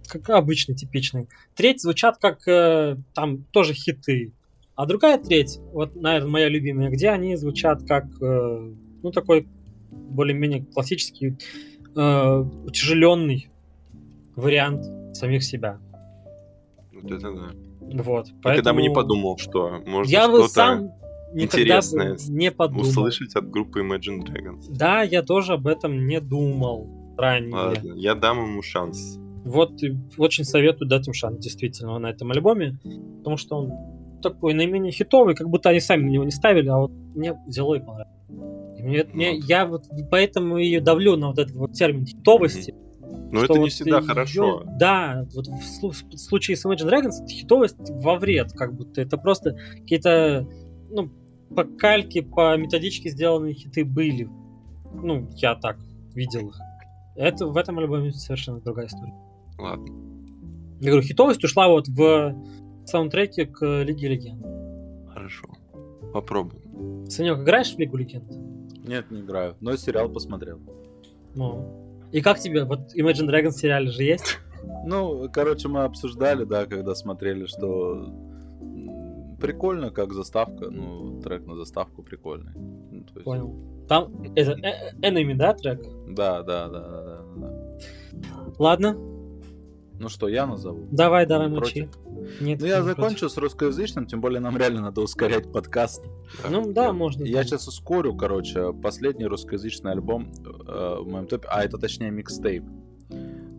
[0.07, 1.27] как обычный, типичный.
[1.57, 4.33] Треть звучат как, э, там, тоже хиты.
[4.77, 8.73] А другая треть, вот, наверное, моя любимая, где они звучат как, э,
[9.03, 9.49] ну, такой
[9.91, 11.37] более-менее классический,
[11.97, 13.49] э, утяжеленный
[14.37, 15.81] вариант самих себя.
[16.93, 17.51] Вот это да.
[18.01, 18.29] Вот.
[18.29, 20.93] Никогда бы не поэтому подумал, что можно Я бы что-то сам
[21.35, 22.83] никогда бы не подумал.
[22.83, 24.65] услышать от группы Imagine Dragons.
[24.69, 27.55] Да, я тоже об этом не думал ранее.
[27.55, 29.19] Ладно, я дам ему шанс.
[29.45, 29.73] Вот
[30.17, 32.79] очень советую дать им шанс, действительно, на этом альбоме,
[33.19, 33.73] потому что он
[34.23, 37.75] такой наименее хитовый, как будто они сами на него не ставили, а вот мне взяло
[37.75, 38.09] и понравилось.
[38.79, 39.41] И мне- мне- Ну.
[39.47, 42.75] я вот поэтому и давлю на вот этот вот термин хитовости.
[43.31, 44.63] Но что это не вот всегда её- хорошо.
[44.79, 49.57] Да, вот в, в случае с Imagine Dragons хитовость во вред, как будто это просто
[49.73, 50.49] какие-то,
[50.91, 51.11] ну,
[51.55, 54.29] по кальке, по методичке сделанные хиты были.
[54.93, 55.79] Ну, я так
[56.15, 56.59] видел их.
[57.17, 59.15] Это в этом альбоме совершенно другая история.
[59.59, 59.87] Ладно.
[60.81, 62.35] Я говорю, хитовость ушла вот в
[62.85, 64.45] саундтреке к Лиге Легенд.
[65.13, 65.47] Хорошо.
[66.13, 67.09] Попробуем.
[67.09, 68.31] Санек, играешь в Лигу Легенд?
[68.87, 69.57] Нет, не играю.
[69.61, 70.61] Но сериал посмотрел.
[71.35, 71.99] Ну.
[72.13, 72.65] И как тебе?
[72.65, 74.39] Вот Imagine Dragons в сериале же есть?
[74.85, 78.13] Ну, короче, мы обсуждали, да, когда смотрели, что
[79.41, 80.71] прикольно, как заставка.
[80.71, 82.53] Ну, трек на заставку прикольный.
[82.55, 83.55] Ну, то есть- Понял.
[83.89, 85.83] Там это э- э- Enemy, да, трек?
[86.09, 88.53] Да, да, да, да, да, да.
[88.59, 88.97] Ладно.
[90.01, 90.89] Ну что, я назову?
[90.91, 91.89] Давай, давай, мочи.
[92.41, 93.31] Нет, ну, я закончу против.
[93.31, 96.05] с русскоязычным, тем более нам реально надо ускорять подкаст.
[96.51, 97.25] Ну, да, можно.
[97.25, 97.45] Я да.
[97.45, 102.65] сейчас ускорю, короче, последний русскоязычный альбом э, в моем топе, а это точнее микстейп.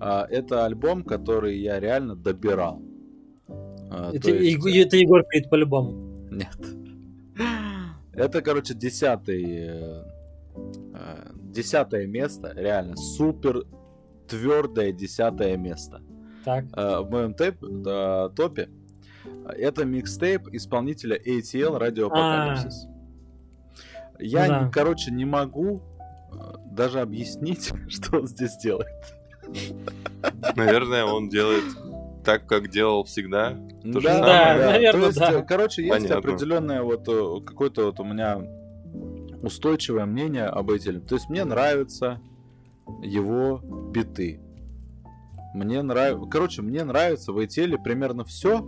[0.02, 2.82] Э, это альбом, который я реально добирал.
[3.92, 4.66] Э, это, есть...
[4.66, 5.92] это Егор пишет по-любому.
[6.32, 6.58] Нет.
[8.14, 9.44] Это, короче, десятый...
[9.46, 10.04] Э,
[10.94, 13.66] э, десятое место, реально супер
[14.28, 16.02] твердое десятое место.
[16.46, 16.66] Так.
[16.76, 18.70] Э, в моем тейп, э, топе.
[19.48, 22.90] Это микстейп исполнителя ATL Radio Apocalypse.
[24.20, 24.72] Я, да.
[24.74, 25.82] короче, не могу
[26.72, 28.88] даже объяснить, что он здесь делает.
[30.56, 31.64] Наверное, он делает
[32.26, 33.52] так, как делал всегда.
[33.84, 34.24] То да, же самое.
[34.24, 34.72] да, да.
[34.72, 35.42] наверное, То есть, да.
[35.44, 36.18] короче, есть Понятно.
[36.18, 38.42] определенное вот какое-то вот у меня
[39.42, 41.00] устойчивое мнение об Этеле.
[41.00, 42.20] То есть мне нравятся
[43.02, 43.62] его
[43.94, 44.42] биты.
[45.54, 48.68] Мне нравится, короче, мне нравится в Эйтеле примерно все,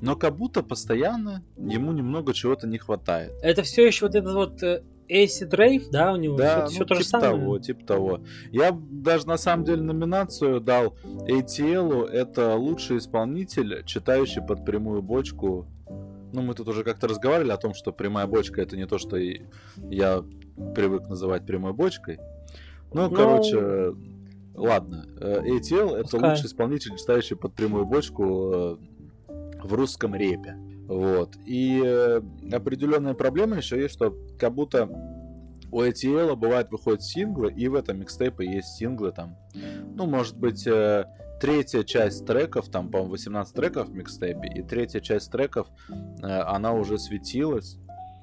[0.00, 3.32] но как будто постоянно ему немного чего-то не хватает.
[3.42, 4.62] Это все еще вот этот вот
[5.08, 6.36] э, Acid Rave, да, у него?
[6.36, 7.32] Да, все, ну, то типа же самое.
[7.32, 8.20] того, типа того.
[8.50, 15.66] Я даже на самом деле номинацию дал ATL, это лучший исполнитель, читающий под прямую бочку.
[16.32, 19.16] Ну, мы тут уже как-то разговаривали о том, что прямая бочка это не то, что
[19.16, 20.24] я
[20.74, 22.18] привык называть прямой бочкой.
[22.92, 23.08] Ну, Но...
[23.08, 23.94] Ну, короче,
[24.58, 26.30] Ладно, ATL э, это Пускай.
[26.30, 28.76] лучший исполнитель, читающий под прямую бочку э,
[29.62, 30.56] в русском репе.
[30.88, 31.36] Вот.
[31.46, 32.20] И э,
[32.50, 34.88] определенная проблема еще есть, что как будто
[35.70, 39.36] у ATL бывает выходят синглы, и в этом микстейпе есть синглы там.
[39.94, 40.66] Ну, может быть,
[41.40, 45.68] третья часть треков, там, по-моему, 18 треков в микстейпе, и третья часть треков,
[46.22, 47.76] она уже светилась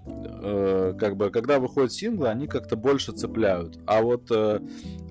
[0.06, 3.80] э, как бы, когда выходят синглы, они как-то больше цепляют.
[3.86, 4.60] А вот э,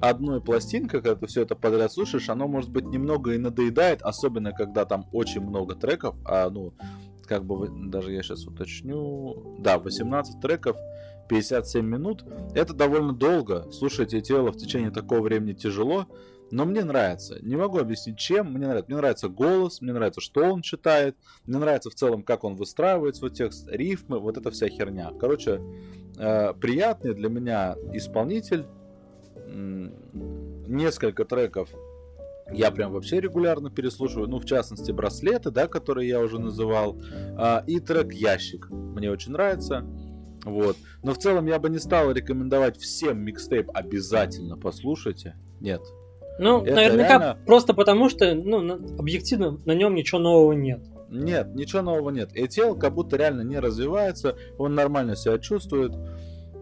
[0.00, 4.52] одной пластинкой, когда ты все это подряд слушаешь, оно, может быть, немного и надоедает, особенно
[4.52, 6.74] когда там очень много треков, а, ну,
[7.26, 10.76] как бы, даже я сейчас уточню, да, 18 треков,
[11.28, 12.24] 57 минут,
[12.54, 16.06] это довольно долго, слушать эти тело в течение такого времени тяжело,
[16.50, 17.38] но мне нравится.
[17.42, 18.52] Не могу объяснить, чем.
[18.52, 18.86] Мне нравится.
[18.88, 21.16] Мне нравится голос, мне нравится, что он читает.
[21.46, 25.10] Мне нравится в целом, как он выстраивает свой текст, рифмы, вот эта вся херня.
[25.18, 25.60] Короче,
[26.16, 28.66] э, приятный для меня исполнитель.
[30.66, 31.70] Несколько треков
[32.52, 37.00] я прям вообще регулярно переслушиваю, ну, в частности, браслеты, да, которые я уже называл,
[37.36, 38.68] а, и трек «Ящик».
[38.70, 39.86] Мне очень нравится.
[40.44, 40.76] Вот.
[41.02, 45.36] Но в целом я бы не стал рекомендовать всем микстейп обязательно послушайте.
[45.60, 45.80] Нет,
[46.38, 47.38] ну, это наверняка реально...
[47.46, 50.82] просто потому, что, ну, объективно на нем ничего нового нет.
[51.08, 52.30] Нет, ничего нового нет.
[52.34, 55.92] И тело как будто реально не развивается, он нормально себя чувствует.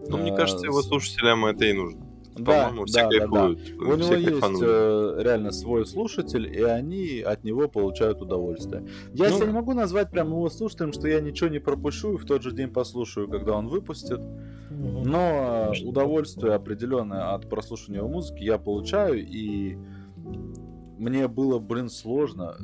[0.07, 2.05] Ну, мне кажется, его слушателям это и нужно.
[2.37, 3.59] Да, По-моему, все да, кайфуют.
[3.59, 3.91] Да, да.
[3.91, 8.87] У него есть э, реально свой слушатель, и они от него получают удовольствие.
[9.13, 12.17] Я ну, себя не могу назвать прям его слушателем, что я ничего не пропущу и
[12.17, 14.21] в тот же день послушаю, когда он выпустит.
[14.69, 19.77] Но э, удовольствие определенное от прослушивания его музыки я получаю, и
[20.97, 22.55] мне было, блин, сложно.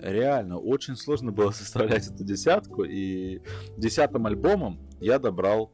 [0.00, 3.42] Реально, очень сложно было составлять эту десятку, и
[3.76, 5.72] десятым альбомом я добрал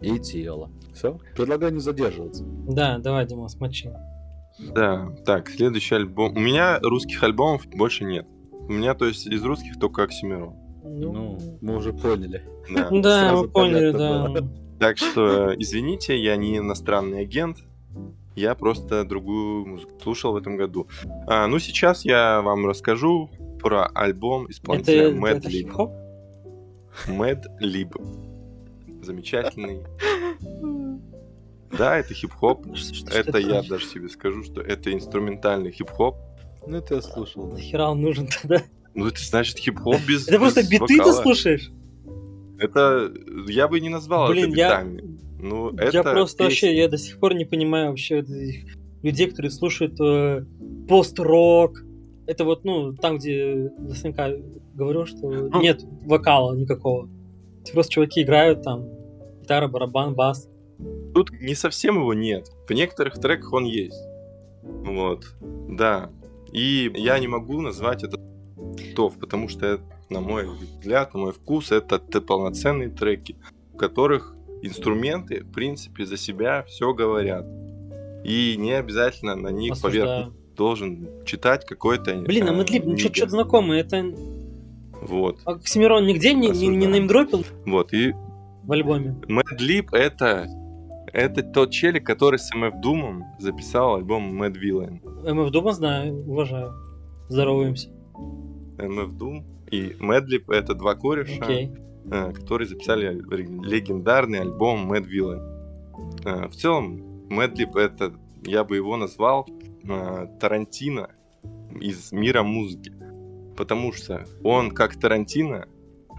[0.00, 0.70] и тело.
[0.94, 1.18] Все?
[1.36, 2.44] Предлагаю не задерживаться.
[2.44, 3.90] Да, давай, Дима, смочи.
[4.74, 6.36] Да, так, следующий альбом.
[6.36, 8.26] У меня русских альбомов больше нет.
[8.52, 10.54] У меня, то есть, из русских только Оксимирон.
[10.84, 12.44] Ну, ну мы уже поняли.
[12.70, 14.34] Да, да мы поняли, да.
[14.78, 17.58] Так что, извините, я не иностранный агент,
[18.34, 20.88] я просто другую музыку слушал в этом году.
[21.26, 25.92] А, ну, сейчас я вам расскажу про альбом исполнителя Mad Lib.
[27.08, 28.29] Mad Lib.
[29.10, 29.80] Замечательный.
[31.78, 32.66] Да, это хип-хоп.
[33.14, 36.16] Это я даже себе скажу, что это инструментальный хип-хоп.
[36.66, 37.46] Ну, это я слушал.
[37.46, 38.64] Нахера он нужен тогда?
[38.92, 41.70] Ну, это значит хип-хоп без Это просто биты ты слушаешь?
[42.58, 43.12] Это
[43.46, 45.16] я бы не назвал это битами.
[45.38, 49.52] Ну, это я просто вообще, я до сих пор не понимаю вообще этих людей, которые
[49.52, 50.44] слушают э,
[50.88, 51.84] пост-рок.
[52.26, 54.30] Это вот, ну, там, где наверняка
[54.74, 57.08] говорю, что ну, нет вокала никакого.
[57.72, 58.99] Просто чуваки играют там,
[59.50, 60.48] гитара, барабан, бас.
[61.14, 62.50] Тут не совсем его нет.
[62.68, 64.00] В некоторых треках он есть.
[64.62, 65.26] Вот,
[65.68, 66.10] да.
[66.52, 68.18] И я не могу назвать это
[68.94, 73.36] топ, потому что на мой взгляд, на мой вкус, это полноценные треки,
[73.72, 77.46] в которых инструменты, в принципе, за себя все говорят.
[78.24, 80.06] И не обязательно на них Осуждаю.
[80.06, 82.14] поверх должен читать какой-то...
[82.16, 84.04] Блин, а Мэтлиб, ну что-то знакомое, это...
[85.00, 85.38] Вот.
[85.44, 87.44] А Оксимирон нигде не, не, не неймдропил?
[87.64, 88.14] Вот, и...
[88.64, 89.16] В альбоме.
[89.28, 90.46] Мэдлиб это...
[91.12, 95.00] Это тот челик, который с MF Doom записал альбом Mad Villain.
[95.24, 96.72] MF Doom знаю, уважаю.
[97.28, 97.88] здороваемся.
[98.76, 101.72] MF Doom и Madlib— это два кореша, Окей.
[102.10, 105.40] э, которые записали легендарный альбом Villain.
[106.24, 108.12] Э, В целом, Madlib— это,
[108.44, 109.48] я бы его назвал
[109.84, 111.10] э, Тарантино
[111.80, 112.92] из мира музыки.
[113.56, 115.66] Потому что он, как Тарантино,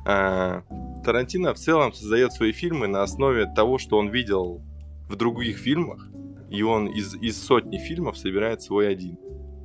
[0.06, 0.62] э,
[1.04, 4.62] Тарантино в целом создает свои фильмы на основе того, что он видел
[5.10, 6.08] в других фильмах,
[6.50, 9.18] и он из, из сотни фильмов собирает свой один.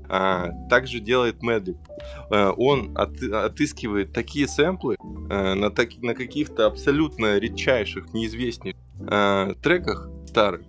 [0.09, 1.79] А, также делает Мэдлиб.
[2.31, 4.97] А, он от- отыскивает такие сэмплы
[5.29, 10.63] а, на, таки- на каких-то абсолютно редчайших, неизвестных а, треках старых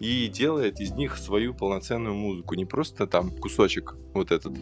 [0.00, 2.54] и делает из них свою полноценную музыку.
[2.54, 4.54] Не просто там кусочек вот этот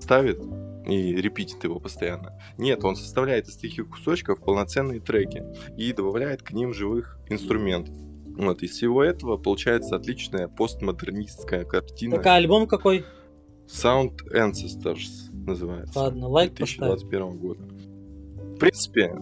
[0.00, 0.40] ставит
[0.88, 2.40] и репитит его постоянно.
[2.56, 5.44] Нет, он составляет из таких кусочков полноценные треки
[5.76, 7.94] и добавляет к ним живых инструментов.
[8.36, 12.16] Вот, из всего этого получается отличная постмодернистская картина.
[12.16, 13.04] Так, а альбом какой?
[13.66, 15.98] Sound Ancestors называется.
[15.98, 17.00] Ладно, лайк поставь.
[17.00, 17.62] 2021 года.
[17.64, 19.14] В принципе,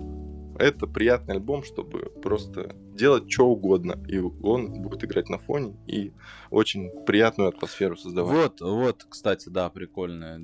[0.58, 3.98] это приятный альбом, чтобы просто делать что угодно.
[4.08, 6.12] И он будет играть на фоне и
[6.50, 8.60] очень приятную атмосферу создавать.
[8.60, 10.40] Вот, вот, кстати, да, прикольно.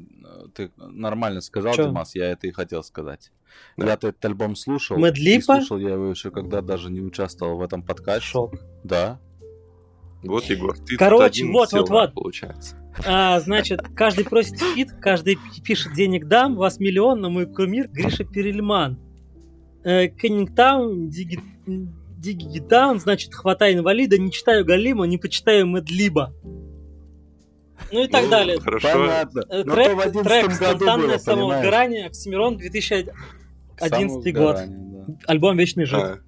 [0.54, 1.86] Ты нормально сказал, Чё?
[1.86, 3.32] Димас, я это и хотел сказать.
[3.76, 3.86] Да.
[3.86, 4.98] Я-то этот альбом слушал.
[4.98, 5.56] Мэд и Липа?
[5.56, 8.26] слушал я его еще, когда даже не участвовал в этом подкасте.
[8.26, 8.54] Шок.
[8.84, 9.20] Да.
[10.22, 12.14] Вот, Егор, ты Короче, тут один вот, сел, вот, вот.
[12.14, 12.76] получается.
[13.04, 17.88] А, значит, каждый просит фит, каждый пи- пишет денег дам, вас миллион, но мой кумир
[17.88, 18.98] Гриша Перельман.
[19.84, 21.40] Э, Кеннингтаун, Диги...
[22.22, 26.32] Дигигитаун, значит, хватай инвалида, не читаю Галима, не почитаю Медлиба.
[27.90, 28.60] Ну и так Ну, далее.
[28.60, 28.88] Хорошо.
[28.92, 29.44] Понятно.
[29.50, 34.56] Э, Но Трек, 11 трек году «Спонтанное было, самовыгорание», Оксимирон, 2011 год.
[34.56, 35.14] Да.
[35.26, 35.98] Альбом «Вечный жид».
[36.00, 36.18] А,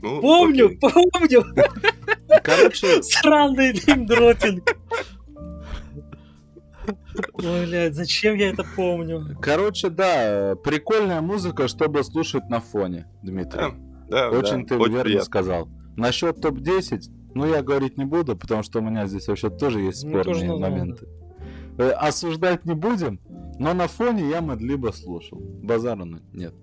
[0.00, 0.78] ну, Помню, окей.
[0.78, 1.44] помню.
[2.44, 4.76] Короче, Сраный неймдропинг.
[7.34, 9.36] Ой, блядь, зачем я это помню?
[9.42, 13.74] короче, да, прикольная музыка, чтобы слушать на фоне, Дмитрий.
[14.08, 15.24] Да, Очень да, ты очень верно приятно.
[15.26, 15.68] сказал.
[15.96, 17.00] Насчет топ-10,
[17.34, 20.40] ну я говорить не буду, потому что у меня здесь вообще тоже есть Ну, тоже
[20.40, 20.60] спорные надо.
[20.70, 21.08] моменты.
[21.78, 23.20] Э, Осуждать не будем,
[23.58, 25.38] но на фоне я Мэдлиба слушал.
[25.62, 26.54] Базару нет.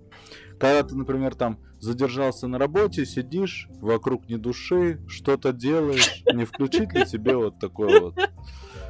[0.58, 6.92] Когда ты, например, там задержался на работе, сидишь, вокруг ни души, что-то делаешь, не включить
[6.94, 8.14] ли тебе вот такое вот?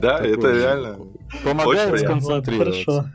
[0.01, 0.99] Да, это реально.
[1.45, 2.85] Помогает сконцентрироваться.
[2.85, 3.11] Хорошо.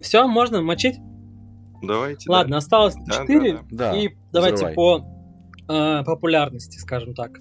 [0.00, 0.96] Все, можно мочить?
[1.82, 2.26] Давайте.
[2.26, 2.32] да.
[2.32, 3.52] Ладно, осталось Да, 4.
[3.52, 4.74] да, Да, И давайте взрывай.
[4.74, 5.04] по
[5.68, 7.38] э, популярности, скажем так.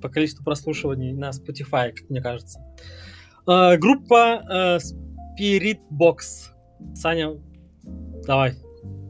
[0.00, 2.60] По количеству прослушиваний на Spotify, как мне кажется.
[3.46, 4.78] Э, группа э,
[5.38, 6.50] Spirit Box.
[6.94, 7.36] Саня,
[8.26, 8.54] давай,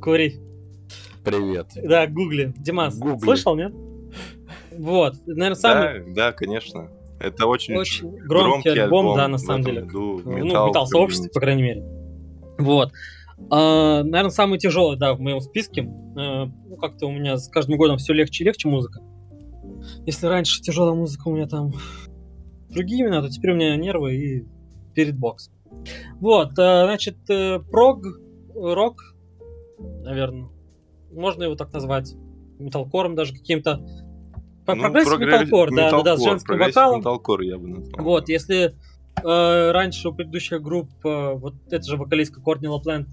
[0.02, 0.36] кури.
[1.24, 1.68] Привет.
[1.76, 2.52] Да, гугли.
[2.58, 3.24] Димас, Гугли.
[3.24, 3.72] слышал, нет?
[4.76, 6.88] Вот, наверное, самый Да, да, конечно.
[7.20, 9.82] Это очень, очень громкий, альбом, да, на самом деле.
[9.82, 11.84] году ну, металл металл сообщества, по крайней мере.
[12.58, 12.90] Вот.
[13.50, 15.82] А, наверное, самый тяжелый, да, в моем списке.
[16.16, 19.00] А, ну, как-то у меня с каждым годом все легче и легче музыка.
[20.06, 21.72] Если раньше тяжелая музыка у меня там
[22.70, 24.46] другие имена, то теперь у меня нервы и
[24.94, 25.50] перед бокс.
[26.20, 28.04] Вот, а, значит, э, прог,
[28.54, 29.14] рок,
[30.04, 30.48] наверное,
[31.10, 32.14] можно его так назвать,
[32.58, 33.84] металкором даже каким-то.
[34.64, 37.00] По- Ну, прогрессив прогресс- металкор, да, да, да, с женским вокалом.
[37.00, 38.04] металкор я бы назвал.
[38.04, 38.74] Вот, если
[39.22, 43.08] э, раньше у предыдущих групп, э, вот эта же вокалистка Кортни Лапленд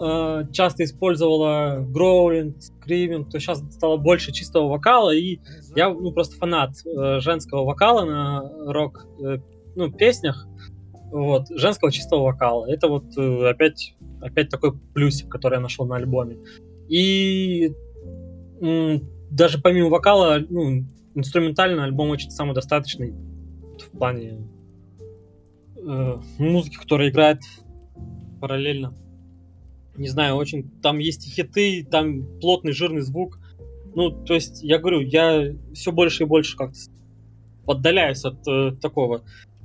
[0.00, 5.40] э, часто использовала гроулинг, скриминг, то сейчас стало больше чистого вокала, и
[5.76, 9.38] я ну, просто фанат э, женского вокала на рок э,
[9.76, 10.46] ну, песнях,
[11.10, 12.66] вот, женского чистого вокала.
[12.66, 16.38] Это вот опять, опять такой плюсик, который я нашел на альбоме.
[16.88, 17.72] И
[19.30, 20.84] даже помимо вокала, ну,
[21.14, 23.14] инструментально альбом очень самодостаточный
[23.78, 24.48] в плане
[25.76, 27.40] э, музыки, которая играет
[28.40, 28.94] параллельно.
[29.98, 33.38] Не знаю, очень там есть и хиты, там плотный жирный звук.
[33.94, 36.78] Ну, то есть, я говорю, я все больше и больше как-то
[37.66, 39.22] отдаляюсь от э, такого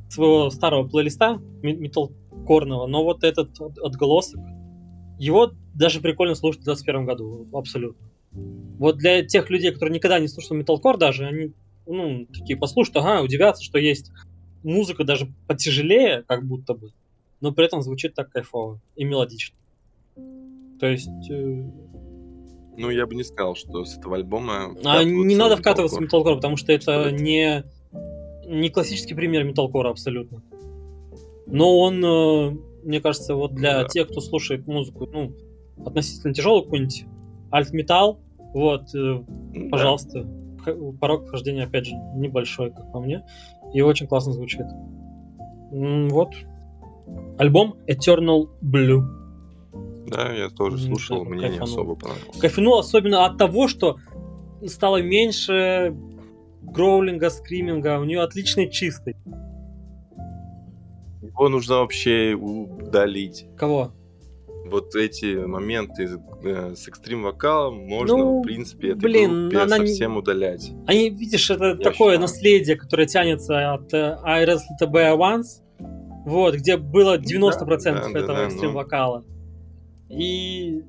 [0.09, 4.41] своего старого плейлиста металкорного, но вот этот от- отголосок,
[5.19, 8.07] его даже прикольно слушать в 2021 году, абсолютно.
[8.31, 11.53] Вот для тех людей, которые никогда не слушали металкор даже, они,
[11.85, 14.11] ну, такие послушают, ага, удивятся, что есть
[14.63, 16.91] музыка даже потяжелее, как будто бы,
[17.41, 19.55] но при этом звучит так кайфово и мелодично.
[20.83, 21.31] То есть...
[21.31, 21.63] э,
[22.75, 24.75] Ну, я бы не сказал, что с этого альбома...
[24.83, 26.35] а не надо вкатываться в металкор.
[26.35, 27.63] потому что это не,
[28.45, 30.43] не классический пример металкора абсолютно.
[31.45, 33.87] Но он, э, мне кажется, вот для Ну да.
[33.87, 35.31] тех, кто слушает музыку, ну,
[35.85, 37.05] относительно тяжелый какой-нибудь
[37.49, 38.19] альт-металл,
[38.53, 39.23] вот, э,
[39.53, 39.69] Да.
[39.71, 40.27] пожалуйста,
[40.99, 43.23] порог вхождения, опять же, небольшой, как по мне,
[43.73, 44.65] и очень классно звучит.
[45.71, 46.33] Вот.
[47.37, 49.22] Альбом Eternal Blue.
[50.07, 51.73] Да, я тоже слушал, да, мне не кайфанул.
[51.73, 52.37] особо понравилось.
[52.39, 53.97] Кайфанул особенно от того, что
[54.65, 55.95] стало меньше
[56.61, 59.15] гроулинга, скриминга, у нее отличный чистый.
[61.21, 63.45] Его нужно вообще удалить.
[63.57, 63.93] Кого?
[64.65, 66.09] Вот эти моменты
[66.43, 70.71] э, с экстрим вокалом можно, Ну, в принципе, этой блин, группе она не- совсем удалять.
[70.87, 72.19] Они, видишь, это Я такое считаю.
[72.21, 75.61] наследие, которое тянется от э, I Wrestle the Bear Once,
[76.25, 78.79] вот, где было 90% да, да, этого да, экстрим ну.
[80.15, 80.83] И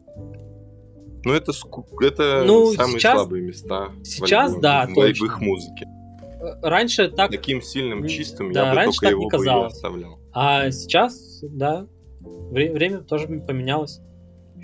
[1.24, 3.88] Ну, это, ску- это Ну, самые сейчас- слабые места.
[4.00, 5.86] в сейчас, альбоме, да, в, в их музыке.
[5.86, 9.30] э, раньше так, Таким сильным, чистым да, я бы раньше только так его не бы
[9.30, 9.72] казалось.
[9.72, 10.18] оставлял.
[10.32, 11.86] а сейчас, да,
[12.20, 14.00] вре- время тоже поменялось.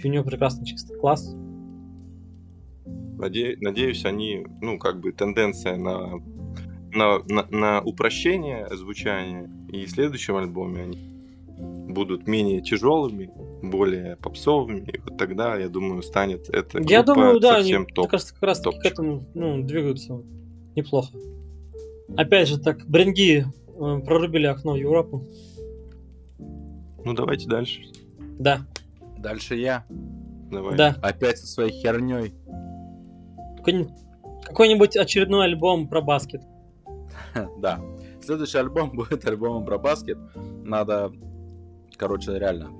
[0.02, 1.34] И у нее прекрасно чистый класс.
[3.18, 6.16] Наде- Надеюсь, они, ну, как бы тенденция на,
[6.92, 11.09] на, на, на упрощение звучания, и в следующем альбоме они
[11.60, 13.30] будут менее тяжелыми,
[13.62, 17.82] более попсовыми, и вот тогда, я думаю, станет эта группа Я думаю, да, они, совсем
[17.82, 18.08] мне топ.
[18.10, 20.22] кажется, как раз к этому ну, двигаются
[20.76, 21.16] неплохо.
[22.16, 25.26] Опять же, так, бренги э, прорубили окно в Европу.
[27.04, 27.82] Ну, давайте дальше.
[28.38, 28.66] Да,
[29.20, 29.84] Дальше я.
[30.50, 30.76] Давай.
[30.76, 30.96] да.
[31.02, 32.34] Опять со своей херней.
[33.58, 33.92] Какой-нибудь,
[34.44, 36.42] какой-нибудь очередной альбом про баскет.
[37.58, 37.80] Да.
[38.22, 40.18] Следующий альбом будет альбомом про баскет.
[40.64, 41.12] Надо,
[42.00, 42.70] короче, реально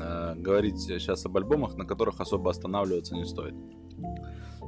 [0.00, 3.54] э, говорить сейчас об альбомах, на которых особо останавливаться не стоит.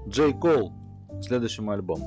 [0.08, 0.72] Джей Кол,
[1.20, 1.98] следующий мой альбом.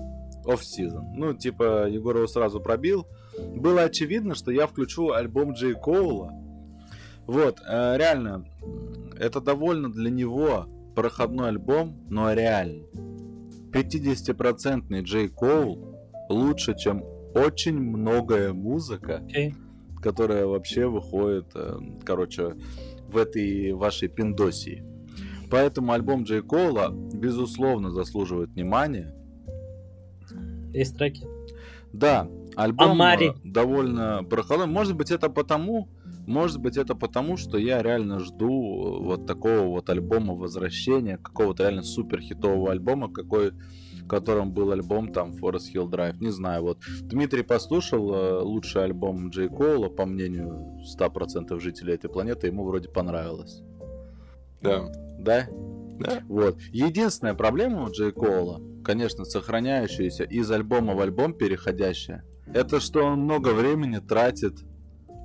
[0.45, 1.11] Off-Season.
[1.15, 3.05] Ну, типа, Егор его сразу пробил.
[3.53, 6.31] Было очевидно, что я включу альбом Джей Коула.
[7.27, 8.45] Вот, э, реально,
[9.19, 12.85] это довольно для него проходной альбом, но реально.
[13.73, 15.99] 50% Джей Коул
[16.29, 17.03] лучше, чем
[17.35, 19.53] очень многое музыка, Окей.
[20.01, 22.55] Которая вообще выходит, э, короче,
[23.07, 24.83] в этой вашей пиндосии.
[25.49, 29.15] Поэтому альбом Джей Коула, безусловно, заслуживает внимания.
[30.73, 31.25] Есть треки.
[31.91, 33.29] Да, альбом Амари.
[33.29, 34.67] э, довольно проходной.
[34.67, 35.89] Может быть, это потому,
[36.27, 41.81] может быть, это потому, что я реально жду вот такого вот альбома возвращения, какого-то реально
[41.81, 43.53] супер хитового альбома, какой
[44.09, 46.17] котором был альбом там Forest Hill Drive.
[46.19, 52.09] Не знаю, вот Дмитрий послушал э, лучший альбом Джей Коула, по мнению 100% жителей этой
[52.09, 53.61] планеты, ему вроде понравилось.
[54.61, 54.89] Да.
[55.19, 55.47] Да?
[55.99, 56.21] Да.
[56.27, 56.59] Вот.
[56.71, 62.23] Единственная проблема у Джей Коула, конечно, сохраняющаяся из альбома в альбом переходящая,
[62.53, 64.53] это что он много времени тратит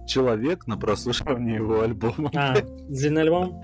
[0.07, 2.31] человек на прослушивание его альбома.
[2.35, 2.55] А,
[2.89, 3.63] длинный альбом?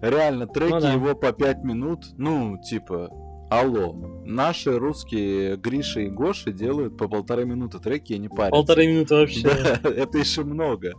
[0.00, 0.92] Реально, треки Ну да.
[0.92, 3.08] его по 5 минут, ну, типа,
[3.50, 3.94] алло,
[4.24, 8.50] наши русские Гриша и Гоши делают по полторы минуты треки и не парятся.
[8.50, 9.42] Полторы минуты вообще.
[9.42, 10.92] Да, это еще много.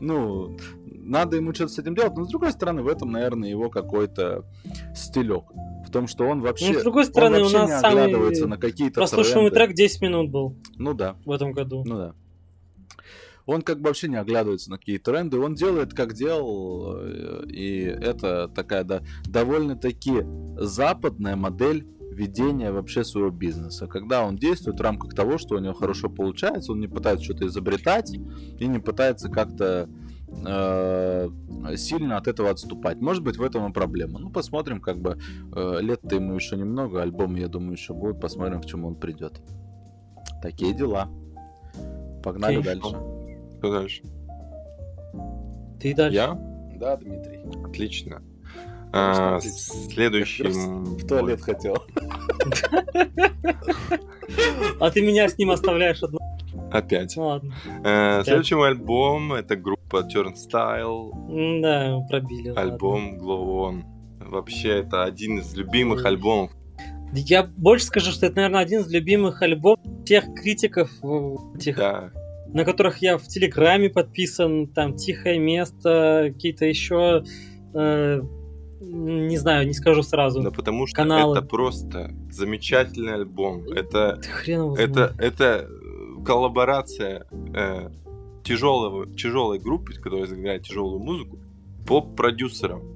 [0.00, 0.56] Ну,
[0.86, 4.44] надо ему что-то с этим делать, но с другой стороны, в этом, наверное, его какой-то
[4.94, 5.44] стилек.
[5.86, 8.02] В том, что он вообще, Ну, с другой он стороны, у вообще не нас самый
[8.02, 11.82] оглядывается на какие-то прослушиваемый трек 10 минут был Ну да, в этом году.
[11.86, 12.14] ну да.
[13.48, 17.80] Он как бы вообще не оглядывается на какие тренды, он делает, как делал, э, и
[17.80, 20.22] это такая, да, довольно-таки
[20.58, 23.86] западная модель ведения вообще своего бизнеса.
[23.86, 27.46] Когда он действует в рамках того, что у него хорошо получается, он не пытается что-то
[27.46, 29.88] изобретать и не пытается как-то
[30.46, 31.28] э,
[31.76, 33.00] сильно от этого отступать.
[33.00, 34.18] Может быть, в этом и проблема.
[34.18, 35.18] Ну, посмотрим, как бы
[35.54, 39.40] э, лет-то ему еще немного, альбомы, я думаю, еще будут, посмотрим, к чему он придет.
[40.42, 41.08] Такие дела.
[42.22, 42.74] Погнали Окей.
[42.74, 43.17] дальше.
[43.58, 44.02] Что дальше?
[45.80, 46.16] Ты дальше.
[46.16, 46.34] Я?
[46.76, 47.40] Да, Дмитрий.
[47.64, 48.22] Отлично.
[48.90, 49.48] Конечно, А, просто
[50.50, 51.76] В туалет хотел.
[54.80, 56.18] А ты меня с ним оставляешь одну.
[56.72, 57.14] Опять.
[57.16, 57.54] Ну ладно.
[57.84, 62.48] Э, Следующий мой альбом это группа Turnstile, М, Да, пробили.
[62.50, 62.62] ладно.
[62.62, 63.82] альбом Glow On.
[64.20, 66.52] Вообще это один из любимых альбомов.
[67.14, 70.90] Я больше скажу, что это, наверное, один из любимых альбомов тех критиков,
[71.54, 72.10] этих, Да,
[72.52, 77.24] на которых я в Телеграме подписан, там «Тихое место», какие-то еще,
[77.74, 78.22] э,
[78.80, 80.42] не знаю, не скажу сразу.
[80.42, 81.36] да потому что Каналы.
[81.36, 83.64] это просто замечательный альбом.
[83.70, 87.90] Это это это э, коллаборация э,
[88.44, 91.38] тяжелого тяжелой группы, которая играет тяжелую музыку,
[91.86, 92.94] поп-продюсером.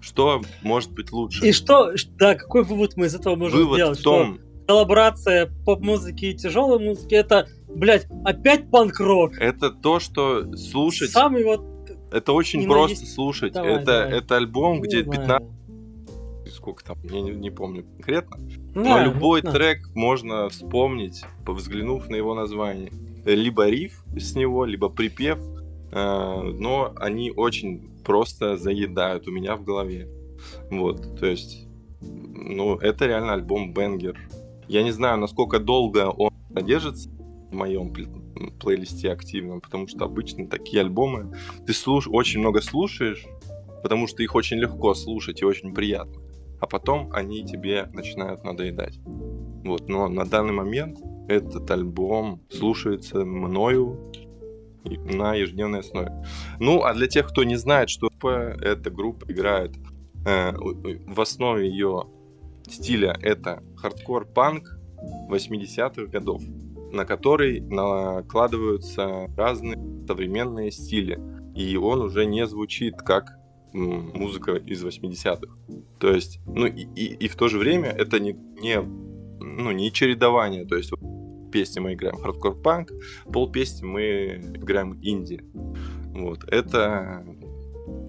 [0.00, 1.44] Что может быть лучше?
[1.44, 3.98] И что, да, какой вывод мы из этого можем Вывод сделать?
[3.98, 9.38] в том, Что коллаборация поп-музыки и тяжелой музыки это, блядь, опять панк-рок.
[9.38, 11.62] это то, что слушать, Самый вот...
[12.10, 13.52] это очень не просто навес- слушать.
[13.52, 14.18] Давай, это давай.
[14.18, 15.40] это альбом, где не знаю.
[15.40, 15.56] 15
[16.56, 18.38] сколько там, я не, не помню конкретно.
[18.74, 22.90] Ну Но да, любой ну, трек можно вспомнить, взглянув на его название.
[23.24, 25.38] Либо риф с него, либо припев,
[25.92, 30.08] э, но они очень просто заедают у меня в голове.
[30.70, 31.66] Вот, то есть,
[32.00, 34.18] ну, это реально альбом Бенгер.
[34.68, 37.08] Я не знаю, насколько долго он продержится
[37.50, 37.92] в моем
[38.58, 41.36] плейлисте активном, потому что обычно такие альбомы
[41.66, 42.08] ты слуш...
[42.08, 43.24] очень много слушаешь,
[43.82, 46.22] потому что их очень легко слушать и очень приятно.
[46.60, 48.98] А потом они тебе начинают надоедать.
[49.64, 50.98] Вот, но на данный момент
[51.28, 54.12] этот альбом слушается мною
[54.84, 56.24] на ежедневной основе.
[56.60, 58.08] Ну, а для тех, кто не знает, что
[58.60, 59.72] эта группа играет,
[60.24, 62.06] э, в основе ее
[62.68, 64.78] стиля это хардкор-панк
[65.30, 66.42] 80-х годов,
[66.92, 71.18] на который накладываются разные современные стили.
[71.54, 73.36] И он уже не звучит как
[73.72, 75.54] музыка из 80-х.
[75.98, 79.92] То есть, ну и, и, и в то же время это не, не, ну, не
[79.92, 80.64] чередование.
[80.64, 80.92] То есть
[81.52, 82.90] песни мы играем хардкор-панк,
[83.32, 85.40] пол песни мы играем инди.
[86.12, 86.44] Вот.
[86.48, 87.24] Это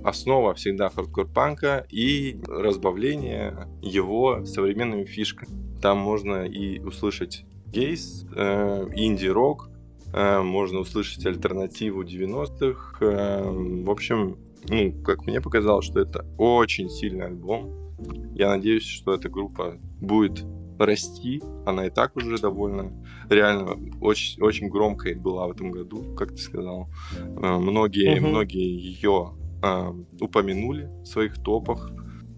[0.03, 5.79] основа всегда хардкор-панка и разбавление его современными фишками.
[5.81, 9.69] Там можно и услышать gaze, э, инди-рок,
[10.13, 13.05] э, можно услышать альтернативу 90-х.
[13.05, 14.37] Э, в общем,
[14.69, 17.95] ну, как мне показалось, что это очень сильный альбом.
[18.33, 20.45] Я надеюсь, что эта группа будет
[20.79, 21.41] расти.
[21.65, 22.91] Она и так уже довольно
[23.29, 26.89] реально очень, очень громкой была в этом году, как ты сказал.
[27.17, 28.27] Э, многие, угу.
[28.27, 29.33] многие ее
[29.63, 31.91] э, упомянули в своих топах.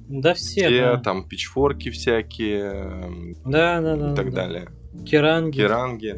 [0.07, 0.97] Да все, все да.
[0.97, 3.35] там пичфорки всякие.
[3.45, 4.13] Да, да, да.
[4.13, 4.47] И так да.
[4.47, 4.69] далее.
[5.05, 5.57] Керанги.
[5.57, 6.15] Керанги.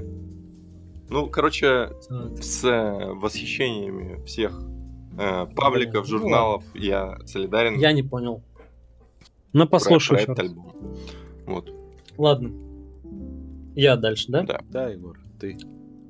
[1.10, 1.90] Ну, короче,
[2.40, 2.64] с
[3.16, 4.62] восхищениями всех
[5.18, 7.78] э, пабликов, ну, журналов я солидарен.
[7.78, 8.42] Я не понял.
[9.54, 10.74] Ну, послушай про, про этот альбом.
[11.46, 11.70] Вот.
[12.18, 12.52] Ладно.
[13.76, 14.44] Я дальше, да?
[14.44, 14.62] Да.
[14.70, 15.58] Да, Егор, ты.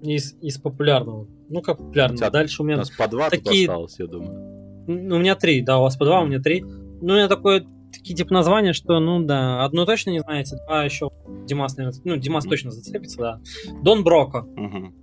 [0.04, 1.28] Из, из популярного.
[1.50, 2.18] Ну, как популярного.
[2.18, 2.76] Тебя, дальше у меня...
[2.76, 3.66] У нас по два такие...
[3.66, 4.86] осталось, я думаю.
[4.88, 6.62] Ну, у меня три, да, у вас по два, у меня три.
[6.62, 10.84] Ну, у меня такое, такие типа названия, что, ну, да, одно точно не знаете, два
[10.84, 11.12] еще
[11.46, 12.50] Димас, наверное, ну, Димас mm-hmm.
[12.50, 13.42] точно зацепится, да.
[13.82, 14.48] Дон Броко.
[14.56, 14.94] Mm-hmm.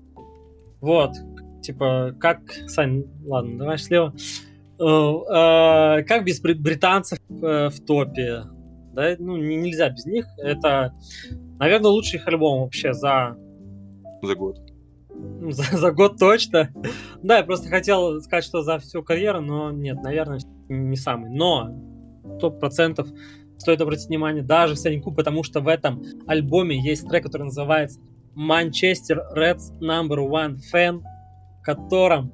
[0.81, 1.13] Вот,
[1.63, 2.41] типа, как...
[2.67, 4.15] Сань, ладно, давай слева.
[4.79, 8.45] Uh, uh, как без британцев uh, в топе?
[8.99, 10.27] да, ну, нельзя без них.
[10.39, 10.93] Это,
[11.61, 13.37] наверное, лучший их альбом вообще за...
[14.23, 14.59] За год.
[15.11, 16.71] Ну, за, за год точно.
[17.23, 21.31] да, я просто хотел сказать, что за всю карьеру, но нет, наверное, не самый.
[21.31, 21.71] Но
[22.41, 23.09] топ процентов
[23.59, 28.01] стоит обратить внимание даже в Саньку, потому что в этом альбоме есть трек, который называется
[28.37, 31.03] Manchester Reds Number One Fan,
[31.61, 32.33] в котором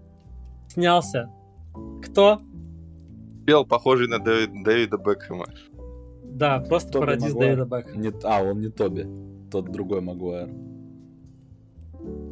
[0.68, 1.30] снялся
[2.02, 2.40] кто?
[3.46, 5.46] Пел похожий на Дэвида Бекхэма.
[6.22, 7.56] Да, просто Тоби пародист Магуайр.
[7.56, 7.98] Дэвида Бека.
[7.98, 9.06] Не, а, он не Тоби.
[9.51, 10.51] Тот другой Магуайр.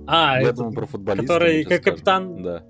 [0.06, 1.27] А, Я это, думаю про футболиста.
[1.27, 2.43] Который как капитан...
[2.43, 2.62] Да.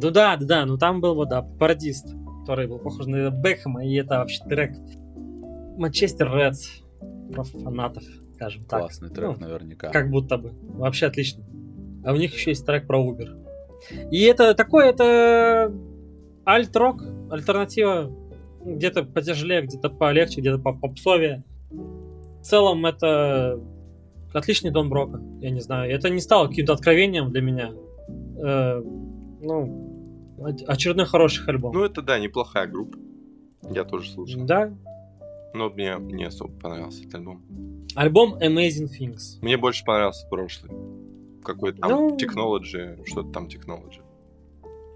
[0.00, 3.84] Ну да, да, да, ну там был вот, да, пародист, который был похож на Бекхэма,
[3.84, 4.76] и это вообще трек
[5.78, 6.82] Манчестер Редс
[7.32, 8.02] про фанатов,
[8.34, 8.80] скажем так.
[8.80, 9.90] Классный трек, ну, наверняка.
[9.90, 10.52] Как будто бы.
[10.62, 11.44] Вообще отлично.
[12.04, 13.46] А у них еще есть трек про Uber.
[14.10, 15.72] И это такой, это
[16.46, 18.12] альт-рок, альтернатива
[18.64, 21.44] где-то потяжелее, где-то полегче, где-то по попсовее.
[21.70, 23.60] В целом это
[24.32, 25.92] отличный Дон Брока, я не знаю.
[25.92, 27.72] Это не стало каким-то откровением для меня.
[28.42, 28.82] Э,
[29.40, 30.36] ну,
[30.66, 31.72] очередной хороший альбом.
[31.72, 32.98] Ну, это, да, неплохая группа.
[33.70, 34.44] Я тоже слушал.
[34.44, 34.72] Да.
[35.54, 37.42] Но мне не особо понравился этот альбом.
[37.94, 39.38] Альбом Amazing Things.
[39.40, 40.72] Мне больше понравился прошлый.
[41.42, 42.16] Какой-то там ну...
[42.16, 44.02] Technology, что-то там Technology.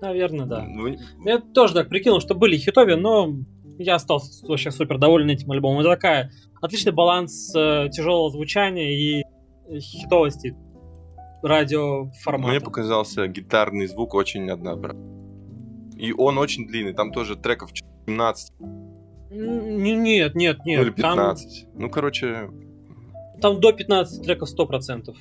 [0.01, 0.63] Наверное, да.
[0.63, 0.97] Ну...
[1.25, 3.35] Я тоже так прикинул, что были хитови, но
[3.79, 5.81] я остался вообще супер доволен этим альбомом.
[5.81, 6.31] Это такая
[6.61, 9.23] отличный баланс э, тяжелого звучания и
[9.81, 10.57] хитовости
[11.43, 12.49] радиоформата.
[12.49, 15.23] Мне показался гитарный звук очень однообразный.
[15.97, 17.71] И он очень длинный, там тоже треков
[18.07, 18.53] 17.
[19.33, 20.81] Нет, нет, нет.
[20.81, 21.63] Ну или 15.
[21.73, 21.81] Там...
[21.81, 22.51] Ну, короче...
[23.41, 25.15] Там до 15 треков 100%.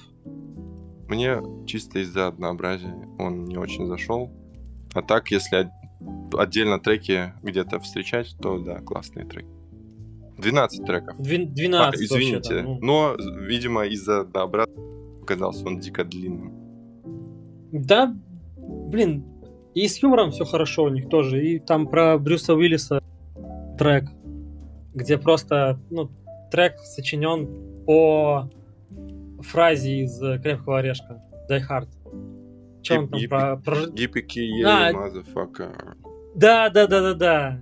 [1.07, 4.31] Мне чисто из-за однообразия он не очень зашел.
[4.93, 5.69] А так, если
[6.37, 9.47] отдельно треки где-то встречать, то да, классные треки.
[10.37, 11.15] 12 треков.
[11.19, 12.61] 12, а, извините.
[12.61, 12.79] Ну.
[12.81, 14.73] Но, видимо, из-за да, обратно
[15.21, 16.53] оказался он дико длинным.
[17.71, 18.15] Да,
[18.57, 19.25] блин,
[19.73, 21.45] и с юмором все хорошо у них тоже.
[21.45, 23.01] И там про Брюса Уиллиса
[23.81, 24.05] трек,
[24.93, 26.11] где просто, ну,
[26.51, 28.47] трек сочинен по
[29.39, 31.19] фразе из Крепкого орешка.
[31.49, 31.87] Die Hard.
[32.83, 33.57] Че он там про...
[33.57, 33.75] про...
[33.87, 35.95] EPK, а, motherfucker.
[36.35, 37.59] Да, да, да, да, да.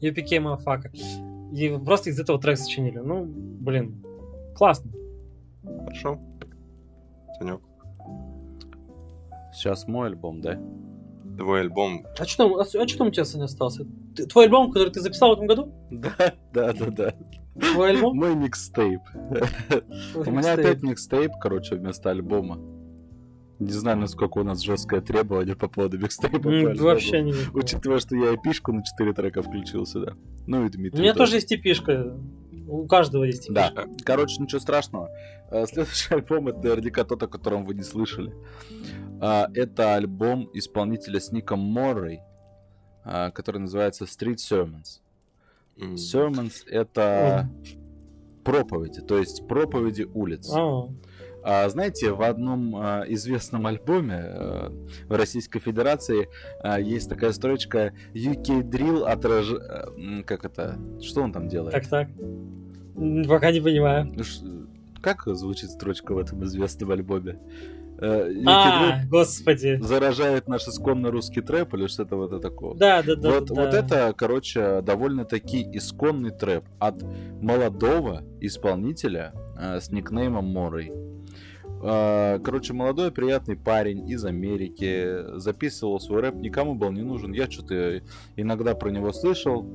[0.00, 0.92] EPK, motherfucker.
[1.52, 2.98] И просто из этого трек сочинили.
[2.98, 4.00] Ну, блин,
[4.54, 4.92] классно.
[5.64, 6.20] Хорошо.
[7.36, 7.60] Санек.
[9.52, 10.56] Сейчас мой альбом, да?
[11.38, 12.04] твой альбом.
[12.18, 13.86] А что там, а, а что там у тебя, Саня, остался?
[14.18, 15.72] Ты, твой альбом, который ты записал в этом году?
[15.92, 17.14] Да, да, да, да.
[17.72, 18.16] Твой альбом?
[18.16, 19.00] Мой микстейп.
[20.16, 22.58] У меня опять микстейп, короче, вместо альбома.
[23.60, 26.48] Не знаю, насколько у нас жесткое требование по поводу микстейпа.
[26.82, 30.14] Вообще не Учитывая, что я эпишку на 4 трека включил сюда.
[30.48, 32.18] Ну и Дмитрий У меня тоже есть эпишка.
[32.66, 33.72] У каждого есть Да,
[34.04, 35.10] короче, ничего страшного.
[35.52, 38.34] Э, следующий альбом это наверняка тот, о котором вы не слышали.
[39.22, 42.27] Э, это альбом исполнителя с ником Моррей, э,
[43.04, 45.00] который называется Street Sermons.
[45.76, 45.94] Mm.
[45.94, 48.42] Sermons это mm.
[48.44, 50.52] проповеди, то есть проповеди улиц.
[50.52, 50.90] Oh.
[51.42, 54.72] А, знаете, в одном а, известном альбоме а,
[55.08, 56.28] в Российской Федерации
[56.60, 59.54] а, есть такая строчка UK Drill отраж...
[60.26, 60.78] Как это?
[61.00, 61.72] Что он там делает?
[61.72, 62.08] Так, так.
[63.28, 64.12] Пока не понимаю.
[65.00, 67.38] Как звучит строчка в этом известном альбоме?
[68.00, 69.76] Э, а, господи.
[69.80, 72.74] Заражает наш исконно русский трэп или что-то вот это такое.
[72.74, 73.30] Да, да, да.
[73.30, 73.54] Вот, да.
[73.54, 77.02] вот это, короче, довольно-таки исконный трэп от
[77.42, 80.92] молодого исполнителя э, с никнеймом Морой.
[81.82, 87.32] Э, короче, молодой приятный парень из Америки записывал свой рэп, никому был не нужен.
[87.32, 88.02] Я что-то
[88.36, 89.66] иногда про него слышал.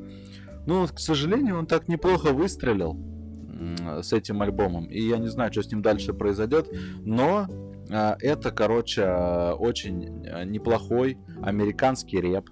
[0.65, 2.97] Ну, к сожалению, он так неплохо выстрелил
[4.01, 4.85] с этим альбомом.
[4.85, 6.69] И я не знаю, что с ним дальше произойдет.
[7.03, 7.47] Но
[7.89, 12.49] это, короче, очень а, неплохой американский рэп,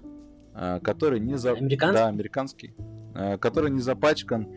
[0.54, 1.52] а, который не за...
[1.52, 1.98] Американский?
[1.98, 2.74] Да, американский.
[3.40, 4.48] Который не запачкан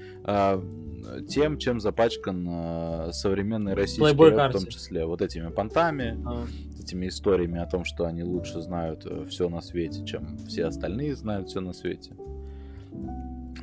[1.28, 6.46] тем, чем запачкан современный российский рэп, в том числе вот этими понтами, а.
[6.82, 11.16] этими историями о том, что они лучше знают э, все на свете, чем все остальные
[11.18, 12.14] знают все на свете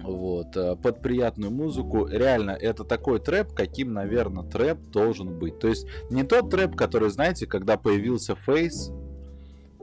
[0.03, 2.07] вот, э, под приятную музыку.
[2.07, 5.59] Реально, это такой трэп, каким, наверное, трэп должен быть.
[5.59, 8.91] То есть не тот трэп, который, знаете, когда появился Фейс,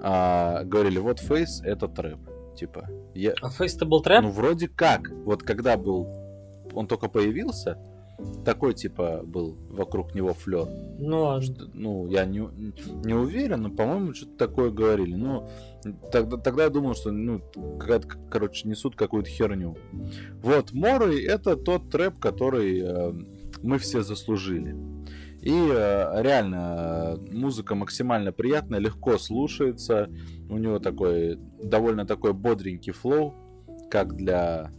[0.01, 2.19] а, говорили, вот Фейс это трэп.
[2.55, 3.33] Типа, я...
[3.41, 4.23] А Фейс это был трэп?
[4.23, 5.09] Ну, вроде как.
[5.09, 6.07] Вот когда был,
[6.73, 7.77] он только появился,
[8.45, 10.67] такой, типа, был вокруг него флер.
[10.97, 11.41] Ну, а...
[11.73, 12.47] ну я не,
[13.05, 15.15] не уверен, но, по-моему, что-то такое говорили.
[15.15, 15.49] Ну,
[16.11, 17.41] тогда, тогда я думал, что, ну,
[17.79, 19.77] какая-то, короче, несут какую-то херню.
[20.41, 23.13] Вот, Моры— это тот трэп, который э,
[23.61, 24.75] мы все заслужили.
[25.41, 30.09] И э, реально музыка максимально приятная, легко слушается.
[30.49, 33.33] У него такой довольно такой бодренький флоу,
[33.89, 34.71] как для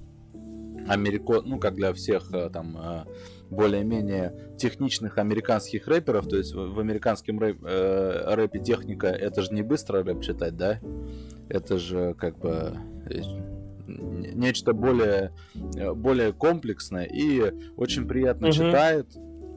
[0.89, 1.43] америко...
[1.45, 3.05] ну, как для всех э, там э,
[3.51, 9.63] более-менее техничных американских рэперов, то есть в американском рэп, э, рэпе техника, это же не
[9.63, 10.81] быстро рэп читать, да?
[11.49, 12.77] Это же как бы
[13.09, 13.23] э,
[13.87, 15.33] нечто более,
[15.95, 18.55] более комплексное и очень приятно угу.
[18.55, 19.07] читает,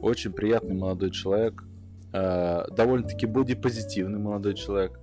[0.02, 1.64] очень приятный молодой человек,
[2.12, 4.98] э, довольно-таки бодипозитивный молодой человек.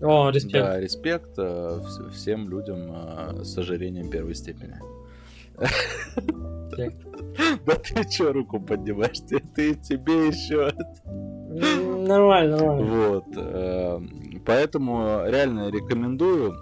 [0.00, 0.52] О, респект.
[0.52, 1.80] Да, респект э,
[2.12, 4.76] всем людям э, с ожирением первой степени.
[7.66, 9.20] Да ты чё руку поднимаешь?
[9.28, 10.72] Ты, ты тебе еще...
[11.04, 12.84] Нормально, нормально.
[12.84, 13.24] Вот.
[13.36, 16.54] Эм, поэтому реально рекомендую.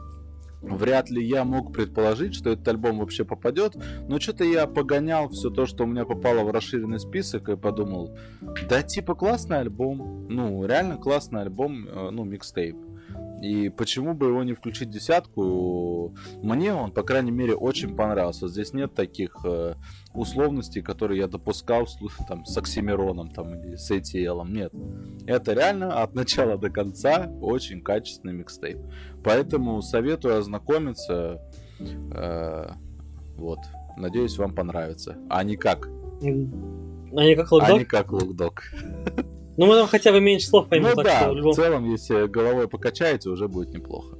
[0.62, 3.76] Вряд ли я мог предположить, что этот альбом вообще попадет,
[4.08, 8.16] но что-то я погонял все то, что у меня попало в расширенный список, и подумал,
[8.70, 12.76] да типа классный альбом, ну реально классный альбом, э, ну микстейп.
[13.42, 16.14] И почему бы его не включить в десятку?
[16.42, 18.48] Мне он, по крайней мере, очень понравился.
[18.48, 19.74] Здесь нет таких э,
[20.14, 21.86] условностей, которые я допускал
[22.28, 24.48] там, с Оксимироном там, или с ATL.
[24.48, 24.72] Нет.
[25.26, 28.78] Это реально от начала до конца очень качественный микстейп.
[29.22, 31.40] Поэтому советую ознакомиться.
[32.14, 32.70] Э,
[33.36, 33.58] вот.
[33.96, 35.16] Надеюсь, вам понравится.
[35.28, 35.88] А не как.
[37.16, 37.70] А не как лукдог?
[37.70, 38.62] А не как лукдог.
[39.56, 40.90] Ну, мы там хотя бы меньше слов поймем.
[40.96, 44.18] Ну да, что, в, в целом, если головой покачаете, уже будет неплохо.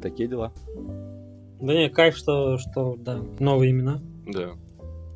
[0.00, 0.52] Такие дела.
[1.60, 4.00] Да не, кайф, что, что да, новые имена.
[4.26, 4.52] Да,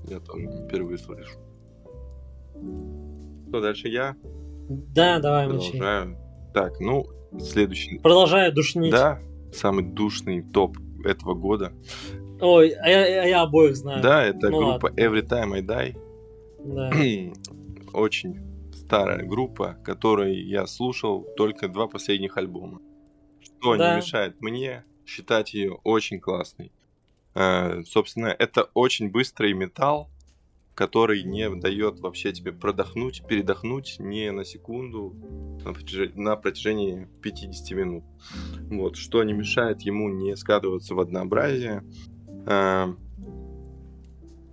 [0.08, 1.38] я там впервые слышу.
[3.48, 4.16] Что, дальше я?
[4.68, 6.08] Да, давай, Продолжаю.
[6.08, 6.18] Мочи.
[6.52, 7.06] Так, ну,
[7.38, 7.98] следующий.
[7.98, 8.90] Продолжаю душнить.
[8.90, 9.20] Да,
[9.52, 11.72] самый душный топ этого года.
[12.40, 14.02] Ой, а я, а я обоих знаю.
[14.02, 15.00] Да, это ну, группа ладно.
[15.00, 15.96] Every Time I Die.
[16.64, 16.90] Да.
[17.92, 18.47] Очень
[18.88, 22.80] старая группа, которой я слушал только два последних альбома.
[23.42, 23.90] Что да.
[23.90, 26.72] не мешает мне считать ее очень классной.
[27.34, 30.08] Э, собственно, это очень быстрый металл,
[30.74, 35.14] который не дает вообще тебе продохнуть, передохнуть не на секунду
[35.62, 38.04] на протяжении, на протяжении 50 минут.
[38.70, 41.84] Вот, что не мешает ему не скатываться в однообразие,
[42.46, 42.86] э,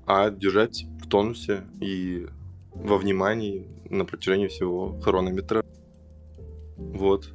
[0.07, 2.27] а держать в тонусе и
[2.75, 5.63] во внимании на протяжении всего хронометра.
[6.77, 7.31] Вот.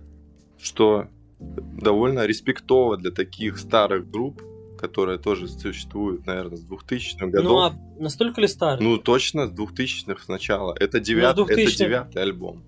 [0.59, 1.07] Что
[1.39, 4.43] довольно респектово для таких старых групп,
[4.79, 7.51] которые тоже существуют, наверное, с 2000-х годов.
[7.51, 8.83] Ну, а настолько ли старый?
[8.83, 10.75] Ну, точно с 2000-х сначала.
[10.79, 12.65] Это девятый, ну, 2000 это девятый альбом.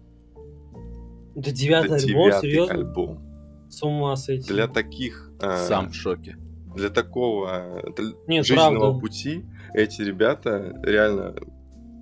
[1.35, 2.75] Да девятый это альбом, девятый серьезно?
[2.75, 3.33] альбом.
[3.71, 4.49] С ума сойти.
[4.49, 5.31] Для таких...
[5.41, 6.37] Э, Сам в шоке.
[6.75, 9.01] Для такого для Нет, жизненного правда.
[9.01, 9.45] пути
[9.75, 11.35] эти ребята реально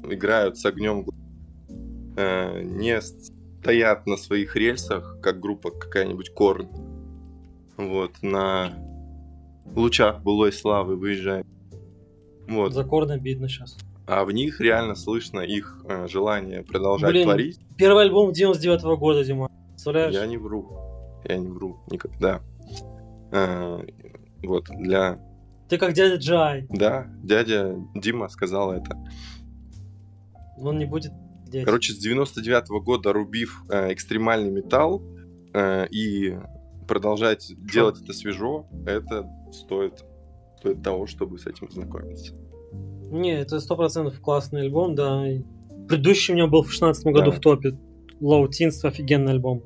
[0.04, 1.06] играют с огнем,
[2.16, 6.68] э, не стоят на своих рельсах, как группа какая-нибудь Корн.
[7.76, 8.72] Вот, на
[9.74, 11.46] лучах былой славы выезжает.
[12.48, 12.72] Вот.
[12.72, 13.76] За Корн обидно сейчас.
[14.06, 17.60] А в них реально слышно их э, желание продолжать Блин, творить.
[17.78, 19.48] Первый альбом 99 -го года, Дима.
[19.68, 20.12] Представляешь?
[20.12, 20.68] Я не вру.
[21.28, 22.40] Я не вру никогда.
[23.30, 23.80] Э,
[24.42, 25.20] вот, для...
[25.68, 26.66] Ты как дядя Джай.
[26.70, 28.96] Да, дядя Дима сказал это.
[30.60, 31.12] Он не будет
[31.50, 31.64] дядя.
[31.64, 35.02] Короче, с 99 -го года рубив э, экстремальный металл
[35.52, 36.36] э, и
[36.88, 37.72] продолжать Что?
[37.72, 40.04] делать это свежо, это стоит,
[40.58, 42.34] стоит того, чтобы с этим знакомиться.
[43.10, 45.24] Не, это сто процентов классный альбом, да.
[45.88, 47.36] Предыдущий у меня был в шестнадцатом году да.
[47.36, 47.78] в топе.
[48.20, 49.64] Low Teens, офигенный альбом.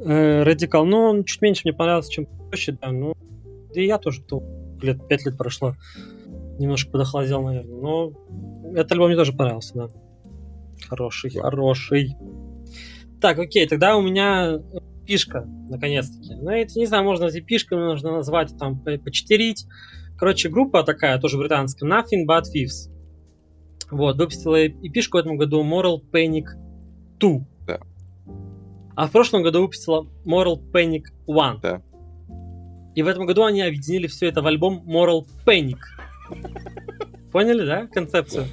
[0.00, 3.14] Радикал, э, ну, он чуть меньше мне понравился, чем проще, да, ну,
[3.74, 4.42] да и я тоже, то,
[4.80, 5.74] лет, пять лет прошло,
[6.58, 8.12] немножко подохладел, наверное, но
[8.74, 9.88] этот альбом мне тоже понравился, да.
[10.86, 12.16] Хороший, хороший.
[13.20, 14.60] Так, окей, тогда у меня
[15.06, 16.34] пишка, наконец-таки.
[16.34, 19.66] Ну, это, не знаю, можно эти пишками нужно назвать, там, почетерить.
[20.18, 22.90] Короче, группа такая, тоже британская, Nothing But Thieves.
[23.90, 26.44] Вот, выпустила эпишку в этом году Moral Panic
[27.18, 27.40] 2.
[27.66, 27.80] Да.
[28.94, 31.60] А в прошлом году выпустила Moral Panic 1.
[31.62, 31.82] Да.
[32.94, 35.78] И в этом году они объединили все это в альбом Moral Panic.
[37.32, 38.44] Поняли, да, концепцию?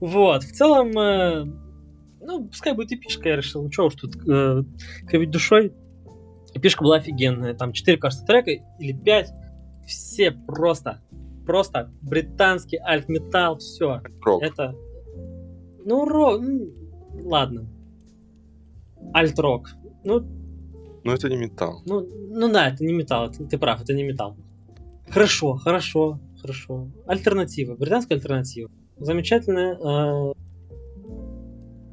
[0.00, 1.44] Вот, в целом, э,
[2.20, 4.62] ну, пускай будет эпишка, я решил, ну что уж тут э,
[5.06, 5.72] кривить душой.
[6.54, 9.32] Эпишка была офигенная, там 4, кажется, трека или 5,
[9.86, 11.02] все просто,
[11.46, 14.02] просто британский альт-металл, все.
[14.22, 14.42] Рок.
[14.42, 14.74] Это,
[15.84, 16.70] ну, рок, ну,
[17.24, 17.68] ладно.
[19.14, 19.70] Альт-рок.
[20.04, 20.26] Ну,
[21.04, 21.82] ну, это не металл.
[21.86, 24.36] Ну, ну да, это не металл, ты, ты прав, это не металл.
[25.08, 26.88] Хорошо, хорошо, хорошо.
[27.06, 28.70] Альтернатива, британская альтернатива.
[29.00, 30.34] Замечательная, э,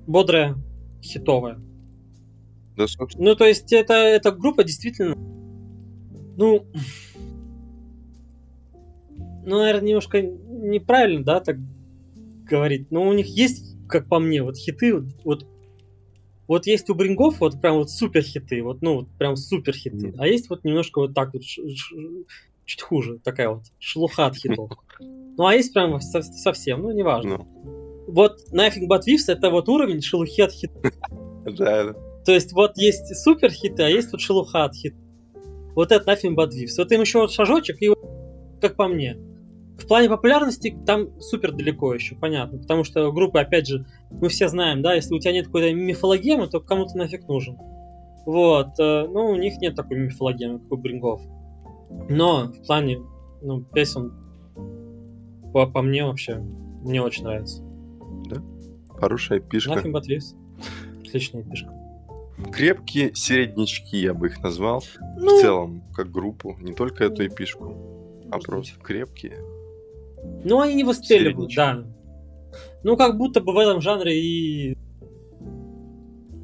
[0.07, 0.55] бодрая,
[1.01, 1.59] хитовая.
[2.75, 3.29] Да, собственно.
[3.29, 5.15] Ну, то есть, это, эта группа действительно...
[6.37, 6.65] Ну...
[9.47, 11.57] Ну, наверное, немножко неправильно, да, так
[12.49, 12.89] говорить.
[12.89, 15.45] Но у них есть, как по мне, вот хиты, вот
[16.47, 20.07] вот есть у Брингов вот прям вот супер хиты, вот, ну, вот прям супер хиты.
[20.07, 20.15] Mm.
[20.17, 21.41] А есть вот немножко вот так вот
[22.65, 24.71] чуть хуже, такая вот шелуха от хитов.
[25.37, 27.33] Ну, а есть прям совсем, ну, неважно.
[27.33, 27.45] No.
[28.07, 30.81] Вот Nothing But Thieves это вот уровень шелухи от хитов.
[31.45, 31.93] Да.
[32.25, 34.97] То есть вот есть супер хиты, а есть вот шелуха от хитов.
[35.75, 36.75] Вот это Nothing But Thieves.
[36.77, 37.91] Вот им еще вот шажочек, и
[38.61, 39.17] как по мне.
[39.77, 42.59] В плане популярности там супер далеко еще, понятно.
[42.59, 46.47] Потому что группы, опять же, мы все знаем, да, если у тебя нет какой-то мифологемы,
[46.47, 47.57] то кому-то нафиг нужен.
[48.25, 48.79] Вот.
[48.79, 51.21] Э, ну, у них нет такой мифологемы, как у Брингов.
[52.09, 53.01] Но в плане
[53.41, 54.13] ну, песен
[55.53, 56.35] по, по мне вообще
[56.83, 57.63] мне очень нравится.
[58.29, 58.41] Да?
[58.89, 59.73] Хорошая пишка.
[59.73, 60.35] Nothing but leaves.
[61.01, 61.71] Отличная пишка.
[62.51, 64.83] Крепкие середнячки, я бы их назвал.
[65.17, 66.57] Ну, в целом, как группу.
[66.59, 67.73] Не только эту эпишку,
[68.29, 69.37] а просто крепкие.
[70.43, 71.85] Ну, они не выстреливают, да.
[72.83, 74.77] Ну, как будто бы в этом жанре и...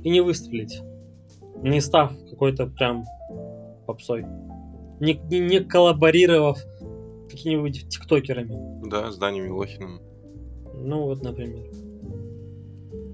[0.04, 0.82] И не выстрелить.
[1.62, 3.04] Не став какой-то прям
[3.86, 4.26] попсой.
[5.02, 6.60] Не, не, коллаборировав
[7.30, 8.88] какими-нибудь тиктокерами.
[8.88, 10.00] Да, с Даней Милохиным.
[10.76, 11.66] Ну, вот, например.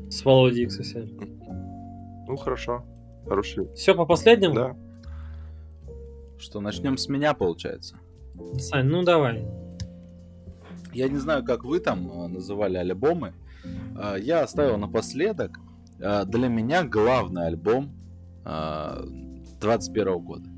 [0.10, 2.26] С Володей XSL.
[2.28, 2.84] Ну, хорошо.
[3.26, 3.74] Хороший.
[3.74, 4.54] Все по последнему?
[4.54, 4.76] Да.
[6.38, 7.98] Что, начнем с меня, получается?
[8.60, 9.48] Сань, ну давай.
[10.94, 13.34] Я не знаю, как вы там э, называли альбомы.
[13.98, 15.60] Э, я оставил напоследок
[16.00, 17.94] э, для меня главный альбом
[18.44, 20.50] 21 года.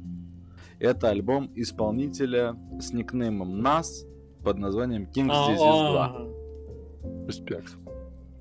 [0.79, 4.05] Это альбом исполнителя с никнеймом Нас
[4.43, 7.27] под названием King's Disease 2.
[7.27, 7.77] Респект.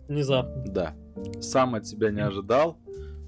[0.07, 0.65] Внезапно.
[0.67, 0.95] Да.
[1.41, 2.79] Сам от себя не ожидал,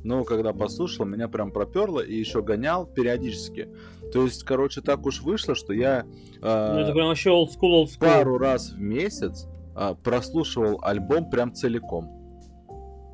[0.05, 3.69] но когда послушал, меня прям проперло и еще гонял периодически.
[4.13, 6.05] То есть, короче, так уж вышло, что я
[6.41, 8.01] э, ну, это прям вообще old school, old school.
[8.01, 9.47] пару раз в месяц
[9.77, 12.17] э, прослушивал альбом прям целиком.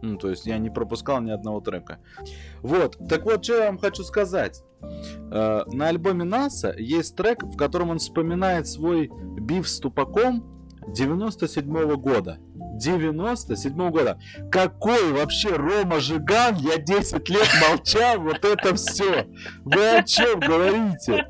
[0.03, 1.99] Ну, то есть я не пропускал ни одного трека.
[2.63, 4.63] Вот, так вот, что я вам хочу сказать.
[4.81, 10.45] Э, на альбоме НАСА есть трек, в котором он вспоминает свой биф с Тупаком
[10.89, 12.39] 97 -го года.
[12.79, 14.19] 97 года.
[14.51, 16.57] Какой вообще Рома Жиган?
[16.57, 19.27] Я 10 лет молчал, вот это все.
[19.65, 21.27] Вы о чем говорите?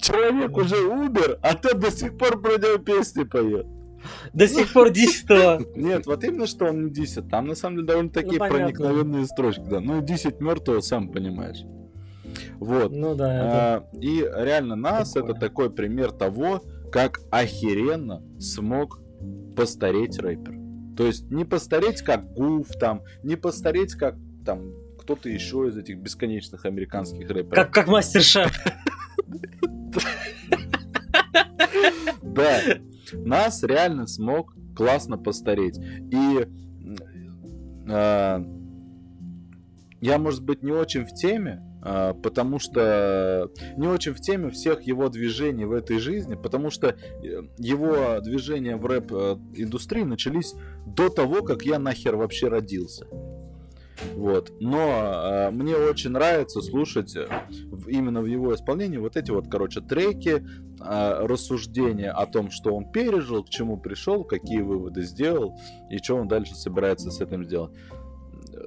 [0.00, 3.66] Человек уже умер, а ты до сих пор про него песни поет.
[4.32, 7.28] До сих пор 10 Нет, вот именно что он не 10.
[7.28, 9.62] Там на самом деле довольно такие Ну, проникновенные строчки.
[9.68, 9.80] Да.
[9.80, 11.64] Ну, 10 мертвого, сам понимаешь.
[12.58, 12.92] Вот.
[12.92, 13.76] Ну да, это...
[13.76, 15.30] А, и реально нас Такое.
[15.30, 16.62] это такой пример того,
[16.92, 19.00] как охеренно смог
[19.56, 20.54] постареть рэпер.
[20.96, 25.98] То есть не постареть как Гуф там, не постареть как там кто-то еще из этих
[25.98, 27.54] бесконечных американских рэперов.
[27.54, 28.52] как, как мастер-шеф.
[32.22, 32.60] Да,
[33.12, 35.78] нас реально смог классно постареть.
[35.78, 36.46] И
[37.88, 38.44] э,
[40.00, 45.08] я, может быть, не очень в теме, потому что не очень в теме всех его
[45.08, 46.94] движений в этой жизни, потому что э,
[47.58, 50.54] его движения в рэп-индустрии начались
[50.86, 53.06] до того, как я нахер вообще родился.
[54.14, 54.52] Вот.
[54.60, 57.28] Но э, мне очень нравится слушать э,
[57.70, 60.42] в- именно в его исполнении вот эти вот, короче, треки,
[60.80, 65.58] э, рассуждения о том, что он пережил, к чему пришел, какие выводы сделал
[65.90, 67.72] и что он дальше собирается с этим сделать.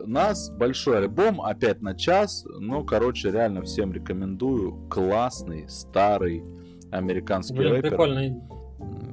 [0.06, 4.88] Нас большой альбом, опять на час, но, короче, реально всем рекомендую.
[4.90, 6.44] Классный, старый
[6.92, 7.90] американский Блин, рэпер.
[7.90, 8.42] прикольно.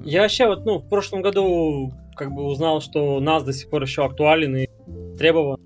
[0.05, 3.83] Я вообще вот, ну, в прошлом году как бы узнал, что нас до сих пор
[3.83, 4.67] еще актуален и
[5.17, 5.59] требован.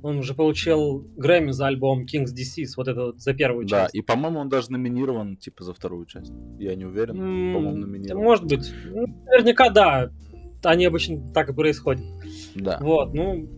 [0.00, 3.94] Он уже получил Грэмми за альбом King's Disease, вот это вот за первую Да, часть.
[3.96, 6.32] и, по-моему, он даже номинирован, типа, за вторую часть.
[6.58, 7.16] Я не уверен.
[7.20, 8.22] М, По-моему, номинирован.
[8.22, 8.72] Может быть.
[8.86, 10.10] Ну, наверняка, да.
[10.62, 12.04] Они обычно так и происходят.
[12.54, 13.48] Да, Вот, ну,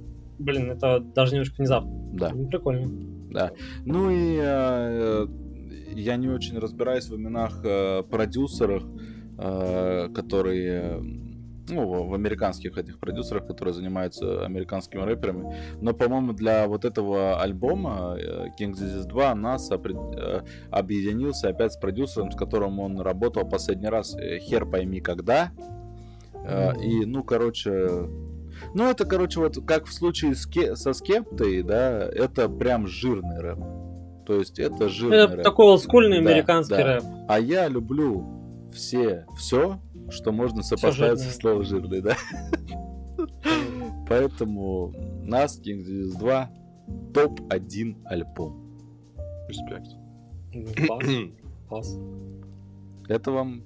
[0.40, 1.92] блин, это даже немножко внезапно.
[2.12, 2.30] да.
[2.34, 2.88] Ну, Прикольно.
[3.30, 3.52] Да.
[3.84, 5.26] Ну и э,
[5.94, 8.84] я не очень разбираюсь в именах э, продюсерах,
[9.38, 11.00] э, которые
[11.70, 15.54] ну, в американских этих продюсерах, которые занимаются американскими рэперами.
[15.80, 20.40] Но, по-моему, для вот этого альбома э, King's Disease 2 нас э,
[20.70, 25.52] объединился опять с продюсером, с которым он работал последний раз, э, хер пойми когда.
[26.34, 28.08] Э, И, ну, короче,
[28.74, 33.40] ну, это, короче, вот как в случае с Ке- со Скептой, да, это прям жирный
[33.40, 33.58] рэп.
[34.26, 35.44] То есть это жирный Это рэп.
[35.44, 36.84] такой олдскульный Да, американский да.
[36.96, 37.04] рэп.
[37.28, 38.24] А я люблю
[38.72, 39.80] все, все,
[40.10, 42.16] что можно сопоставить со словом жирный, да.
[44.08, 44.92] Поэтому
[45.22, 46.50] нас King's Disease 2
[47.14, 48.78] топ-1 альбом.
[49.48, 49.88] Респект.
[50.86, 51.04] Класс,
[51.68, 51.98] класс.
[53.08, 53.62] Это вам...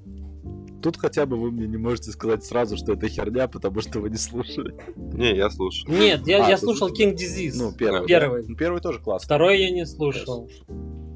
[0.85, 4.11] Тут хотя бы вы мне не можете сказать сразу, что это херня, потому что вы
[4.11, 4.75] не слушали.
[4.97, 5.89] Не, я слушал.
[5.91, 6.91] Нет, я, А, я слушал.
[6.91, 7.55] King's Disease.
[7.57, 8.01] Ну, первый.
[8.03, 8.07] да.
[8.07, 8.45] Первый.
[8.47, 9.25] Ну, Первый тоже классный.
[9.25, 10.47] Второй я не слушал.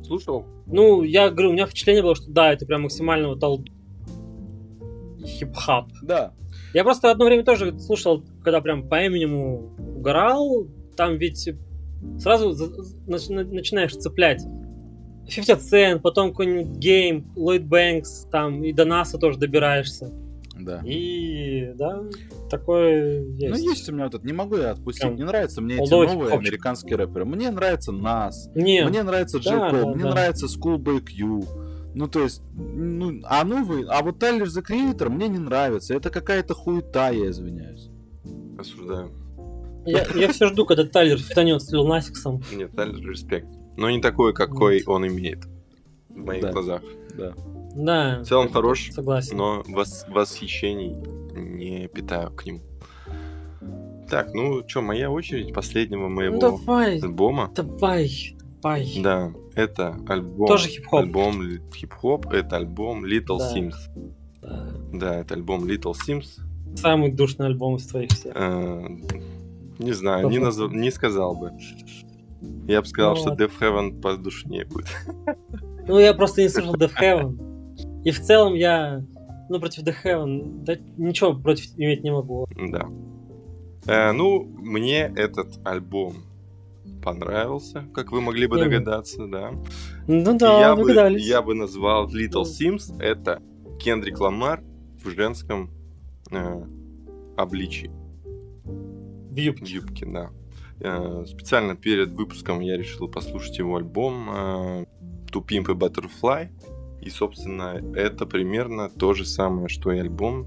[0.06, 0.46] Слушал?
[0.64, 3.62] Ну, я говорю, у меня впечатление было, что да, это прям максимально вот old
[5.22, 5.90] хип-хоп.
[6.00, 6.32] Да.
[6.72, 10.66] Я просто одно время тоже слушал, когда прям по Эминему угорал,
[10.96, 11.46] там ведь
[12.18, 12.54] сразу
[13.06, 14.42] начинаешь цеплять.
[15.28, 20.10] 50 Cent, потом какой-нибудь Гейм, Ллойд Бэнкс, там и до Наса тоже добираешься.
[20.58, 20.80] Да.
[20.84, 22.02] И, да,
[22.50, 23.64] такое есть.
[23.64, 25.02] Ну, есть у меня вот этот, не могу я отпустить.
[25.02, 26.38] Прям Не нравятся мне эти новые хип-хопчик.
[26.40, 27.24] американские рэперы.
[27.24, 30.10] Мне нравится Нас, Не, мне нравится Джей да, Кол, да, мне да.
[30.10, 31.44] нравится Schoolboy Q.
[31.94, 35.94] Ну, то есть, ну, а новый, а вот Тайлер The Creator мне не нравится.
[35.94, 37.88] Это какая-то хуета, я извиняюсь.
[38.58, 39.12] Осуждаю.
[39.86, 42.42] я, я все жду, когда Тайлер фитанет с Лил Насиксом.
[42.52, 43.48] Нет, Тайлер респект.
[43.78, 45.46] Но не такой, какой он имеет.
[46.08, 46.52] В моих Да.
[46.52, 46.82] глазах.
[47.16, 47.32] Да.
[47.76, 49.36] Да, В целом хорош, согласен.
[49.36, 50.96] но вос- восхищений
[51.34, 52.60] не питаю к нему.
[54.10, 57.52] Так, ну что, моя очередь последнего Ну моего давай, альбома.
[57.54, 58.10] давай,
[58.62, 59.00] давай.
[59.00, 60.48] Да, это альбом.
[60.48, 61.00] Тоже хип-хоп.
[61.00, 61.42] Альбом
[61.72, 63.54] хип-хоп, это альбом Little Да.
[63.54, 63.74] Sims.
[64.42, 64.68] Да.
[64.92, 66.40] Да, это альбом Little Sims.
[66.74, 68.32] Самый душный альбом из твоих всех.
[68.34, 68.88] Э,
[69.78, 71.52] не знаю, не, назв- не сказал бы.
[72.66, 73.34] Я бы сказал, Ну что.
[73.34, 74.86] Death Heaven подушнее будет.
[75.86, 78.02] Ну, я просто не слышал Death Heaven.
[78.04, 79.02] И в целом я,
[79.48, 82.46] ну, против Death Heaven, да, ничего против иметь не могу.
[82.70, 82.88] Да.
[83.86, 86.14] Э, ну, мне этот альбом
[87.02, 89.52] понравился, как вы могли бы догадаться, да.
[90.06, 91.26] Ну И да, я, бы, догадались.
[91.26, 92.42] я бы назвал Little.
[92.42, 93.40] Sims это
[93.78, 94.62] Кендрик Ламар
[95.02, 95.70] в женском
[96.30, 96.62] э,
[97.36, 97.90] обличии.
[98.64, 99.72] В юбке.
[99.72, 100.30] Юбки, да.
[100.80, 104.84] Э, специально перед выпуском я решил послушать его альбом э,
[105.32, 106.50] To Pimp Butterfly.
[107.00, 110.46] И, собственно, это примерно то же самое, что и альбом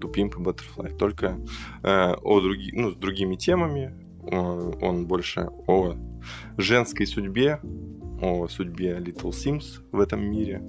[0.00, 0.96] To Pimp Butterfly.
[0.96, 1.38] Только
[1.82, 2.72] э, о други...
[2.74, 3.94] ну, с другими темами.
[4.28, 5.94] Он больше о
[6.56, 7.60] женской судьбе,
[8.20, 10.64] о судьбе Little Sims в этом мире.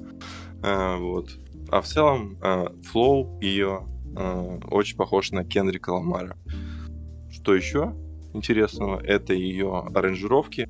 [0.62, 1.32] Вот.
[1.72, 2.38] А в целом,
[2.84, 3.88] флоу ее
[4.70, 6.38] очень похож на Кендрика Ламара.
[7.32, 7.96] Что еще
[8.38, 9.00] интересного?
[9.00, 10.70] Это ее аранжировки,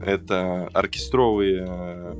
[0.00, 2.14] это оркестровые, э,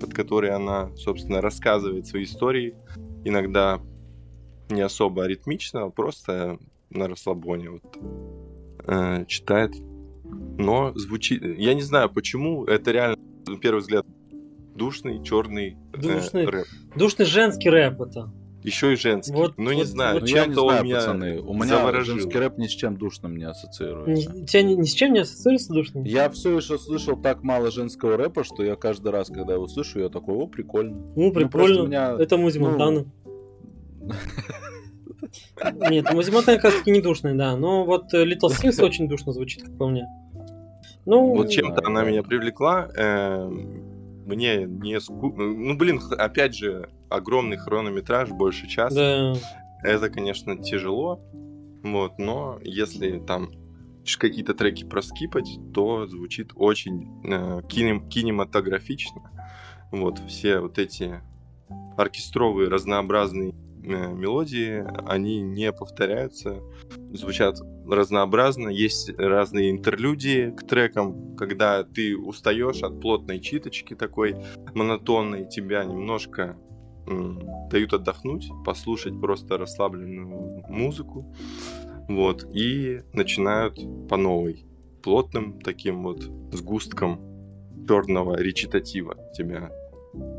[0.00, 2.74] под которые она, собственно, рассказывает свои истории.
[3.24, 3.80] Иногда
[4.68, 6.58] не особо ритмично, а просто
[6.90, 7.98] на расслабоне вот,
[8.86, 9.72] э, читает.
[10.58, 11.42] Но звучит...
[11.42, 12.64] Я не знаю, почему.
[12.64, 14.06] Это реально, на первый взгляд,
[14.74, 16.44] душный, черный Душный.
[16.44, 16.66] э, рэп.
[16.94, 18.32] Душный женский рэп это.
[18.66, 19.32] Еще и женский.
[19.32, 21.40] Вот- ну, не вот- знаю, вот Ну, я не чем-то он знаю, меня пацаны.
[21.40, 22.16] У меня заворожил.
[22.16, 24.32] женский рэп ни с чем душным не ассоциируется.
[24.32, 26.08] Ни, тебя ни, ни с чем не ассоциируется душный?
[26.08, 30.00] Я все еще слышал так мало женского рэпа, что я каждый раз, когда его слышу,
[30.00, 30.96] я такой, о, прикольно.
[31.14, 31.82] Ну, прикольно.
[31.84, 33.04] у меня- Это Музи ну, Монтана.
[35.90, 37.56] Нет, Музи Монтана как раз таки не душный, да.
[37.56, 40.06] Но вот э, Little Sims очень душно звучит, как по мне.
[41.04, 42.88] Ну, Вот чем-то она меня привлекла.
[42.96, 43.48] э,
[44.26, 45.32] Мне не ску...
[45.36, 48.94] Ну, блин, опять же, огромный хронометраж, больше часа.
[48.94, 49.34] да.
[49.82, 51.20] Это, конечно, тяжело.
[51.82, 53.50] Вот, но если там
[54.18, 59.30] какие-то треки проскипать, то звучит очень э, кинем- кинематографично.
[59.90, 61.20] Вот, все вот эти
[61.96, 66.60] оркестровые разнообразные э, мелодии, они не повторяются,
[67.12, 67.58] звучат
[67.88, 74.36] разнообразно, есть разные интерлюдии к трекам, когда ты устаешь от плотной читочки такой
[74.74, 76.56] монотонной, тебя немножко
[77.70, 81.24] дают отдохнуть, послушать просто расслабленную музыку,
[82.08, 83.78] вот, и начинают
[84.08, 84.64] по новой,
[85.02, 86.22] плотным таким вот
[86.52, 87.20] сгустком
[87.86, 89.70] черного речитатива тебя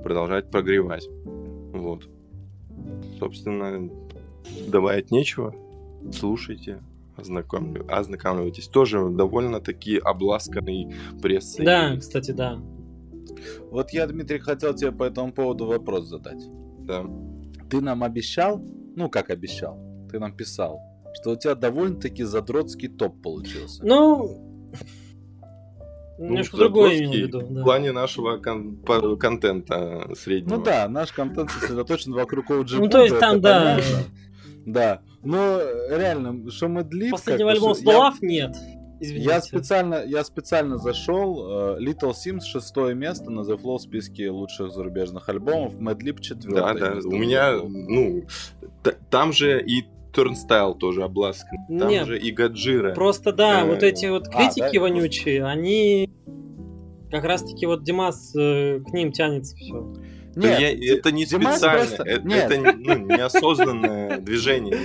[0.04, 1.08] продолжать прогревать.
[1.74, 2.10] Вот.
[3.20, 3.90] Собственно,
[4.68, 5.54] добавить нечего.
[6.12, 6.82] Слушайте,
[7.16, 8.68] ознакомлю- ознакомливайтесь.
[8.68, 11.66] Тоже довольно-таки обласканный прессой.
[11.66, 12.60] Да, кстати, да.
[13.72, 16.44] Вот я, Дмитрий, хотел тебе по этому поводу вопрос задать.
[16.80, 17.04] Да.
[17.70, 18.62] Ты нам обещал,
[18.96, 19.78] ну как обещал,
[20.12, 20.80] ты нам писал,
[21.14, 23.86] что у тебя довольно-таки задротский топ получился.
[23.86, 24.44] Ну,
[26.20, 27.40] Ну, немножко другое имел в виду.
[27.42, 30.56] В плане нашего кон- по- контента среднего.
[30.58, 33.80] Ну да, наш контент сосредоточен вокруг OG Ну, то есть там, да.
[34.66, 37.12] Да, но реально, что мы длим...
[37.12, 38.56] Последнего альбома Слов нет.
[39.00, 39.26] Извините.
[39.30, 41.76] Я специально, я специально зашел.
[41.78, 45.76] э, Little Sims шестое место на The Flow в списке лучших зарубежных альбомов.
[45.76, 46.80] Madlib Да, четвертое.
[46.80, 46.94] да.
[46.96, 48.24] место У меня, ну,
[48.84, 51.58] т- там же и Turnstile тоже обласкан.
[51.78, 52.94] Там Нет, же и Гаджира.
[52.96, 56.10] Просто да, Э, вот эти вот а, критики да, вонючие, они
[57.12, 59.94] как раз таки вот Димас э, к ним тянется все.
[60.36, 62.52] Да Нет, я- Ди- это не Димас специально, просто- это, нет.
[62.52, 64.78] это, ну, неосознанное движение.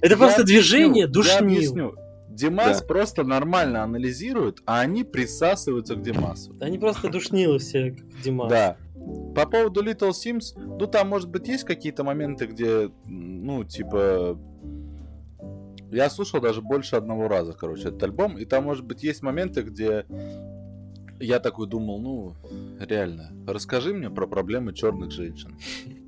[0.00, 1.94] Это просто движение душнил.
[2.34, 2.86] Димас Да.
[2.86, 6.54] просто нормально анализирует, а они присасываются к Димасу.
[6.60, 8.50] Они просто душнилы все, как Димас.
[8.50, 8.76] Да.
[9.34, 14.38] По поводу Little Sims, ну там, может быть, есть какие-то моменты, где, ну, типа...
[15.90, 19.62] Я слушал даже больше одного раза, короче, этот альбом, и там, может быть, есть моменты,
[19.62, 20.04] где
[21.20, 22.34] я такой думал, ну,
[22.80, 25.56] реально, расскажи мне про проблемы черных женщин.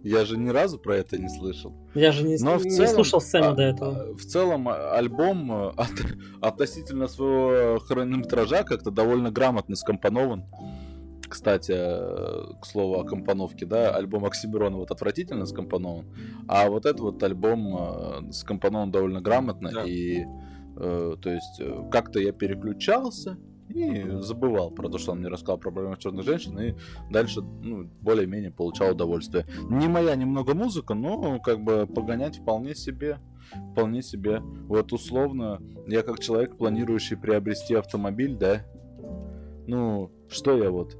[0.08, 1.74] Я же ни разу про это не слышал.
[1.94, 3.90] Я же не, Но в не целом, слушал сцену а, до этого.
[4.10, 10.44] а, В целом а, альбом а, от- относительно своего хронометража как-то довольно грамотно скомпонован.
[11.28, 16.06] Кстати, э, к слову о компоновке, да, альбом Оксимирона вот отвратительно скомпонован,
[16.46, 17.76] а вот этот вот альбом
[18.28, 19.82] э, скомпонован довольно грамотно, Да.
[19.84, 20.24] и
[20.76, 23.38] э, то есть э, как-то я переключался
[23.76, 26.74] и забывал про то, что он мне рассказал про проблемы черных женщин, и
[27.10, 29.46] дальше, ну, более-менее получал удовольствие.
[29.68, 33.18] Не моя немного музыка, но как бы погонять вполне себе,
[33.72, 34.40] вполне себе.
[34.40, 38.64] Вот условно, я как человек, планирующий приобрести автомобиль, да,
[39.66, 40.96] ну, что я вот,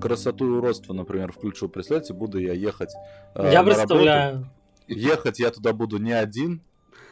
[0.00, 1.68] красоту и уродство, например, включу.
[1.68, 2.92] Представляете, буду я ехать
[3.34, 4.32] э, Я представляю.
[4.34, 4.50] работу.
[4.88, 6.62] Ехать я туда буду не один,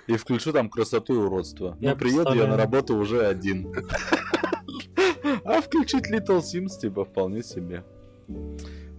[0.06, 1.76] и включу там красоту и уродство.
[1.80, 3.72] Я Но приеду я на работу уже один.
[5.44, 7.84] А включить Little Simz, типа, вполне себе.
[8.28, 8.56] Ну,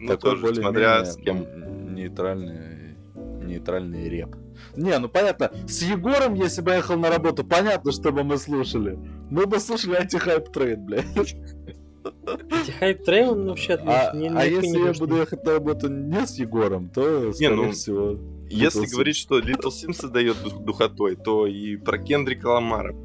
[0.08, 1.94] Такой тоже более-менее смотря с кем.
[1.94, 2.96] Нейтральный,
[3.44, 4.36] нейтральный рэп.
[4.76, 8.38] Не, ну понятно, с Егором, если бы я ехал на работу, понятно, что бы мы
[8.38, 8.98] слушали.
[9.30, 11.06] Мы бы слушали Antihypetrain, блядь.
[11.16, 14.40] Antihypetrain он вообще А, отличный.
[14.40, 18.18] а если я буду ехать на работу не с Егором, то, скорее ну, всего...
[18.50, 22.96] Если Little говорить, что Little Sims дает дух- духотой, то и про Кендрика Ламара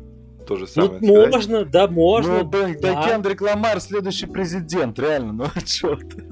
[0.47, 0.99] то же Ну, самое.
[0.99, 1.33] сказать.
[1.35, 2.39] можно, да, можно.
[2.39, 2.95] ну, блин, да.
[2.95, 3.09] да.
[3.09, 6.25] Кендрик Ламар следующий президент, реально, ну а чё ты?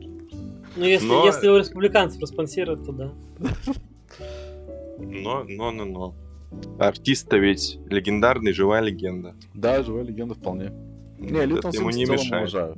[0.76, 3.12] Ну, если, Но- если у республиканцев проспонсируют, то да.
[4.98, 6.14] Но, но, но, но.
[6.78, 9.34] Артист-то ведь легендарный, живая легенда.
[9.54, 10.72] Да, живая легенда вполне.
[11.18, 12.30] Не, Это Little ему не мешает.
[12.42, 12.74] уважаю.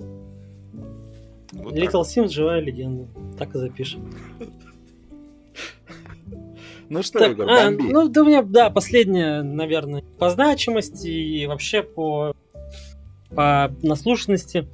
[1.52, 1.82] Вот так.
[1.82, 3.06] Little Sims живая легенда.
[3.38, 4.10] Так и запишем.
[6.88, 11.46] Ну что, Так, Егор, а, ну, да, у меня, да, последняя, наверное, по значимости и
[11.46, 12.34] вообще по,
[13.30, 14.68] по наслушанности.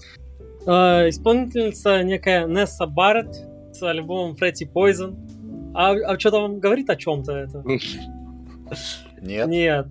[0.66, 5.16] Э, исполнительница некая Несса Барретт с альбомом Pretty Poison.
[5.74, 7.64] А, а что-то вам говорит о чем-то это?
[9.22, 9.48] Нет.
[9.48, 9.86] Нет.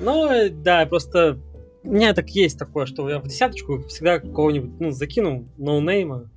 [0.00, 1.38] Ну, э, да, просто
[1.84, 6.30] у меня так есть такое, что я в десяточку всегда кого-нибудь ну, закину ноунейма,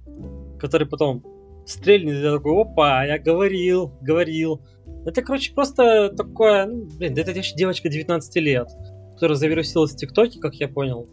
[0.59, 1.23] который потом
[1.65, 4.61] стрельнет, я такой, опа, я говорил, говорил.
[5.05, 8.69] Это, короче, просто такое, ну, блин, да это вообще девочка 19 лет,
[9.13, 11.09] которая завирусилась в ТикТоке, как я понял.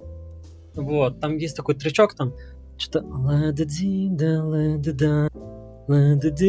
[0.74, 2.34] Вот, там есть такой тречок, там,
[2.76, 3.04] что-то...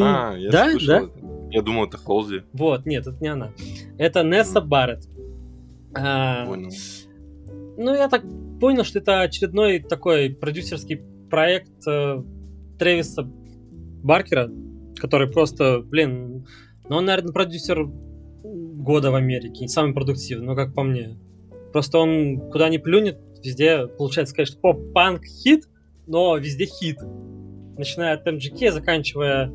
[0.02, 1.28] А, я Да, слышал да?
[1.50, 2.44] Я думал, это Холзи.
[2.52, 3.52] Вот, нет, это не она.
[3.98, 5.08] Это Несса Барретт.
[5.94, 6.70] А, Понял.
[7.76, 8.22] Ну, я так
[8.60, 11.00] понял, что это очередной такой продюсерский
[11.30, 12.22] проект э,
[12.78, 14.50] Трэвиса Баркера,
[14.96, 16.46] который просто, блин,
[16.90, 17.86] ну он, наверное, продюсер
[18.42, 21.16] года в Америке, самый продуктивный, ну, как по мне.
[21.72, 25.68] Просто он куда ни плюнет, везде получается, конечно, поп-панк хит,
[26.08, 26.98] но везде хит.
[27.78, 29.52] Начиная от MGK, заканчивая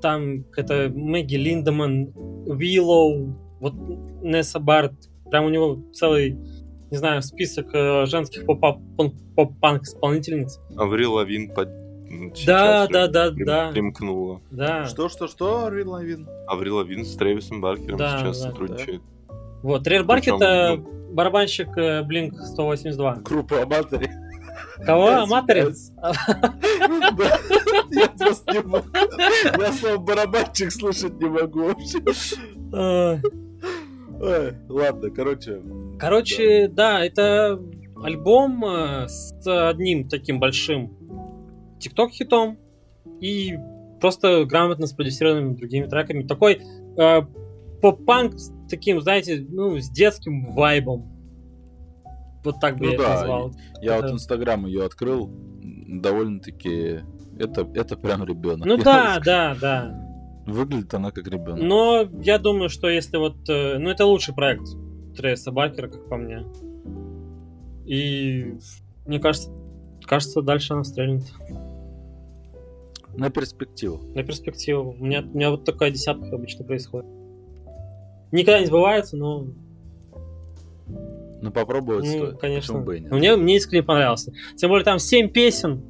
[0.00, 2.12] там это Мэгги Линдеман,
[2.46, 3.74] Уиллоу, вот
[4.22, 4.94] Несса Барт,
[5.32, 6.38] прям у него целый,
[6.92, 8.80] не знаю, список э, женских поп-
[9.34, 10.60] поп-панк исполнительниц.
[10.76, 11.70] Аврил Лавин под...
[12.12, 13.70] Да, сейчас да, да, прим- да.
[13.72, 14.40] примкнула.
[14.50, 14.86] Да.
[14.86, 16.28] Что, что, что, Арвин Лавин?
[16.46, 19.00] Аврил Лавин с Трэвисом Баркером Да, сейчас да, сотрудничает.
[19.62, 23.14] Вот, Рейр Барк Причем, это ну- барабанщик э, Blink 182.
[23.24, 24.10] Группа Аматори.
[24.84, 25.08] Кого?
[25.08, 25.66] Аматори?
[25.96, 26.12] Да,
[27.90, 28.86] Я просто не могу.
[29.60, 31.98] Я слово барабанчик слышать не могу вообще.
[32.74, 33.18] Э,
[34.20, 35.60] Ой, Ладно, короче.
[35.98, 37.60] Короче, да, это
[38.02, 40.96] альбом э, с одним таким большим
[41.82, 42.58] тикток-хитом
[43.20, 43.58] и
[44.00, 46.22] просто грамотно спродюсированными другими треками.
[46.26, 46.60] Такой
[46.96, 47.22] э,
[47.80, 51.08] поп-панк с таким, знаете, ну, с детским вайбом.
[52.44, 53.52] Вот так бы Ну я да, назвал.
[53.80, 55.30] Я Это- вот Инстаграм ее открыл.
[55.62, 57.00] Довольно-таки...
[57.38, 58.66] Это, это прям ребенок.
[58.66, 59.98] Ну да, да, да.
[60.46, 61.62] Выглядит она как ребенок.
[61.62, 63.48] Но я думаю, что если вот...
[63.48, 64.66] э, Ну, это лучший проект
[65.16, 66.44] Трейса Баркера, как по мне.
[67.84, 68.54] И
[69.06, 69.50] мне кажется,
[70.04, 71.24] кажется, дальше она стрельнет.
[73.16, 74.00] На перспективу.
[74.14, 74.96] На перспективу.
[74.98, 77.08] У меня, у меня вот такая десятка обычно происходит.
[78.30, 79.46] Никогда не сбывается, но,
[81.42, 82.38] Ну попробовать ну, стоит.
[82.38, 82.74] конечно.
[82.74, 83.12] Почему бы и нет?
[83.12, 84.32] Мне, мне искренне понравился.
[84.56, 85.82] Тем более там 7 песен.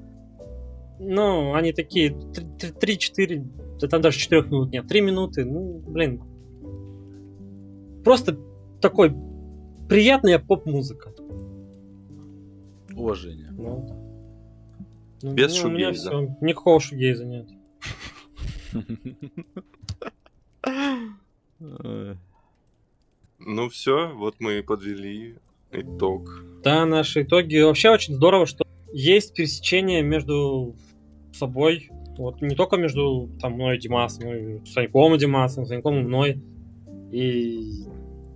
[0.99, 5.45] Ну, они такие 3-4, да там даже 4 минут нет, 3 минуты.
[5.45, 6.23] Ну, блин.
[8.05, 8.37] Просто
[8.81, 9.15] такой
[9.89, 11.13] приятная поп-музыка.
[12.95, 13.49] Уважение.
[13.53, 14.02] Ну, Ну,
[15.23, 16.11] Без ну, у меня шугейза.
[16.11, 16.37] всё.
[16.41, 17.49] Никакого шугейза нет.
[23.39, 25.37] Ну все, вот мы подвели
[25.73, 26.45] итог.
[26.63, 27.59] Да, наши итоги.
[27.61, 30.75] Вообще очень здорово, что есть пересечение между
[31.33, 31.89] собой.
[32.19, 36.03] Вот не только между там, мной и Димасом, но и Саньком и Димасом, Саньком и
[36.03, 36.41] мной.
[37.11, 37.85] И,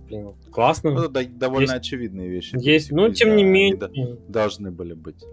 [0.07, 0.91] блин, классно.
[0.91, 2.55] Ну, это да- довольно Есть- очевидные вещи.
[2.59, 5.23] Есть, но тем Да, не менее, должны были быть.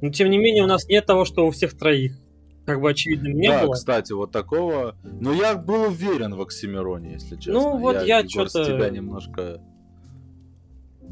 [0.00, 2.18] Но тем не менее у нас нет того, что у всех троих.
[2.66, 3.72] Как бы очевидным не да, было.
[3.72, 4.94] кстати, вот такого...
[5.02, 7.54] Ну, я был уверен в Оксимироне, если честно.
[7.54, 9.60] Ну, вот я с чё-то- тебя немножко...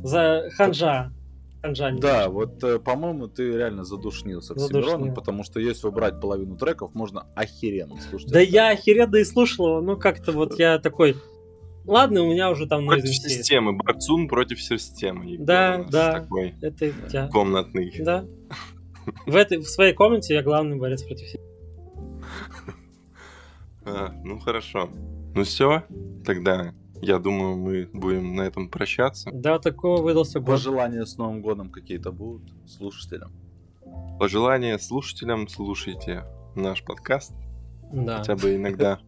[0.02, 1.10] За ханжа.
[1.62, 6.20] Ханжа не Да, вот, э, по-моему, ты реально задушнил с Оксимироном, потому что если убрать
[6.20, 8.31] половину треков, можно охеренно слушать.
[8.31, 8.52] Да это.
[8.52, 11.16] я охеренно и слушал его, ну как-то вот я такой...
[11.85, 13.28] Ладно, у меня уже там Против есть.
[13.28, 13.73] системы.
[13.73, 15.24] Борцун против системы.
[15.24, 16.12] Егор Да, да.
[16.20, 17.28] Такой Это тебя.
[17.28, 17.93] комнатный.
[17.98, 18.27] Да.
[19.26, 21.40] В, этой, в своей комнате я главный борец против всех.
[23.85, 24.90] А, ну хорошо.
[25.35, 25.85] Ну все,
[26.24, 29.30] тогда я думаю, мы будем на этом прощаться.
[29.32, 30.56] Да, такого выдался год.
[30.56, 33.32] Пожелания с Новым годом какие-то будут слушателям?
[34.18, 36.24] Пожелания слушателям, слушайте
[36.55, 37.32] наш подкаст.
[37.93, 38.18] Да.
[38.18, 38.98] Хотя бы иногда.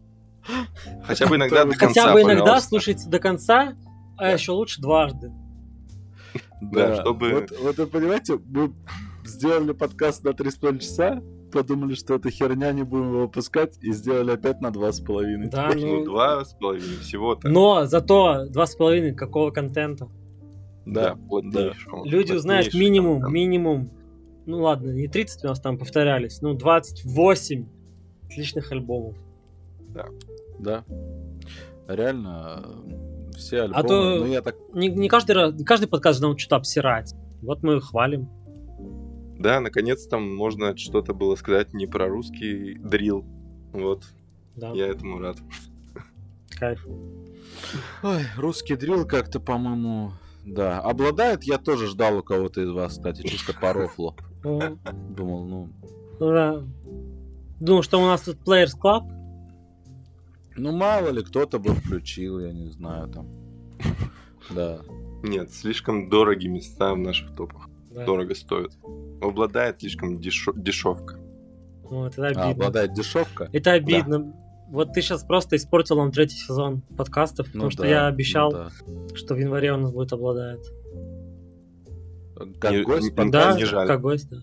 [1.03, 3.75] Хотя бы иногда до Хотя конца, бы иногда слушайте до конца,
[4.17, 5.31] а еще лучше дважды.
[6.61, 8.73] Да, чтобы- Вот, вот вы понимаете, мы
[9.25, 11.21] сделали подкаст на 3,5 часа,
[11.51, 15.49] подумали, что это херня, не будем его выпускать, и сделали опять на 2,5.
[15.49, 17.49] Да, Ну, ну, два с половиной всего-то.
[17.49, 20.07] но зато два с половиной какого контента.
[20.85, 21.71] Да, Да.
[22.05, 23.33] Люди узнают минимум, контента.
[23.33, 23.91] минимум,
[24.45, 27.65] ну ладно, не 30 у нас там повторялись, ну 28
[28.25, 29.15] отличных альбомов.
[30.59, 30.83] Да.
[31.87, 34.55] Реально, э, все альбомы, А то- ну я так...
[34.73, 37.13] Не, не каждый раз, не каждый подкаст же нам что-то обсирать.
[37.41, 38.29] Вот мы хвалим.
[39.41, 43.25] Да, наконец-то можно что-то было сказать не про русский дрил.
[43.73, 44.03] Вот,
[44.55, 44.71] Да.
[44.71, 45.37] я этому рад.
[46.59, 46.85] кайф.
[48.03, 50.11] Ой, русский дрил как-то, по-моему,
[50.45, 50.79] да.
[50.79, 54.15] Обладает, я тоже ждал у кого-то из вас, кстати, чисто по рофлу.
[54.43, 54.77] Ну,
[55.09, 55.69] Думал, ну...
[56.19, 56.63] да.
[57.59, 59.03] Думал, что у нас тут Players Club.
[60.57, 63.27] Ну, мало ли, кто-то бы включил, я не знаю, там.
[64.49, 64.81] Да.
[65.23, 67.69] Нет, слишком дорогие места в наших топах.
[67.93, 68.05] Да.
[68.05, 68.71] Дорого стоят.
[69.21, 71.19] Обладает слишком дешо- дешевка.
[71.89, 72.49] Ну, это А, обидно.
[72.49, 73.49] обладает дешевка?
[73.51, 74.33] Это обидно.
[74.69, 78.51] Вот ты сейчас просто испортил нам третий сезон подкастов, потому Ну что да, я обещал,
[78.51, 78.57] ну
[79.09, 79.15] да.
[79.15, 80.61] что в январе у нас будет обладает.
[82.59, 83.31] Как Не- гость не- подкаст?
[83.31, 83.87] Да, не жаль.
[83.87, 84.37] как гость, да.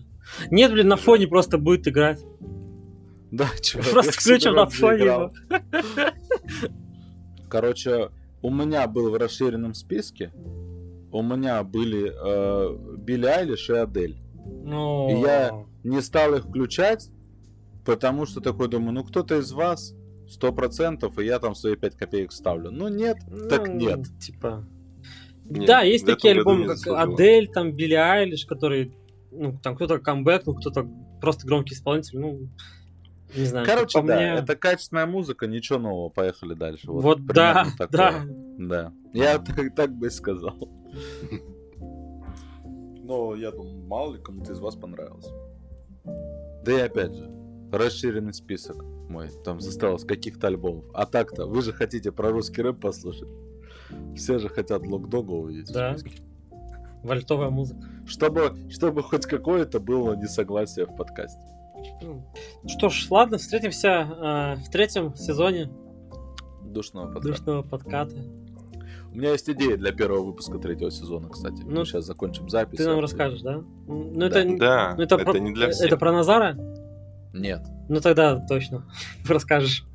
[0.51, 2.23] Нет, блин, на фоне просто будет играть.
[3.31, 5.31] Да, чувак, Просто включим на фоне его.
[7.49, 8.09] Короче,
[8.41, 10.31] у меня был в расширенном списке,
[11.11, 14.17] у меня были э, Билли Айлиш и Адель.
[14.45, 17.09] Ну, И я- Не стал их включать,
[17.85, 19.95] потому что такой думаю, ну кто-то из вас,
[20.27, 22.71] сто процентов, и я там свои 5 копеек ставлю.
[22.71, 23.17] Ну нет,
[23.49, 23.99] так ну, нет.
[24.19, 24.65] Типа.
[25.45, 26.87] Нет, да, есть такие альбомы, как.
[26.87, 28.91] Адель, там Билли Айлиш, которые,
[29.31, 30.87] ну, там кто-то камбэк, ну, кто-то
[31.21, 32.49] просто громкий исполнитель, ну,
[33.35, 33.65] не знаю.
[33.65, 36.89] Короче, по да, мне- это качественная музыка, ничего нового, поехали дальше.
[36.91, 37.87] Вот, да, примерно да.
[37.87, 38.35] такое.
[38.59, 38.93] Да.
[39.13, 40.69] Я так, так бы и сказал.
[43.03, 45.27] Но я думаю, мало ли кому-то из вас понравилось.
[46.63, 47.29] Да и опять же,
[47.71, 49.29] расширенный список мой.
[49.43, 50.85] Там состоялось каких-то альбомов.
[50.93, 53.27] А так-то, вы же хотите про русский рэп послушать.
[54.15, 55.69] Все же хотят Локдога увидеть.
[55.69, 55.95] в Да.
[57.03, 57.81] Вальтовая музыка.
[58.05, 61.41] Чтобы, чтобы хоть какое-то было несогласие в подкасте.
[62.01, 62.23] Ну,
[62.67, 65.69] Что ж, ладно, встретимся э, в третьем сезоне
[66.61, 67.29] Душного подкаста.
[67.29, 68.15] душного подката.
[69.11, 71.63] У меня есть идея для первого выпуска третьего сезона, кстати.
[71.63, 72.77] Ну, Мы сейчас закончим запись.
[72.77, 73.63] Ты нам расскажешь, да?
[73.87, 74.27] Ну, Да.
[74.27, 75.87] это, Да, ну, это, это, про, не для всех.
[75.87, 76.55] это про Назара?
[77.33, 77.61] Нет.
[77.89, 78.85] Ну тогда точно
[79.27, 79.85] расскажешь.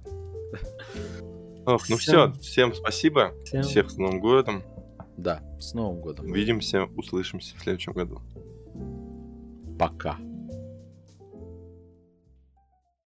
[1.67, 3.33] Ох, ну все, всем спасибо.
[3.45, 3.63] Всем.
[3.63, 4.63] Всех с Новым годом.
[5.17, 6.27] Да, с Новым годом.
[6.27, 8.21] Увидимся, услышимся в следующем году.
[9.79, 10.19] Пока.